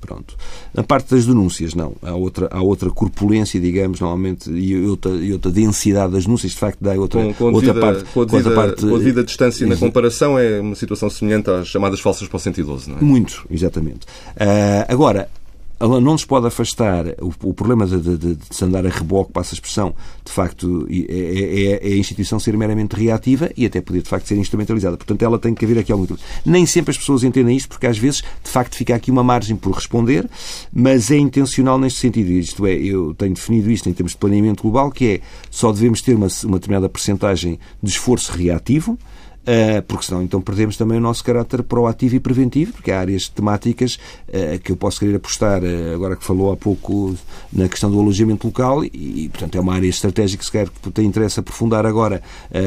Pronto. 0.00 0.34
Na 0.72 0.82
parte 0.82 1.14
das 1.14 1.26
denúncias, 1.26 1.74
não. 1.74 1.94
Há 2.02 2.14
outra, 2.14 2.48
há 2.50 2.62
outra 2.62 2.90
corpulência, 2.90 3.60
digamos, 3.60 4.00
normalmente, 4.00 4.50
e 4.50 4.86
outra, 4.86 5.12
e 5.12 5.32
outra 5.32 5.50
densidade 5.50 6.12
das 6.12 6.24
denúncias, 6.24 6.52
de 6.52 6.58
facto, 6.58 6.78
dá 6.80 6.92
outra, 6.94 7.22
com, 7.22 7.34
com 7.34 7.44
outra 7.52 7.74
devida, 7.74 7.80
parte. 7.80 8.04
Com 8.12 8.22
a, 8.22 8.24
devida, 8.24 8.50
parte, 8.52 8.80
com 8.86 8.94
a 8.94 8.98
devida 8.98 9.24
distância 9.24 9.66
na 9.66 9.76
comparação, 9.76 10.38
é 10.38 10.60
uma 10.60 10.74
situação 10.74 11.10
semelhante 11.10 11.50
às 11.50 11.68
chamadas 11.68 12.00
falsas 12.00 12.26
para 12.26 12.36
o 12.36 12.40
112, 12.40 12.90
não 12.90 12.98
é? 12.98 13.00
Muito, 13.02 13.44
exatamente. 13.50 14.06
Uh, 14.36 14.86
agora, 14.88 15.28
ela 15.80 15.98
não 15.98 16.12
nos 16.12 16.26
pode 16.26 16.46
afastar 16.46 17.06
o, 17.22 17.32
o 17.42 17.54
problema 17.54 17.86
de, 17.86 17.98
de, 17.98 18.36
de, 18.36 18.38
se 18.50 18.62
andar 18.62 18.86
a 18.86 18.90
reboque, 18.90 19.32
passa 19.32 19.54
a 19.54 19.56
expressão, 19.56 19.94
de 20.22 20.30
facto, 20.30 20.86
é, 20.90 21.78
é, 21.80 21.90
é, 21.90 21.94
a 21.94 21.96
instituição 21.96 22.38
ser 22.38 22.54
meramente 22.54 22.94
reativa 22.94 23.50
e 23.56 23.64
até 23.64 23.80
poder, 23.80 24.02
de 24.02 24.08
facto, 24.08 24.26
ser 24.26 24.36
instrumentalizada. 24.36 24.98
Portanto, 24.98 25.22
ela 25.22 25.38
tem 25.38 25.54
que 25.54 25.64
haver 25.64 25.78
aqui 25.78 25.90
algum. 25.90 26.06
Nem 26.44 26.66
sempre 26.66 26.90
as 26.90 26.98
pessoas 26.98 27.24
entendem 27.24 27.56
isto, 27.56 27.70
porque 27.70 27.86
às 27.86 27.96
vezes, 27.96 28.22
de 28.44 28.50
facto, 28.50 28.76
fica 28.76 28.94
aqui 28.94 29.10
uma 29.10 29.24
margem 29.24 29.56
por 29.56 29.72
responder, 29.72 30.28
mas 30.70 31.10
é 31.10 31.16
intencional 31.16 31.78
neste 31.78 31.98
sentido. 31.98 32.30
Isto 32.30 32.66
é, 32.66 32.74
eu 32.74 33.14
tenho 33.14 33.32
definido 33.32 33.70
isto 33.70 33.88
em 33.88 33.92
termos 33.94 34.12
de 34.12 34.18
planeamento 34.18 34.62
global, 34.62 34.90
que 34.90 35.06
é 35.06 35.20
só 35.50 35.72
devemos 35.72 36.02
ter 36.02 36.14
uma, 36.14 36.28
uma 36.44 36.58
determinada 36.58 36.90
percentagem 36.90 37.58
de 37.82 37.90
esforço 37.90 38.32
reativo 38.32 38.98
porque 39.86 40.06
senão 40.06 40.22
então 40.22 40.40
perdemos 40.40 40.76
também 40.76 40.98
o 40.98 41.00
nosso 41.00 41.24
caráter 41.24 41.62
proativo 41.62 42.16
e 42.16 42.20
preventivo, 42.20 42.72
porque 42.72 42.90
há 42.90 43.00
áreas 43.00 43.28
temáticas 43.28 43.98
eh, 44.28 44.58
que 44.62 44.72
eu 44.72 44.76
posso 44.76 45.00
querer 45.00 45.16
apostar, 45.16 45.62
eh, 45.64 45.94
agora 45.94 46.14
que 46.14 46.24
falou 46.24 46.52
há 46.52 46.56
pouco 46.56 47.16
na 47.52 47.68
questão 47.68 47.90
do 47.90 47.98
alojamento 47.98 48.46
local, 48.46 48.84
e, 48.84 49.28
portanto 49.30 49.56
é 49.56 49.60
uma 49.60 49.74
área 49.74 49.88
estratégica 49.88 50.40
que 50.40 50.44
se 50.44 50.52
quer 50.52 50.68
que 50.68 50.90
tem 50.90 51.06
interesse 51.06 51.40
aprofundar 51.40 51.86
agora 51.86 52.22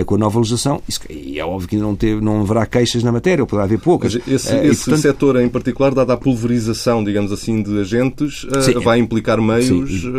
com 0.06 0.16
a 0.16 0.18
nova 0.18 0.40
legislação, 0.40 0.82
e 1.10 1.40
é 1.40 1.46
óbvio 1.46 1.70
que 1.70 1.78
não, 1.78 1.96
teve, 1.96 2.22
não 2.22 2.42
haverá 2.42 2.66
queixas 2.66 3.04
na 3.04 3.12
matéria, 3.12 3.44
ou 3.44 3.48
poderá 3.48 3.66
haver 3.66 3.80
poucas. 3.80 4.16
Mas 4.16 4.28
esse, 4.28 4.56
esse 4.56 4.86
portanto... 4.86 5.02
setor 5.02 5.42
em 5.42 5.50
particular, 5.50 5.94
dada 5.94 6.14
a 6.14 6.18
pulverização, 6.18 7.04
digamos 7.04 7.32
assim, 7.32 7.62
de 7.62 7.80
agentes, 7.80 8.46
Sim, 8.62 8.80
vai 8.80 9.00
implicar 9.00 9.42
meios, 9.42 10.02
Sim. 10.02 10.12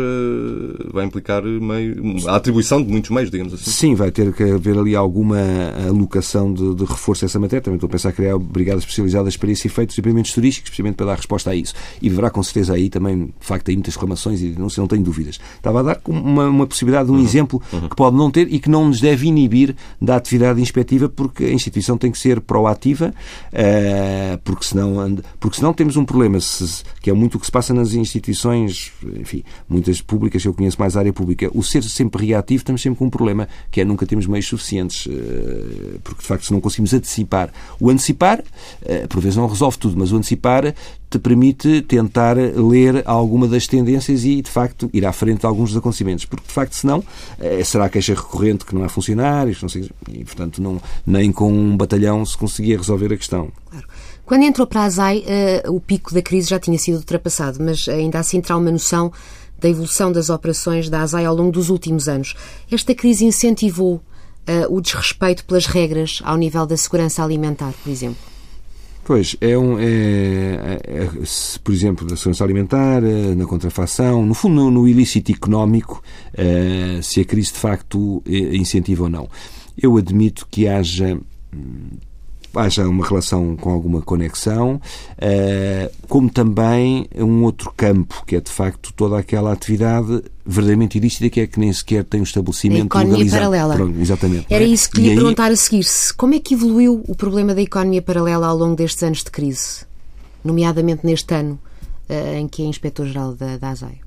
vai 0.91 1.05
implicar 1.05 1.43
meio, 1.43 2.27
a 2.27 2.35
atribuição 2.35 2.81
de 2.81 2.91
muitos 2.91 3.11
meios, 3.11 3.29
digamos 3.29 3.53
assim. 3.53 3.69
Sim, 3.69 3.95
vai 3.95 4.11
ter 4.11 4.33
que 4.33 4.43
haver 4.43 4.77
ali 4.77 4.95
alguma 4.95 5.39
alocação 5.87 6.44
de, 6.53 6.75
de 6.75 6.85
reforço 6.85 7.25
dessa 7.25 7.39
matéria. 7.39 7.61
Também 7.61 7.75
estou 7.75 7.87
a 7.87 7.91
pensar 7.91 8.09
em 8.09 8.13
criar 8.13 8.37
brigadas 8.37 8.83
especializadas 8.83 9.37
para 9.37 9.51
esse 9.51 9.67
efeito, 9.67 9.93
equipamentos 9.93 10.31
turísticos, 10.31 10.69
precisamente 10.69 10.95
para 10.95 11.07
dar 11.07 11.15
resposta 11.15 11.49
a 11.51 11.55
isso. 11.55 11.73
E 12.01 12.09
haverá 12.09 12.29
com 12.29 12.41
certeza 12.43 12.73
aí 12.73 12.89
também, 12.89 13.27
de 13.27 13.33
facto, 13.39 13.69
aí 13.69 13.75
muitas 13.75 13.95
reclamações 13.95 14.41
e 14.41 14.55
não, 14.57 14.67
não 14.77 14.87
tenho 14.87 15.03
dúvidas. 15.03 15.39
Estava 15.55 15.79
a 15.79 15.83
dar 15.83 16.01
uma, 16.07 16.47
uma 16.47 16.67
possibilidade 16.67 17.05
de 17.05 17.11
um 17.11 17.15
uhum. 17.15 17.23
exemplo 17.23 17.61
uhum. 17.71 17.89
que 17.89 17.95
pode 17.95 18.15
não 18.15 18.29
ter 18.31 18.51
e 18.51 18.59
que 18.59 18.69
não 18.69 18.87
nos 18.87 18.99
deve 18.99 19.27
inibir 19.27 19.75
da 20.01 20.15
atividade 20.15 20.61
inspectiva, 20.61 21.09
porque 21.09 21.45
a 21.45 21.51
instituição 21.51 21.97
tem 21.97 22.11
que 22.11 22.17
ser 22.17 22.41
proativa, 22.41 23.13
uh, 23.51 24.37
porque, 24.43 24.65
senão, 24.65 25.17
porque 25.39 25.57
senão 25.57 25.73
temos 25.73 25.95
um 25.95 26.05
problema, 26.05 26.39
se, 26.39 26.83
que 27.01 27.09
é 27.09 27.13
muito 27.13 27.35
o 27.35 27.39
que 27.39 27.45
se 27.45 27.51
passa 27.51 27.73
nas 27.73 27.93
instituições, 27.93 28.91
enfim, 29.19 29.43
muitas 29.67 30.01
públicas, 30.01 30.43
eu 30.43 30.53
conheço 30.53 30.77
mais 30.79 30.95
a 30.95 30.99
área 30.99 31.13
pública. 31.13 31.49
O 31.53 31.63
ser 31.63 31.83
sempre 31.83 32.27
reativo, 32.27 32.61
estamos 32.61 32.81
sempre 32.81 32.99
com 32.99 33.05
um 33.05 33.09
problema, 33.09 33.47
que 33.71 33.81
é 33.81 33.85
nunca 33.85 34.05
temos 34.05 34.25
meios 34.27 34.47
suficientes, 34.47 35.05
uh, 35.05 35.99
porque 36.03 36.21
de 36.21 36.27
facto 36.27 36.34
se 36.43 36.51
não 36.51 36.59
conseguimos 36.59 36.93
antecipar. 36.93 37.49
O 37.79 37.89
antecipar, 37.89 38.43
eh, 38.83 39.05
por 39.07 39.21
vezes 39.21 39.37
não 39.37 39.47
resolve 39.47 39.77
tudo, 39.77 39.95
mas 39.97 40.11
o 40.11 40.17
antecipar 40.17 40.73
te 41.09 41.19
permite 41.19 41.81
tentar 41.83 42.35
ler 42.35 43.03
alguma 43.05 43.47
das 43.47 43.67
tendências 43.67 44.25
e, 44.25 44.41
de 44.41 44.49
facto, 44.49 44.89
ir 44.91 45.05
à 45.05 45.13
frente 45.13 45.41
de 45.41 45.45
alguns 45.45 45.69
dos 45.69 45.77
acontecimentos. 45.77 46.25
Porque, 46.25 46.47
de 46.47 46.53
facto, 46.53 46.73
senão, 46.73 47.03
eh, 47.39 47.63
será 47.63 47.87
queixa 47.87 48.13
recorrente 48.13 48.65
que 48.65 48.75
não 48.75 48.83
há 48.83 48.89
funcionários, 48.89 49.61
não 49.61 49.69
sei, 49.69 49.89
e, 50.09 50.25
portanto, 50.25 50.61
não, 50.61 50.81
nem 51.05 51.31
com 51.31 51.51
um 51.51 51.77
batalhão 51.77 52.25
se 52.25 52.37
conseguia 52.37 52.77
resolver 52.77 53.13
a 53.13 53.17
questão. 53.17 53.49
Claro. 53.69 53.87
Quando 54.25 54.43
entrou 54.43 54.65
para 54.65 54.81
a 54.81 54.85
ASAI, 54.85 55.23
uh, 55.67 55.71
o 55.71 55.79
pico 55.79 56.11
da 56.11 56.21
crise 56.21 56.49
já 56.49 56.59
tinha 56.59 56.79
sido 56.79 56.97
ultrapassado, 56.97 57.59
mas 57.61 57.87
ainda 57.87 58.17
assim 58.17 58.41
terá 58.41 58.57
uma 58.57 58.71
noção 58.71 59.11
da 59.59 59.69
evolução 59.69 60.11
das 60.11 60.29
operações 60.31 60.89
da 60.89 61.01
ASAI 61.01 61.25
ao 61.25 61.35
longo 61.35 61.51
dos 61.51 61.69
últimos 61.69 62.07
anos. 62.07 62.33
Esta 62.71 62.95
crise 62.95 63.23
incentivou 63.23 64.01
o 64.69 64.81
desrespeito 64.81 65.43
pelas 65.45 65.65
regras 65.65 66.21
ao 66.23 66.37
nível 66.37 66.65
da 66.65 66.77
segurança 66.77 67.23
alimentar, 67.23 67.73
por 67.83 67.89
exemplo? 67.89 68.35
Pois, 69.05 69.35
é 69.39 69.55
um. 69.55 69.77
É, 69.77 69.83
é, 69.85 71.03
é, 71.03 71.09
por 71.63 71.71
exemplo, 71.71 72.07
na 72.09 72.15
segurança 72.15 72.43
alimentar, 72.43 73.03
eh, 73.03 73.35
na 73.35 73.45
contrafação, 73.45 74.25
no 74.25 74.33
fundo, 74.33 74.55
no, 74.55 74.71
no 74.71 74.87
ilícito 74.87 75.31
económico, 75.31 76.01
uh, 76.33 77.03
se 77.03 77.21
a 77.21 77.25
crise 77.25 77.53
de 77.53 77.59
facto 77.59 78.23
incentiva 78.25 79.03
ou 79.03 79.09
não. 79.09 79.29
Eu 79.77 79.95
admito 79.95 80.47
que 80.49 80.67
haja 80.67 81.19
hum, 81.53 81.97
haja 82.55 82.87
uma 82.87 83.05
relação 83.05 83.55
com 83.55 83.69
alguma 83.69 84.01
conexão, 84.01 84.81
eh, 85.17 85.91
como 86.07 86.29
também 86.29 87.07
um 87.15 87.43
outro 87.43 87.73
campo, 87.75 88.23
que 88.25 88.35
é 88.35 88.41
de 88.41 88.51
facto 88.51 88.93
toda 88.93 89.17
aquela 89.17 89.51
atividade 89.51 90.23
verdadeiramente 90.45 90.97
ilícita 90.97 91.29
que 91.29 91.41
é 91.41 91.47
que 91.47 91.59
nem 91.59 91.73
sequer 91.73 92.03
tem 92.03 92.19
um 92.19 92.23
estabelecimento 92.23 92.83
a 92.95 93.01
economia 93.01 93.13
legalizado. 93.13 93.43
paralela. 93.43 93.75
Pronto, 93.75 93.99
exatamente. 93.99 94.45
Era 94.49 94.63
é? 94.63 94.67
isso 94.67 94.89
que 94.89 95.01
lhe 95.01 95.09
ia 95.09 95.15
perguntar 95.15 95.51
a 95.51 95.55
seguir. 95.55 95.83
-se. 95.83 96.13
Como 96.13 96.33
é 96.33 96.39
que 96.39 96.53
evoluiu 96.53 97.03
o 97.07 97.15
problema 97.15 97.55
da 97.55 97.61
economia 97.61 98.01
paralela 98.01 98.47
ao 98.47 98.57
longo 98.57 98.75
destes 98.75 99.03
anos 99.03 99.23
de 99.23 99.31
crise? 99.31 99.85
Nomeadamente 100.43 101.05
neste 101.05 101.33
ano 101.33 101.59
eh, 102.07 102.39
em 102.39 102.47
que 102.47 102.61
é 102.61 102.65
inspetor-geral 102.65 103.33
da, 103.33 103.57
da 103.57 103.69
ASAI 103.69 104.05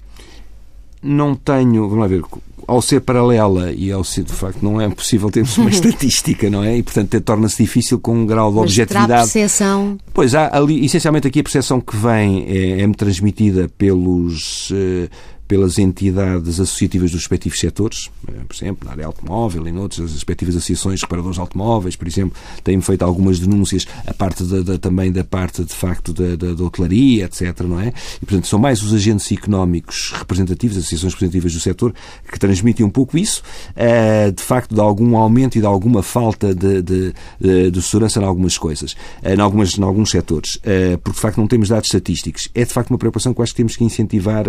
não 1.02 1.34
tenho, 1.34 1.88
vamos 1.88 1.98
lá 1.98 2.06
ver, 2.06 2.22
ao 2.68 2.82
ser 2.82 3.00
paralela 3.00 3.72
e 3.72 3.90
ao 3.90 4.04
ser 4.04 4.24
de 4.24 4.32
facto 4.32 4.62
não 4.62 4.78
é 4.78 4.86
possível 4.90 5.30
termos 5.30 5.56
uma 5.56 5.70
estatística, 5.72 6.50
não 6.50 6.62
é? 6.62 6.76
E 6.76 6.82
portanto 6.82 7.18
torna-se 7.22 7.62
difícil 7.62 7.98
com 7.98 8.14
um 8.14 8.26
grau 8.26 8.50
de 8.50 8.56
Mas 8.56 8.64
objetividade. 8.64 9.06
Terá 9.08 9.18
percepção. 9.20 9.98
Pois 10.12 10.34
há 10.34 10.54
ali, 10.54 10.84
essencialmente 10.84 11.26
aqui 11.26 11.40
a 11.40 11.42
percepção 11.42 11.80
que 11.80 11.96
vem 11.96 12.44
é, 12.46 12.82
é 12.82 12.88
transmitida 12.92 13.70
pelos 13.78 14.70
eh, 14.72 15.08
pelas 15.48 15.78
entidades 15.78 16.60
associativas 16.60 17.10
dos 17.10 17.22
respectivos 17.22 17.58
setores, 17.58 18.10
eh, 18.28 18.32
por 18.46 18.54
exemplo, 18.54 18.84
na 18.84 18.92
área 18.92 19.06
automóvel 19.06 19.66
e 19.66 19.72
noutras, 19.72 20.10
as 20.10 20.12
respectivas 20.12 20.54
associações 20.54 21.00
de 21.00 21.06
reparadores 21.06 21.36
de 21.36 21.40
automóveis, 21.40 21.96
por 21.96 22.06
exemplo, 22.06 22.38
têm 22.62 22.78
feito 22.82 23.02
algumas 23.02 23.40
denúncias, 23.40 23.86
a 24.06 24.12
parte 24.12 24.44
da, 24.44 24.60
da, 24.60 24.78
também 24.78 25.10
da 25.10 25.24
parte, 25.24 25.64
de 25.64 25.72
facto, 25.72 26.12
da, 26.12 26.36
da, 26.36 26.52
da, 26.52 26.62
hotelaria, 26.62 27.24
etc., 27.24 27.62
não 27.62 27.80
é? 27.80 27.94
E, 28.22 28.26
portanto, 28.26 28.46
são 28.46 28.58
mais 28.58 28.82
os 28.82 28.92
agentes 28.92 29.32
económicos 29.32 30.12
representativos, 30.14 30.76
as 30.76 30.82
associações 30.82 31.14
representativas 31.14 31.54
do 31.54 31.60
setor, 31.60 31.94
que 32.30 32.38
transmitem 32.38 32.84
um 32.84 32.90
pouco 32.90 33.16
isso, 33.16 33.42
uh, 33.70 34.30
de 34.30 34.42
facto, 34.42 34.74
de 34.74 34.80
algum 34.80 35.16
aumento 35.16 35.56
e 35.56 35.60
de 35.60 35.66
alguma 35.66 36.02
falta 36.02 36.54
de, 36.54 36.82
de, 36.82 37.70
de, 37.70 37.82
segurança 37.82 38.20
em 38.20 38.24
algumas 38.24 38.58
coisas, 38.58 38.92
uh, 39.22 39.30
em, 39.30 39.40
algumas, 39.40 39.78
em 39.78 39.82
alguns 39.82 40.10
setores, 40.10 40.58
porque, 41.02 41.16
de 41.16 41.20
facto, 41.20 41.38
não 41.38 41.46
temos 41.46 41.70
dados 41.70 41.86
estatísticos. 41.86 42.50
É, 42.54 42.64
de 42.66 42.72
facto, 42.72 42.90
uma 42.90 42.98
preocupação 42.98 43.32
que 43.32 43.40
acho 43.40 43.52
que 43.52 43.56
temos 43.56 43.76
que 43.76 43.84
incentivar, 43.84 44.44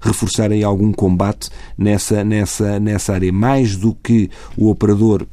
reforçar 0.00 0.21
aí 0.50 0.64
algum 0.64 0.92
combate 0.92 1.50
nessa, 1.76 2.24
nessa, 2.24 2.78
nessa 2.78 3.14
área. 3.14 3.32
Mais 3.32 3.76
do 3.76 3.94
que 3.94 4.30
o 4.56 4.68
operador 4.70 5.26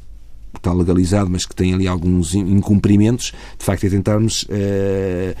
está 0.56 0.72
legalizado, 0.72 1.30
mas 1.30 1.46
que 1.46 1.54
tem 1.54 1.72
ali 1.72 1.86
alguns 1.86 2.34
incumprimentos, 2.34 3.32
de 3.58 3.64
facto 3.64 3.84
é 3.84 3.90
tentarmos 3.90 4.42
uh, 4.44 5.34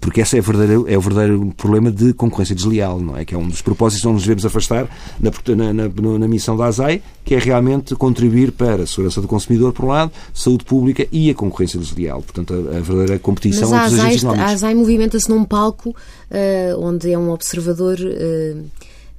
porque 0.00 0.22
esse 0.22 0.38
é, 0.38 0.40
verdadeiro, 0.40 0.86
é 0.88 0.96
o 0.96 1.00
verdadeiro 1.00 1.52
problema 1.56 1.90
de 1.90 2.14
concorrência 2.14 2.54
desleal, 2.54 2.98
não 3.00 3.16
é? 3.16 3.24
Que 3.24 3.34
é 3.34 3.38
um 3.38 3.46
dos 3.46 3.60
propósitos 3.60 4.04
onde 4.06 4.14
nos 4.14 4.22
devemos 4.22 4.46
afastar 4.46 4.88
na, 5.20 5.30
na, 5.54 5.72
na, 5.72 6.18
na, 6.18 6.28
missão 6.28 6.56
da 6.56 6.64
ASAI, 6.64 7.02
que 7.22 7.34
é 7.34 7.38
realmente 7.38 7.94
contribuir 7.94 8.52
para 8.52 8.84
a 8.84 8.86
segurança 8.86 9.20
do 9.20 9.28
consumidor, 9.28 9.74
por 9.74 9.84
um 9.84 9.88
lado, 9.88 10.10
saúde 10.32 10.64
pública 10.64 11.06
e 11.12 11.28
a 11.28 11.34
concorrência 11.34 11.78
desleal. 11.78 12.22
Portanto, 12.22 12.54
a, 12.54 12.78
a 12.78 12.80
verdadeira 12.80 13.18
competição 13.18 13.68
Mas 13.68 13.92
entre 13.92 13.94
os 13.94 14.00
agentes 14.00 14.24
económicos. 14.24 14.50
A 14.50 14.54
ASAI 14.54 14.74
movimenta-se 14.74 15.28
num 15.28 15.44
palco 15.44 15.90
uh, 15.90 16.80
onde 16.80 17.12
é 17.12 17.18
um 17.18 17.30
observador... 17.30 17.98
Uh, 18.00 18.64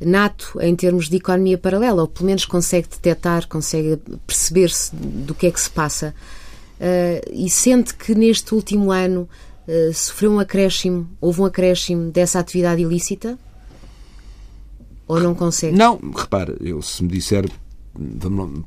nato 0.05 0.57
em 0.61 0.75
termos 0.75 1.09
de 1.09 1.17
economia 1.17 1.57
paralela, 1.57 2.01
ou 2.01 2.07
pelo 2.07 2.27
menos 2.27 2.45
consegue 2.45 2.87
detectar, 2.87 3.47
consegue 3.47 3.99
perceber-se 4.25 4.95
do 4.95 5.33
que 5.33 5.47
é 5.47 5.51
que 5.51 5.59
se 5.59 5.69
passa. 5.69 6.13
Uh, 6.79 7.31
e 7.31 7.49
sente 7.49 7.93
que 7.93 8.13
neste 8.13 8.53
último 8.53 8.91
ano 8.91 9.29
uh, 9.67 9.93
sofreu 9.93 10.31
um 10.31 10.39
acréscimo, 10.39 11.09
houve 11.19 11.41
um 11.41 11.45
acréscimo 11.45 12.11
dessa 12.11 12.39
atividade 12.39 12.81
ilícita? 12.81 13.37
Ou 15.07 15.19
não 15.19 15.35
consegue? 15.35 15.75
Não, 15.75 15.99
repare, 16.15 16.55
eu 16.61 16.81
se 16.81 17.03
me 17.03 17.09
disser 17.09 17.45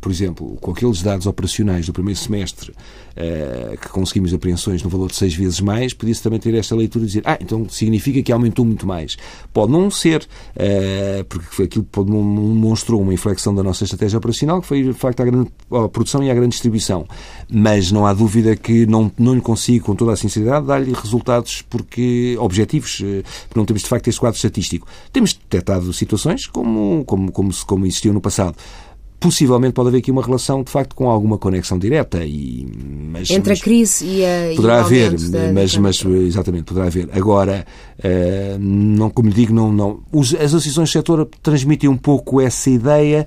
por 0.00 0.10
exemplo, 0.10 0.56
com 0.60 0.70
aqueles 0.70 1.02
dados 1.02 1.26
operacionais 1.26 1.86
do 1.86 1.92
primeiro 1.92 2.18
semestre 2.18 2.70
uh, 2.70 3.76
que 3.78 3.88
conseguimos 3.88 4.32
apreensões 4.32 4.82
no 4.82 4.88
valor 4.88 5.10
de 5.10 5.16
seis 5.16 5.34
vezes 5.34 5.60
mais, 5.60 5.92
podia-se 5.92 6.22
também 6.22 6.40
ter 6.40 6.54
esta 6.54 6.74
leitura 6.74 7.04
e 7.04 7.08
dizer, 7.08 7.22
ah, 7.26 7.36
então 7.40 7.68
significa 7.68 8.22
que 8.22 8.32
aumentou 8.32 8.64
muito 8.64 8.86
mais. 8.86 9.16
Pode 9.52 9.70
não 9.70 9.90
ser, 9.90 10.22
uh, 10.22 11.24
porque 11.24 11.64
aquilo 11.64 11.86
demonstrou 12.04 13.02
uma 13.02 13.12
inflexão 13.12 13.54
da 13.54 13.62
nossa 13.62 13.84
estratégia 13.84 14.18
operacional, 14.18 14.60
que 14.60 14.66
foi, 14.66 14.82
de 14.82 14.92
facto, 14.94 15.20
a 15.20 15.24
grande 15.24 15.50
a 15.70 15.88
produção 15.88 16.22
e 16.22 16.30
a 16.30 16.34
grande 16.34 16.50
distribuição. 16.50 17.06
Mas 17.50 17.92
não 17.92 18.06
há 18.06 18.14
dúvida 18.14 18.56
que 18.56 18.86
não, 18.86 19.12
não 19.18 19.34
lhe 19.34 19.40
consigo, 19.40 19.86
com 19.86 19.94
toda 19.94 20.12
a 20.12 20.16
sinceridade, 20.16 20.66
dar-lhe 20.66 20.92
resultados 20.92 21.62
porque 21.62 22.36
objetivos, 22.38 22.96
porque 22.96 23.58
não 23.58 23.66
temos, 23.66 23.82
de 23.82 23.88
facto, 23.88 24.08
este 24.08 24.20
quadro 24.20 24.36
estatístico. 24.36 24.86
Temos 25.12 25.34
detectado 25.34 25.92
situações 25.92 26.46
como, 26.46 27.04
como, 27.04 27.30
como, 27.30 27.52
como 27.66 27.86
existiu 27.86 28.12
no 28.12 28.20
passado 28.20 28.56
possivelmente 29.20 29.72
pode 29.72 29.88
haver 29.88 29.98
aqui 29.98 30.10
uma 30.10 30.22
relação, 30.22 30.62
de 30.62 30.70
facto, 30.70 30.94
com 30.94 31.10
alguma 31.10 31.38
conexão 31.38 31.78
direta. 31.78 32.24
E, 32.24 32.66
mas, 33.10 33.30
Entre 33.30 33.50
mas, 33.50 33.60
a 33.60 33.62
crise 33.62 34.04
e 34.04 34.24
a. 34.24 34.54
Poderá 34.54 34.76
e 34.76 34.80
haver, 34.80 35.16
da, 35.30 35.52
mas, 35.52 35.76
mas, 35.76 36.04
exatamente, 36.04 36.64
poderá 36.64 36.86
haver. 36.86 37.08
Agora, 37.12 37.66
uh, 37.98 38.58
não, 38.58 39.10
como 39.10 39.28
lhe 39.28 39.34
digo, 39.34 39.52
não, 39.52 39.72
não. 39.72 40.00
Os, 40.12 40.34
as 40.34 40.54
associações 40.54 40.90
do 40.90 40.92
setor 40.92 41.28
transmitem 41.42 41.90
um 41.90 41.96
pouco 41.96 42.40
essa 42.40 42.70
ideia, 42.70 43.26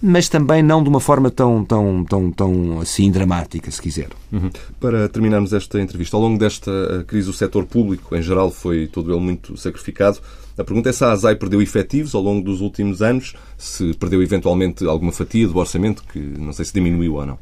mas 0.00 0.28
também 0.28 0.62
não 0.62 0.82
de 0.82 0.88
uma 0.88 1.00
forma 1.00 1.30
tão, 1.30 1.64
tão, 1.64 2.04
tão, 2.04 2.30
tão 2.30 2.80
assim 2.80 3.10
dramática, 3.10 3.70
se 3.70 3.82
quiser. 3.82 4.10
Uhum. 4.32 4.50
Para 4.78 5.08
terminarmos 5.08 5.52
esta 5.52 5.80
entrevista, 5.80 6.16
ao 6.16 6.22
longo 6.22 6.38
desta 6.38 6.70
eh, 6.70 7.04
crise, 7.04 7.28
o 7.28 7.32
setor 7.32 7.66
público, 7.66 8.14
em 8.14 8.22
geral, 8.22 8.50
foi 8.50 8.86
todo 8.86 9.12
ele 9.12 9.20
muito 9.20 9.56
sacrificado. 9.56 10.20
A 10.56 10.64
pergunta 10.64 10.90
é 10.90 10.92
se 10.92 11.04
a 11.04 11.12
ASAI 11.12 11.36
perdeu 11.36 11.62
efetivos 11.62 12.14
ao 12.14 12.22
longo 12.22 12.44
dos 12.44 12.60
últimos 12.60 13.00
anos, 13.00 13.34
se 13.56 13.94
perdeu 13.94 14.22
eventualmente 14.22 14.84
alguma 14.86 15.12
fatia 15.12 15.48
do 15.48 15.56
orçamento, 15.56 16.04
que 16.12 16.18
não 16.18 16.52
sei 16.52 16.64
se 16.64 16.74
diminuiu 16.74 17.14
ou 17.14 17.26
não. 17.26 17.38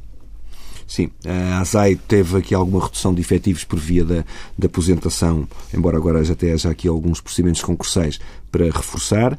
Sim, 0.87 1.09
a 1.25 1.61
ASAI 1.61 1.95
teve 1.95 2.37
aqui 2.37 2.53
alguma 2.53 2.83
redução 2.83 3.15
de 3.15 3.21
efetivos 3.21 3.63
por 3.63 3.79
via 3.79 4.05
da, 4.05 4.25
da 4.59 4.67
aposentação, 4.67 5.47
embora 5.73 5.97
agora 5.97 6.25
já 6.25 6.35
tenha 6.35 6.57
aqui 6.69 6.89
alguns 6.89 7.21
procedimentos 7.21 7.63
concursais 7.63 8.19
para 8.51 8.65
reforçar. 8.65 9.39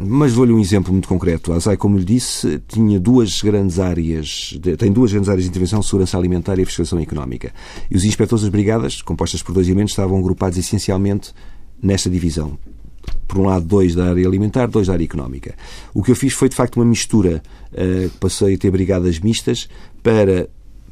Mas 0.00 0.32
vou-lhe 0.32 0.52
um 0.52 0.60
exemplo 0.60 0.92
muito 0.92 1.08
concreto. 1.08 1.52
A 1.52 1.56
ASAI, 1.56 1.76
como 1.76 1.98
lhe 1.98 2.04
disse, 2.04 2.60
tinha 2.68 2.98
duas 3.00 3.42
grandes 3.42 3.78
áreas, 3.78 4.58
tem 4.78 4.92
duas 4.92 5.12
grandes 5.12 5.28
áreas 5.28 5.44
de 5.44 5.50
intervenção, 5.50 5.82
segurança 5.82 6.16
alimentar 6.16 6.58
e 6.58 6.64
fiscalização 6.64 7.00
económica. 7.00 7.52
E 7.90 7.96
os 7.96 8.04
inspectores 8.04 8.42
das 8.42 8.50
brigadas, 8.50 9.02
compostas 9.02 9.42
por 9.42 9.52
dois 9.52 9.66
elementos, 9.66 9.92
estavam 9.92 10.18
agrupados 10.18 10.58
essencialmente 10.58 11.32
nesta 11.82 12.08
divisão. 12.10 12.58
Por 13.26 13.38
um 13.38 13.46
lado, 13.46 13.64
dois 13.64 13.94
da 13.94 14.10
área 14.10 14.26
alimentar, 14.26 14.66
dois 14.66 14.86
da 14.86 14.94
área 14.94 15.04
económica. 15.04 15.54
O 15.92 16.02
que 16.02 16.10
eu 16.10 16.16
fiz 16.16 16.32
foi, 16.32 16.48
de 16.48 16.56
facto, 16.56 16.76
uma 16.76 16.84
mistura. 16.84 17.42
Uh, 17.72 18.08
passei 18.18 18.54
a 18.54 18.58
ter 18.58 18.70
brigadas 18.70 19.18
mistas 19.18 19.68
para 20.02 20.48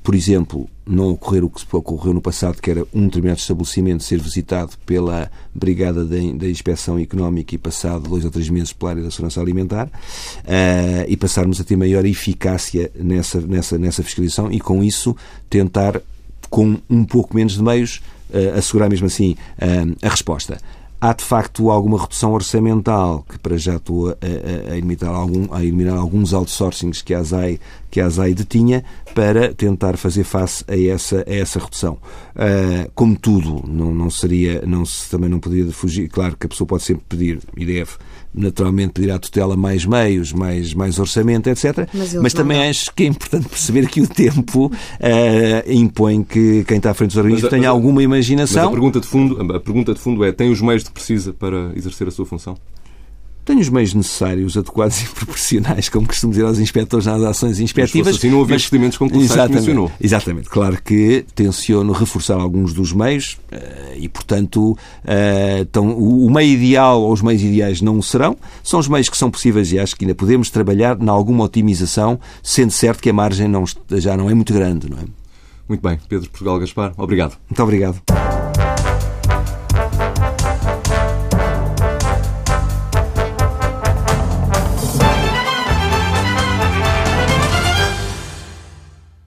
por 0.06 0.14
exemplo, 0.14 0.70
não 0.86 1.10
ocorrer 1.10 1.42
o 1.42 1.50
que 1.50 1.64
ocorreu 1.72 2.14
no 2.14 2.20
passado, 2.20 2.62
que 2.62 2.70
era 2.70 2.86
um 2.94 3.06
determinado 3.06 3.40
estabelecimento 3.40 4.04
ser 4.04 4.20
visitado 4.20 4.78
pela 4.86 5.28
Brigada 5.52 6.04
da 6.04 6.48
Inspeção 6.48 6.96
Económica 6.96 7.56
e 7.56 7.58
passado 7.58 8.08
dois 8.08 8.24
ou 8.24 8.30
três 8.30 8.48
meses 8.48 8.72
pela 8.72 8.92
área 8.92 9.02
da 9.02 9.10
segurança 9.10 9.40
alimentar, 9.40 9.88
uh, 9.88 11.04
e 11.08 11.16
passarmos 11.16 11.60
a 11.60 11.64
ter 11.64 11.74
maior 11.74 12.06
eficácia 12.06 12.88
nessa, 12.94 13.40
nessa, 13.40 13.78
nessa 13.78 14.04
fiscalização 14.04 14.48
e, 14.52 14.60
com 14.60 14.80
isso, 14.84 15.16
tentar, 15.50 16.00
com 16.48 16.78
um 16.88 17.04
pouco 17.04 17.34
menos 17.34 17.54
de 17.54 17.62
meios, 17.64 18.00
uh, 18.30 18.56
assegurar 18.56 18.88
mesmo 18.88 19.08
assim 19.08 19.32
uh, 19.58 19.96
a 20.02 20.08
resposta 20.08 20.58
há 21.06 21.12
de 21.12 21.22
facto 21.22 21.70
alguma 21.70 22.00
redução 22.00 22.32
orçamental, 22.32 23.24
que 23.28 23.38
para 23.38 23.56
já 23.56 23.76
estou 23.76 24.10
a, 24.10 24.14
a, 24.72 24.76
eliminar, 24.76 25.14
algum, 25.14 25.54
a 25.54 25.62
eliminar 25.62 25.96
alguns 25.96 26.34
outsourcings 26.34 27.00
que 27.00 27.14
a 27.14 27.20
ASAI, 27.20 27.60
que 27.90 28.00
a 28.00 28.06
ASAI 28.06 28.34
detinha, 28.34 28.84
para 29.14 29.54
tentar 29.54 29.96
fazer 29.96 30.24
face 30.24 30.64
a 30.66 30.76
essa, 30.76 31.24
a 31.26 31.32
essa 31.32 31.60
redução. 31.60 31.98
Uh, 32.34 32.90
como 32.94 33.16
tudo, 33.16 33.64
não, 33.68 33.94
não 33.94 34.10
seria, 34.10 34.62
não 34.66 34.84
se, 34.84 35.08
também 35.08 35.30
não 35.30 35.38
poderia 35.38 35.70
fugir, 35.70 36.08
claro 36.08 36.36
que 36.36 36.46
a 36.46 36.48
pessoa 36.48 36.66
pode 36.66 36.82
sempre 36.82 37.04
pedir, 37.08 37.40
deve, 37.56 37.92
naturalmente 38.36 38.92
pedir 38.92 39.10
à 39.10 39.18
tutela 39.18 39.56
mais 39.56 39.84
meios, 39.84 40.32
mais, 40.32 40.74
mais 40.74 40.98
orçamento, 40.98 41.48
etc. 41.48 41.88
Mas, 41.92 42.14
Mas 42.14 42.32
também 42.32 42.68
acho 42.68 42.92
que 42.94 43.04
é 43.04 43.06
importante 43.06 43.48
perceber 43.48 43.88
que 43.88 44.00
o 44.00 44.06
tempo 44.06 44.66
uh, 44.66 45.72
impõe 45.72 46.22
que 46.22 46.64
quem 46.64 46.76
está 46.76 46.90
à 46.90 46.94
frente 46.94 47.10
dos 47.10 47.16
organismos 47.16 47.50
tenha 47.50 47.68
alguma 47.68 48.02
imaginação. 48.02 48.64
Mas 48.64 48.68
a 48.68 48.72
pergunta, 48.72 49.00
de 49.00 49.06
fundo, 49.06 49.54
a 49.54 49.60
pergunta 49.60 49.94
de 49.94 50.00
fundo 50.00 50.24
é: 50.24 50.32
tem 50.32 50.50
os 50.50 50.60
meios 50.60 50.82
que 50.82 50.90
precisa 50.90 51.32
para 51.32 51.72
exercer 51.74 52.06
a 52.06 52.10
sua 52.10 52.26
função? 52.26 52.56
Tenho 53.46 53.60
os 53.60 53.68
meios 53.68 53.94
necessários, 53.94 54.56
adequados 54.56 55.00
e 55.02 55.06
proporcionais, 55.06 55.88
como 55.88 56.06
costumo 56.06 56.32
dizer 56.32 56.44
aos 56.44 56.58
inspectores 56.58 57.06
nas 57.06 57.22
ações 57.22 57.60
inspectivas. 57.60 58.08
Mas, 58.08 58.16
assim 58.16 58.28
não 58.28 58.42
havia 58.42 58.56
procedimentos 58.56 58.98
concursais 58.98 59.30
exatamente, 59.30 59.52
que 59.52 59.60
mencionou. 59.60 59.92
Exatamente. 60.00 60.48
Claro 60.50 60.82
que 60.82 61.24
tenciono 61.34 61.92
reforçar 61.92 62.34
alguns 62.34 62.74
dos 62.74 62.92
meios 62.92 63.38
eh, 63.52 63.96
e, 63.98 64.08
portanto, 64.08 64.76
então, 65.60 65.96
o 65.96 66.28
meio 66.28 66.52
ideal 66.52 67.00
ou 67.00 67.12
os 67.12 67.22
meios 67.22 67.40
ideais 67.40 67.80
não 67.80 68.02
serão. 68.02 68.36
São 68.62 68.80
os 68.80 68.88
meios 68.88 69.08
que 69.08 69.16
são 69.16 69.30
possíveis 69.30 69.72
e 69.72 69.78
acho 69.78 69.94
que 69.94 70.04
ainda 70.04 70.14
podemos 70.14 70.50
trabalhar 70.50 71.00
em 71.00 71.08
alguma 71.08 71.44
otimização, 71.44 72.18
sendo 72.42 72.72
certo 72.72 73.00
que 73.00 73.10
a 73.10 73.12
margem 73.12 73.46
não, 73.46 73.64
já 73.92 74.16
não 74.16 74.28
é 74.28 74.34
muito 74.34 74.52
grande. 74.52 74.90
Não 74.90 74.98
é? 74.98 75.04
Muito 75.68 75.80
bem. 75.80 75.98
Pedro 76.08 76.28
Portugal 76.30 76.58
Gaspar, 76.58 76.92
obrigado. 76.96 77.36
Muito 77.48 77.62
obrigado. 77.62 78.35